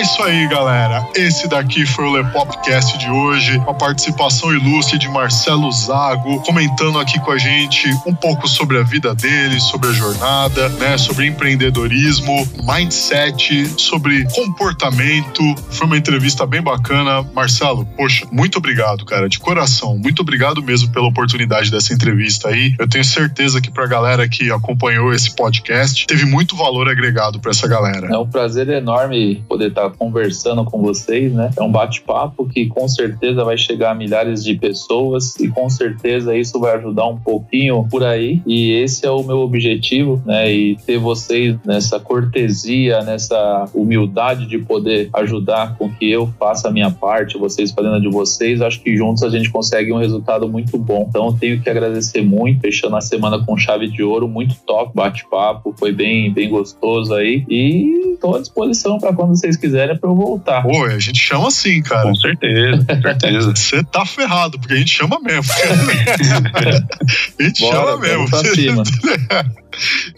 isso 0.10 0.24
aí, 0.24 0.48
galera. 0.48 1.08
Esse 1.16 1.48
daqui 1.48 1.86
foi 1.86 2.06
o 2.06 2.12
Lepopcast 2.14 2.98
de 2.98 3.10
hoje, 3.12 3.60
com 3.60 3.70
a 3.70 3.74
participação 3.76 4.52
ilustre 4.52 4.98
de 4.98 5.08
Marcelo 5.08 5.72
Zago, 5.72 6.42
comentando 6.42 7.00
aqui 7.00 7.20
com 7.20 7.32
a 7.32 7.38
gente 7.38 7.88
um 8.08 8.16
pouco 8.16 8.48
sobre 8.48 8.80
a 8.80 8.84
vida 8.84 9.14
dele, 9.14 9.60
sobre 9.60 9.90
a 9.90 9.94
jornada, 9.94 10.68
né, 10.70 10.98
sobre 10.98 11.28
empreendedorismo, 11.28 12.48
mindset, 12.64 13.72
sobre 13.80 14.26
comportamento. 14.34 15.44
Foi 15.70 15.86
uma 15.86 15.98
entrevista 15.98 16.44
bem 16.44 16.62
bacana. 16.62 17.22
Marcelo, 17.36 17.86
poxa, 17.96 18.26
muito 18.32 18.58
obrigado, 18.58 19.06
cara, 19.06 19.30
de 19.30 19.38
coração. 19.38 19.96
Muito 19.96 20.22
obrigado 20.22 20.64
mesmo 20.64 20.92
pela 20.92 21.08
oportunidade 21.08 21.70
dessa 21.70 21.94
entrevista 21.94 22.50
aí. 22.50 22.74
Eu 22.80 22.90
tenho 22.90 23.06
certeza 23.06 23.62
que 23.62 23.70
pra 23.70 23.86
galera 23.86 24.28
que 24.28 24.52
acompanhou 24.52 25.14
esse 25.14 25.36
podcast, 25.36 26.08
teve 26.08 26.26
muito 26.26 26.56
valor 26.56 26.90
agregado 26.90 27.40
pra 27.40 27.52
essa 27.52 27.68
galera. 27.68 28.08
É 28.12 28.18
um 28.18 28.28
prazer 28.28 28.68
enorme 28.70 29.44
poder 29.48 29.70
estar 29.70 29.92
conversando 30.00 30.64
com 30.64 30.82
vocês, 30.82 31.34
né? 31.34 31.52
É 31.58 31.62
um 31.62 31.72
bate-papo 31.72 32.48
que 32.48 32.68
com 32.68 32.88
certeza 32.88 33.44
vai 33.44 33.58
chegar 33.58 33.92
a 33.92 33.96
milhares 33.96 34.44
de 34.44 34.56
pessoas 34.56 35.36
e 35.38 35.50
com 35.50 35.70
certeza 35.70 36.36
isso 36.36 36.58
vai 36.60 36.76
ajudar 36.78 37.06
um 37.06 37.18
pouquinho 37.18 37.86
por 37.92 38.04
aí. 38.04 38.42
E 38.48 38.72
esse 38.72 39.06
é 39.06 39.12
o 39.12 39.22
meu 39.22 39.40
objetivo, 39.40 40.22
né? 40.26 40.52
E 40.52 40.78
ter 40.78 40.98
vocês 40.98 41.58
nessa 41.66 42.00
cortesia, 42.00 43.02
nessa 43.02 43.70
humildade 43.74 44.48
de 44.48 44.58
poder 44.58 45.10
ajudar 45.14 45.78
com 45.78 45.90
que 45.90 46.10
eu 46.10 46.28
faça 46.40 46.70
a 46.70 46.72
minha 46.72 46.90
parte, 46.90 47.38
vocês 47.38 47.72
fazendo 47.72 47.96
a 47.96 48.00
de 48.00 48.10
vocês, 48.10 48.62
acho 48.62 48.82
que 48.82 48.96
juntos 48.96 49.24
a 49.24 49.30
gente 49.30 49.50
consegue 49.50 49.92
um 49.92 49.98
resultado 49.98 50.48
muito 50.48 50.78
bom. 50.78 51.06
Então 51.10 51.36
tenho 51.38 51.62
que 51.62 51.70
agradecer 51.70 52.22
muito, 52.22 52.62
fechando 52.62 52.96
a 52.96 53.02
semana 53.02 53.44
com 53.46 53.58
chave 53.58 53.88
de 53.88 54.02
ouro, 54.02 54.28
muito 54.28 54.56
top, 54.66 54.92
bate-papo, 54.96 55.74
foi 55.78 55.92
bem, 55.92 56.32
bem 56.32 56.50
gostoso 56.50 57.14
aí. 57.14 57.44
E 57.50 58.14
estou 58.14 58.36
à 58.36 58.40
disposição 58.40 58.98
para 58.98 59.14
quando 59.14 59.36
vocês 59.36 59.58
quiserem 59.58 59.89
para 59.96 60.10
eu 60.10 60.16
voltar. 60.16 60.62
Pô, 60.64 60.86
a 60.86 61.00
gente 61.00 61.20
chama 61.20 61.48
assim, 61.48 61.82
cara. 61.82 62.04
Com 62.04 62.16
certeza, 62.16 62.86
com 62.86 63.02
certeza. 63.02 63.52
Você 63.56 63.84
tá 63.84 64.06
ferrado, 64.06 64.60
porque 64.60 64.74
a 64.74 64.78
gente 64.78 64.92
chama 64.92 65.20
mesmo. 65.20 65.52
a 67.40 67.44
gente 67.44 67.62
Bora, 67.62 67.76
chama 67.78 67.98
mesmo. 67.98 68.30
pra 68.30 68.40
cima. 68.46 68.84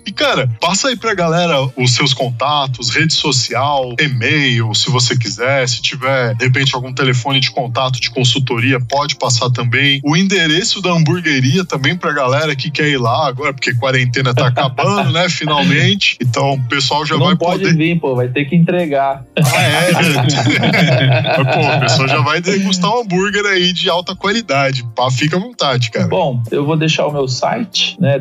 E, 0.06 0.12
cara, 0.12 0.50
passa 0.60 0.88
aí 0.90 0.96
pra 0.96 1.14
galera 1.14 1.56
os 1.78 1.94
seus 1.94 2.14
contatos, 2.14 2.90
rede 2.90 3.14
social, 3.14 3.94
e-mail, 4.00 4.74
se 4.74 4.90
você 4.90 5.16
quiser. 5.18 5.68
Se 5.68 5.82
tiver, 5.82 6.36
de 6.36 6.46
repente, 6.46 6.74
algum 6.76 6.94
telefone 6.94 7.40
de 7.40 7.52
contato 7.52 8.00
de 8.00 8.10
consultoria, 8.10 8.80
pode 8.80 9.16
passar 9.16 9.50
também. 9.50 10.02
O 10.04 10.16
endereço 10.16 10.82
da 10.82 10.92
hamburgueria 10.92 11.64
também 11.66 11.96
pra 11.96 12.12
galera 12.12 12.56
que 12.56 12.72
quer 12.72 12.90
ir 12.90 12.98
lá 12.98 13.28
agora, 13.28 13.54
porque 13.54 13.74
quarentena 13.76 14.34
tá 14.34 14.48
acabando, 14.48 15.12
né? 15.12 15.30
Finalmente. 15.30 16.18
Então, 16.22 16.54
o 16.54 16.64
pessoal 16.68 17.06
já 17.06 17.16
Não 17.18 17.26
vai 17.28 17.36
pode 17.36 17.60
poder. 17.64 17.76
vir, 17.76 18.00
pô, 18.00 18.16
vai 18.16 18.28
ter 18.28 18.46
que 18.46 18.56
entregar. 18.56 19.24
Ah, 19.38 19.62
é, 19.62 19.92
Mas, 21.38 21.56
pô, 21.56 21.78
o 21.78 21.80
pessoal 21.80 22.08
já 22.08 22.22
vai 22.22 22.42
degustar 22.42 22.92
um 22.92 23.02
hambúrguer 23.02 23.46
aí 23.46 23.74
de 23.74 23.90
alta 23.90 24.16
qualidade. 24.16 24.84
Pá, 24.96 25.10
fica 25.12 25.38
à 25.38 25.40
vontade, 25.40 25.92
cara. 25.92 26.08
Bom, 26.08 26.42
eu 26.52 26.66
vou 26.66 26.76
deixar 26.78 27.06
o 27.08 27.12
meu 27.12 27.28
site, 27.28 27.96
né, 28.00 28.18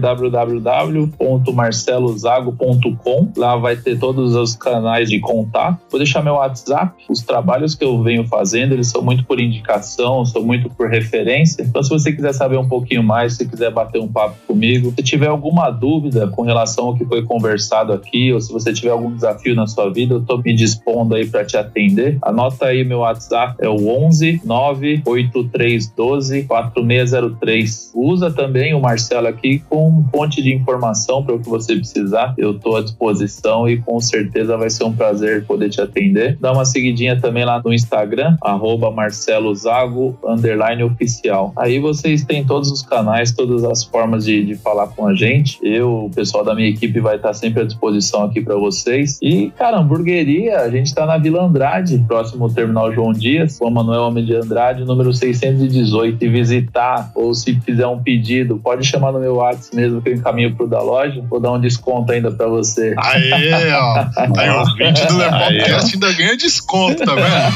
www.marcelozago.com. 1.21 3.33
Lá 3.37 3.57
vai 3.57 3.77
ter 3.77 3.99
todos 3.99 4.35
os 4.35 4.57
canais 4.57 5.11
de 5.11 5.21
contato. 5.21 5.79
Vou 5.91 5.99
deixar 5.99 6.23
meu 6.23 6.35
WhatsApp. 6.35 7.05
Os 7.09 7.23
trabalhos 7.23 7.75
que 7.75 7.85
eu 7.85 8.03
venho 8.03 8.27
fazendo, 8.27 8.73
eles 8.73 8.89
são 8.89 9.03
muito 9.03 9.25
por 9.25 9.39
indicação, 9.39 10.25
são 10.25 10.43
muito 10.43 10.71
por 10.71 10.89
referência. 10.89 11.63
Então, 11.63 11.83
se 11.83 11.91
você 11.91 12.13
quiser 12.13 12.33
saber 12.33 12.57
um 12.57 12.69
pouquinho 12.69 13.03
mais, 13.03 13.35
se 13.35 13.47
quiser 13.47 13.71
bater 13.71 14.01
um 14.01 14.09
papo 14.09 14.37
comigo, 14.47 14.93
se 14.97 15.03
tiver 15.03 15.29
alguma 15.29 15.71
dúvida 15.71 16.27
com 16.29 16.43
relação 16.43 16.87
ao 16.87 16.97
que 16.97 17.05
foi 17.05 17.23
conversado 17.23 17.93
aqui, 17.93 18.33
ou 18.33 18.41
se 18.41 18.53
você 18.53 18.73
tiver 18.73 18.91
algum 18.91 19.15
desafio 19.15 19.55
na 19.55 19.67
sua 19.67 19.91
vida, 19.91 20.15
eu 20.15 20.23
tô 20.23 20.39
me 20.39 20.55
dispondo 20.55 21.15
aí 21.15 21.27
para 21.27 21.45
te 21.45 21.57
atender. 21.57 22.19
Anota 22.23 22.67
aí 22.67 22.85
meu 22.85 23.01
WhatsApp, 23.01 23.57
é 23.61 23.69
o 23.69 23.89
11 24.07 24.43
98312 24.45 26.45
4603. 26.45 27.93
Usa 27.95 28.31
também 28.31 28.75
o 28.75 28.81
Marcelo 28.81 29.27
aqui 29.27 29.59
com 29.69 30.05
fonte 30.13 30.43
de 30.43 30.55
informação 30.55 31.10
para 31.19 31.35
o 31.35 31.41
que 31.41 31.49
você 31.49 31.75
precisar. 31.75 32.35
Eu 32.39 32.53
estou 32.53 32.77
à 32.77 32.83
disposição 32.83 33.69
e 33.69 33.79
com 33.79 34.01
certeza 34.01 34.57
vai 34.57 34.71
ser 34.71 34.85
um 34.85 34.93
prazer 34.93 35.45
poder 35.45 35.69
te 35.69 35.81
atender. 35.81 36.39
Dá 36.41 36.53
uma 36.53 36.65
seguidinha 36.65 37.21
também 37.21 37.45
lá 37.45 37.61
no 37.65 37.73
Instagram, 37.73 38.37
arroba 38.41 38.91
Marcelo 38.91 39.55
Zago, 39.55 40.17
underline 40.25 40.85
oficial. 40.85 41.53
Aí 41.57 41.79
vocês 41.81 42.25
têm 42.25 42.45
todos 42.45 42.71
os 42.71 42.83
canais, 42.83 43.33
todas 43.33 43.65
as 43.65 43.83
formas 43.83 44.25
de, 44.25 44.45
de 44.45 44.55
falar 44.55 44.87
com 44.89 45.07
a 45.07 45.15
gente. 45.15 45.59
Eu, 45.63 46.05
o 46.05 46.11
pessoal 46.11 46.45
da 46.45 46.55
minha 46.55 46.69
equipe 46.69 47.01
vai 47.01 47.17
estar 47.17 47.35
sempre 47.35 47.63
à 47.63 47.65
disposição 47.65 48.23
aqui 48.23 48.41
para 48.41 48.55
vocês. 48.57 49.19
E, 49.21 49.51
cara, 49.51 49.79
hamburgueria, 49.79 50.61
a 50.61 50.71
gente 50.71 50.87
está 50.87 51.05
na 51.05 51.19
Vila 51.19 51.43
Andrade, 51.43 52.05
próximo 52.07 52.45
ao 52.45 52.51
Terminal 52.51 52.93
João 52.93 53.13
Dias, 53.13 53.59
Rua 53.59 53.71
Manuel 53.71 54.03
Homem 54.03 54.25
de 54.25 54.37
Andrade, 54.37 54.85
número 54.85 55.13
618. 55.13 56.19
Se 56.19 56.29
visitar 56.29 57.11
ou 57.15 57.35
se 57.35 57.55
fizer 57.61 57.87
um 57.87 57.99
pedido, 57.99 58.61
pode 58.63 58.87
chamar 58.87 59.13
no 59.13 59.19
meu 59.19 59.37
WhatsApp 59.37 59.81
mesmo 59.81 60.03
que 60.03 60.11
eu 60.11 60.15
encaminho 60.15 60.55
pro 60.55 60.67
da 60.67 60.81
loja. 61.01 61.25
Vou 61.29 61.41
dar 61.41 61.53
um 61.53 61.61
desconto 61.61 62.13
ainda 62.13 62.31
para 62.31 62.47
você. 62.49 62.95
Aê, 62.97 63.73
ó. 63.73 64.07
Aí 64.37 64.51
o 64.51 64.65
vídeo 64.77 65.07
do 65.09 65.17
Lepopcast 65.17 65.95
ainda 65.95 66.13
ganha 66.13 66.37
desconto, 66.37 67.05
tá 67.05 67.15
vendo? 67.15 67.55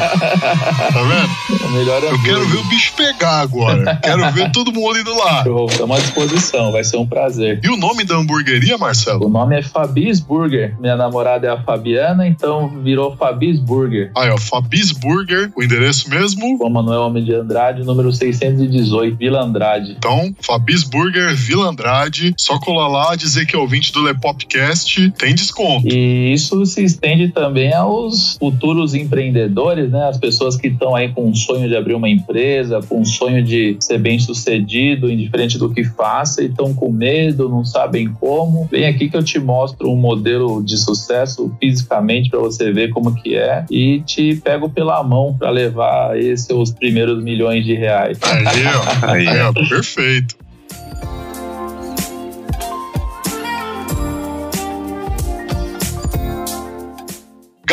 Tá 0.93 1.03
vendo? 1.03 1.65
O 1.65 1.71
melhor 1.73 2.03
é 2.03 2.11
Eu 2.11 2.23
quero 2.23 2.47
ver 2.47 2.59
o 2.59 2.65
bicho 2.65 2.93
pegar 2.97 3.41
agora. 3.41 3.97
Quero 4.03 4.31
ver 4.33 4.51
todo 4.53 4.73
mundo 4.73 4.99
indo 4.99 5.17
lá. 5.17 5.45
Estamos 5.71 5.97
à 5.99 6.01
disposição, 6.01 6.73
vai 6.73 6.85
ser 6.85 6.97
um 6.97 7.07
prazer. 7.07 7.61
E 7.63 7.69
o 7.69 7.77
nome 7.77 8.05
da 8.05 8.17
hamburgueria, 8.17 8.77
O 8.77 8.81
Marcelo? 8.81 9.29
nome 9.29 9.59
é 9.59 9.63
Fabis 9.63 10.21
Burger. 10.21 10.77
Minha 10.81 10.97
namorada 10.97 11.47
é 11.47 11.51
a 11.51 11.61
Fabiana, 11.63 12.27
então 12.27 12.69
virou 12.83 13.17
Fabis 13.17 13.59
Burger. 13.59 14.11
Aí, 14.17 14.31
ó, 14.31 14.39
Fabis 14.39 14.93
Burger, 14.93 15.51
o 15.57 15.63
endereço 15.63 16.09
mesmo. 16.09 16.57
Rua 16.59 16.71
Manuel 16.71 17.03
Homem 17.03 17.25
de 17.25 17.35
Andrade, 17.35 17.83
número 17.85 18.13
618, 18.13 19.17
Vila 19.17 19.43
Andrade. 19.43 19.93
Então, 19.99 20.35
Fabis 20.41 20.83
Burger, 20.85 21.35
Vila 21.35 21.69
Andrade. 21.69 22.35
Só 22.39 22.59
colar 22.59 22.89
lá, 22.89 23.17
dizer 23.17 23.34
que 23.47 23.57
é 23.57 23.59
ouvinte 23.59 23.93
do 23.93 24.03
Lepopcast, 24.03 25.11
tem 25.13 25.35
desconto. 25.35 25.89
E 25.89 26.33
isso 26.33 26.65
se 26.67 26.85
estende 26.85 27.29
também 27.29 27.73
aos 27.73 28.37
futuros 28.37 28.95
empreendedores, 28.95 29.91
né? 29.91 30.09
As 30.09 30.19
pessoas 30.19 30.57
que 30.57 30.69
estão 30.69 30.95
aí 30.95 31.09
com 31.11 31.29
um 31.29 31.35
sonho 31.35 31.69
de 31.69 31.77
abrir 31.77 31.95
uma 31.95 32.09
empresa, 32.09 32.81
com 32.83 33.01
um 33.01 33.05
sonho 33.05 33.43
de 33.43 33.77
ser 33.81 33.99
bem 33.99 34.19
sucedido, 34.19 35.11
indiferente 35.11 35.59
do 35.59 35.71
que 35.71 35.85
faça, 35.85 36.43
e 36.43 36.47
estão 36.47 36.75
com 36.75 36.91
medo, 36.91 37.49
não 37.49 37.65
sabem 37.65 38.09
como. 38.09 38.69
Vem 38.71 38.87
aqui 38.87 39.09
que 39.09 39.17
eu 39.17 39.25
te 39.25 39.39
mostro 39.39 39.91
um 39.91 39.97
modelo 39.97 40.63
de 40.63 40.77
sucesso 40.77 41.51
fisicamente 41.59 42.29
para 42.29 42.41
você 42.41 42.73
ver 42.73 42.91
como 42.91 43.15
que 43.15 43.37
é 43.37 43.65
e 43.71 44.01
te 44.01 44.37
pego 44.37 44.69
pela 44.69 45.03
mão 45.03 45.35
para 45.39 45.51
levar 45.51 46.13
aí 46.13 46.37
seus 46.37 46.71
primeiros 46.71 47.23
milhões 47.23 47.65
de 47.65 47.75
reais. 47.75 48.19
Aí, 48.23 48.65
ó. 48.67 49.11
Aí, 49.11 49.41
ó. 49.41 49.53
Perfeito. 49.69 50.37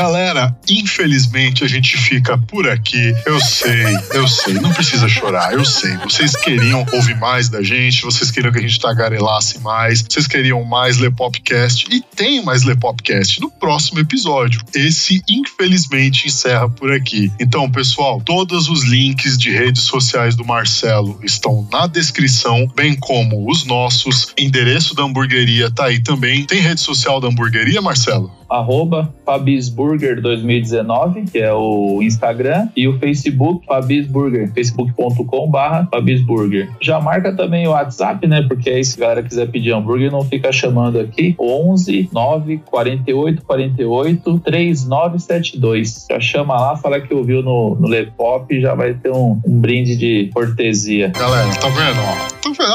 Galera, 0.01 0.57
infelizmente 0.67 1.63
a 1.63 1.67
gente 1.67 1.95
fica 1.95 2.35
por 2.35 2.67
aqui. 2.67 3.13
Eu 3.23 3.39
sei, 3.39 3.85
eu 4.13 4.27
sei. 4.27 4.55
Não 4.55 4.73
precisa 4.73 5.07
chorar, 5.07 5.53
eu 5.53 5.63
sei. 5.63 5.95
Vocês 5.97 6.35
queriam 6.35 6.83
ouvir 6.91 7.15
mais 7.17 7.49
da 7.49 7.61
gente, 7.61 8.01
vocês 8.01 8.31
queriam 8.31 8.51
que 8.51 8.57
a 8.57 8.63
gente 8.63 8.79
tagarelasse 8.79 9.59
mais, 9.59 10.01
vocês 10.01 10.25
queriam 10.25 10.63
mais 10.63 10.97
Lepopcast 10.97 11.85
e 11.91 12.01
tem 12.01 12.43
mais 12.43 12.63
Lepopcast 12.63 13.39
no 13.41 13.51
próximo 13.51 13.99
episódio. 13.99 14.63
Esse, 14.73 15.21
infelizmente, 15.29 16.25
encerra 16.25 16.67
por 16.67 16.91
aqui. 16.91 17.31
Então, 17.39 17.69
pessoal, 17.69 18.19
todos 18.25 18.69
os 18.69 18.83
links 18.83 19.37
de 19.37 19.51
redes 19.51 19.83
sociais 19.83 20.35
do 20.35 20.43
Marcelo 20.43 21.19
estão 21.21 21.67
na 21.71 21.85
descrição, 21.85 22.67
bem 22.75 22.95
como 22.95 23.47
os 23.47 23.65
nossos. 23.65 24.33
Endereço 24.35 24.95
da 24.95 25.03
hamburgueria 25.03 25.69
tá 25.69 25.85
aí 25.85 25.99
também. 25.99 26.43
Tem 26.47 26.59
rede 26.59 26.81
social 26.81 27.21
da 27.21 27.27
hamburgueria, 27.27 27.83
Marcelo? 27.83 28.40
Arroba 28.51 29.13
Fabisburger 29.25 30.21
2019, 30.21 31.23
que 31.31 31.39
é 31.39 31.53
o 31.53 32.01
Instagram, 32.01 32.67
e 32.75 32.87
o 32.87 32.99
Facebook 32.99 33.65
Fabisburger, 33.65 34.51
facebook.com 34.53 35.49
barra 35.49 35.87
Fabisburger. 35.89 36.69
Já 36.81 36.99
marca 36.99 37.33
também 37.35 37.67
o 37.67 37.71
WhatsApp, 37.71 38.27
né? 38.27 38.41
Porque 38.47 38.69
aí 38.69 38.83
se 38.83 38.97
a 38.99 39.01
galera 39.01 39.23
quiser 39.23 39.47
pedir 39.47 39.71
hambúrguer, 39.71 40.11
não 40.11 40.23
fica 40.23 40.51
chamando 40.51 40.99
aqui. 40.99 41.35
11 41.39 42.09
9 42.11 42.57
48 42.65 43.41
48 43.43 44.39
3972. 44.39 46.07
Já 46.09 46.19
chama 46.19 46.59
lá, 46.59 46.75
fala 46.75 46.99
que 46.99 47.13
ouviu 47.13 47.41
no, 47.41 47.75
no 47.75 47.87
Lepop 47.87 48.59
já 48.59 48.75
vai 48.75 48.93
ter 48.93 49.11
um, 49.11 49.39
um 49.45 49.59
brinde 49.59 49.95
de 49.95 50.29
cortesia. 50.33 51.09
Galera, 51.09 51.49
tá 51.55 51.69
vendo? 51.69 51.99
Ó, 51.99 52.15
tá 52.41 52.49
vendo? 52.57 52.71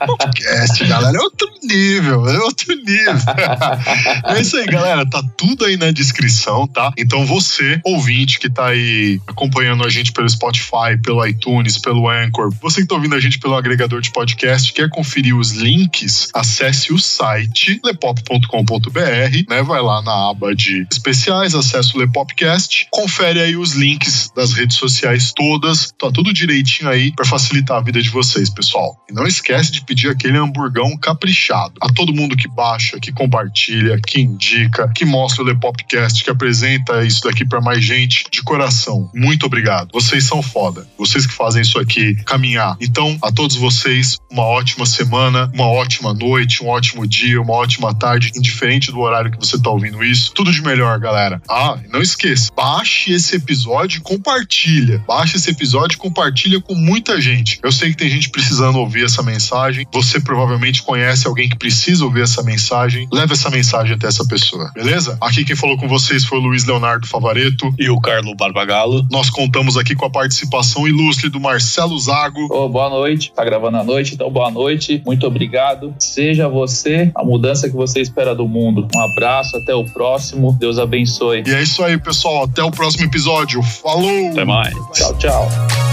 Ó, 0.00 0.16
podcast, 0.16 0.86
galera, 0.86 1.16
é 1.16 1.20
outro 1.20 1.47
nível, 1.68 2.28
é 2.28 2.38
outro 2.38 2.74
nível. 2.74 3.14
é 4.24 4.40
isso 4.40 4.56
aí, 4.56 4.66
galera. 4.66 5.08
Tá 5.08 5.22
tudo 5.36 5.64
aí 5.64 5.76
na 5.76 5.90
descrição, 5.90 6.66
tá? 6.66 6.92
Então 6.96 7.26
você, 7.26 7.80
ouvinte 7.84 8.38
que 8.38 8.48
tá 8.48 8.68
aí 8.68 9.20
acompanhando 9.26 9.84
a 9.84 9.90
gente 9.90 10.12
pelo 10.12 10.28
Spotify, 10.28 10.96
pelo 11.02 11.24
iTunes, 11.26 11.78
pelo 11.78 12.08
Anchor, 12.08 12.50
você 12.60 12.80
que 12.80 12.88
tá 12.88 12.94
ouvindo 12.94 13.14
a 13.14 13.20
gente 13.20 13.38
pelo 13.38 13.54
agregador 13.54 14.00
de 14.00 14.10
podcast, 14.10 14.72
quer 14.72 14.88
conferir 14.88 15.36
os 15.36 15.52
links, 15.52 16.30
acesse 16.34 16.92
o 16.92 16.98
site 16.98 17.80
lepop.com.br, 17.84 19.44
né? 19.48 19.62
Vai 19.62 19.82
lá 19.82 20.02
na 20.02 20.30
aba 20.30 20.54
de 20.54 20.86
especiais, 20.90 21.54
acesse 21.54 21.94
o 21.96 21.98
Lepopcast, 21.98 22.88
confere 22.90 23.40
aí 23.40 23.56
os 23.56 23.72
links 23.72 24.30
das 24.34 24.52
redes 24.52 24.76
sociais 24.76 25.32
todas, 25.32 25.92
tá 25.98 26.10
tudo 26.10 26.32
direitinho 26.32 26.88
aí 26.88 27.12
para 27.12 27.24
facilitar 27.24 27.76
a 27.78 27.80
vida 27.80 28.00
de 28.00 28.10
vocês, 28.10 28.48
pessoal. 28.48 28.96
E 29.10 29.12
não 29.12 29.26
esquece 29.26 29.72
de 29.72 29.84
pedir 29.84 30.08
aquele 30.08 30.38
hamburgão 30.38 30.96
caprichado. 30.96 31.57
A 31.80 31.92
todo 31.92 32.14
mundo 32.14 32.36
que 32.36 32.48
baixa, 32.48 32.98
que 33.00 33.12
compartilha, 33.12 34.00
que 34.04 34.20
indica, 34.20 34.90
que 34.94 35.04
mostra 35.04 35.42
o 35.42 35.46
Lepopcast, 35.46 36.22
que 36.22 36.30
apresenta 36.30 37.04
isso 37.04 37.22
daqui 37.22 37.46
para 37.46 37.60
mais 37.60 37.84
gente, 37.84 38.24
de 38.30 38.42
coração. 38.42 39.10
Muito 39.14 39.46
obrigado. 39.46 39.90
Vocês 39.92 40.24
são 40.24 40.42
foda. 40.42 40.86
Vocês 40.96 41.26
que 41.26 41.32
fazem 41.32 41.62
isso 41.62 41.78
aqui 41.78 42.14
caminhar. 42.24 42.76
Então, 42.80 43.16
a 43.22 43.32
todos 43.32 43.56
vocês, 43.56 44.18
uma 44.30 44.44
ótima 44.44 44.86
semana, 44.86 45.50
uma 45.54 45.66
ótima 45.66 46.12
noite, 46.12 46.62
um 46.62 46.68
ótimo 46.68 47.06
dia, 47.06 47.40
uma 47.40 47.54
ótima 47.54 47.94
tarde, 47.94 48.32
indiferente 48.36 48.92
do 48.92 49.00
horário 49.00 49.30
que 49.30 49.38
você 49.38 49.60
tá 49.60 49.70
ouvindo 49.70 50.04
isso. 50.04 50.32
Tudo 50.34 50.52
de 50.52 50.62
melhor, 50.62 50.98
galera. 50.98 51.40
Ah, 51.48 51.78
não 51.90 52.00
esqueça, 52.00 52.50
baixe 52.54 53.12
esse 53.12 53.36
episódio 53.36 53.98
e 53.98 54.00
compartilha. 54.00 55.02
Baixe 55.06 55.36
esse 55.36 55.50
episódio 55.50 55.96
e 55.96 55.98
compartilha 55.98 56.60
com 56.60 56.74
muita 56.74 57.20
gente. 57.20 57.58
Eu 57.62 57.72
sei 57.72 57.90
que 57.90 57.96
tem 57.96 58.10
gente 58.10 58.30
precisando 58.30 58.78
ouvir 58.78 59.04
essa 59.04 59.22
mensagem. 59.22 59.86
Você 59.92 60.20
provavelmente 60.20 60.82
conhece 60.82 61.26
alguém 61.26 61.47
que 61.48 61.56
precisa 61.56 62.04
ouvir 62.04 62.22
essa 62.22 62.42
mensagem. 62.42 63.08
Leve 63.12 63.32
essa 63.32 63.50
mensagem 63.50 63.94
até 63.94 64.06
essa 64.06 64.26
pessoa, 64.26 64.70
beleza? 64.74 65.16
Aqui 65.20 65.44
quem 65.44 65.56
falou 65.56 65.76
com 65.76 65.88
vocês 65.88 66.24
foi 66.24 66.38
o 66.38 66.42
Luiz 66.42 66.64
Leonardo 66.64 67.06
Favareto. 67.06 67.72
E 67.78 67.88
o 67.90 68.00
Carlo 68.00 68.34
Barbagalo. 68.34 69.06
Nós 69.10 69.30
contamos 69.30 69.76
aqui 69.76 69.94
com 69.94 70.04
a 70.04 70.10
participação 70.10 70.86
ilustre 70.86 71.28
do 71.28 71.40
Marcelo 71.40 71.98
Zago. 71.98 72.40
Ô, 72.50 72.68
boa 72.68 72.88
noite, 72.88 73.32
tá 73.34 73.44
gravando 73.44 73.78
à 73.78 73.84
noite, 73.84 74.14
então 74.14 74.30
boa 74.30 74.50
noite, 74.50 75.02
muito 75.04 75.26
obrigado. 75.26 75.94
Seja 75.98 76.48
você 76.48 77.10
a 77.14 77.24
mudança 77.24 77.68
que 77.68 77.76
você 77.76 78.00
espera 78.00 78.34
do 78.34 78.46
mundo. 78.46 78.88
Um 78.94 79.00
abraço, 79.00 79.56
até 79.56 79.74
o 79.74 79.84
próximo, 79.84 80.56
Deus 80.58 80.78
abençoe. 80.78 81.42
E 81.46 81.50
é 81.50 81.62
isso 81.62 81.82
aí, 81.82 81.98
pessoal. 81.98 82.44
Até 82.44 82.62
o 82.62 82.70
próximo 82.70 83.04
episódio. 83.04 83.62
Falou! 83.62 84.30
Até 84.30 84.44
mais. 84.44 84.74
Tchau, 84.92 85.18
tchau. 85.18 85.87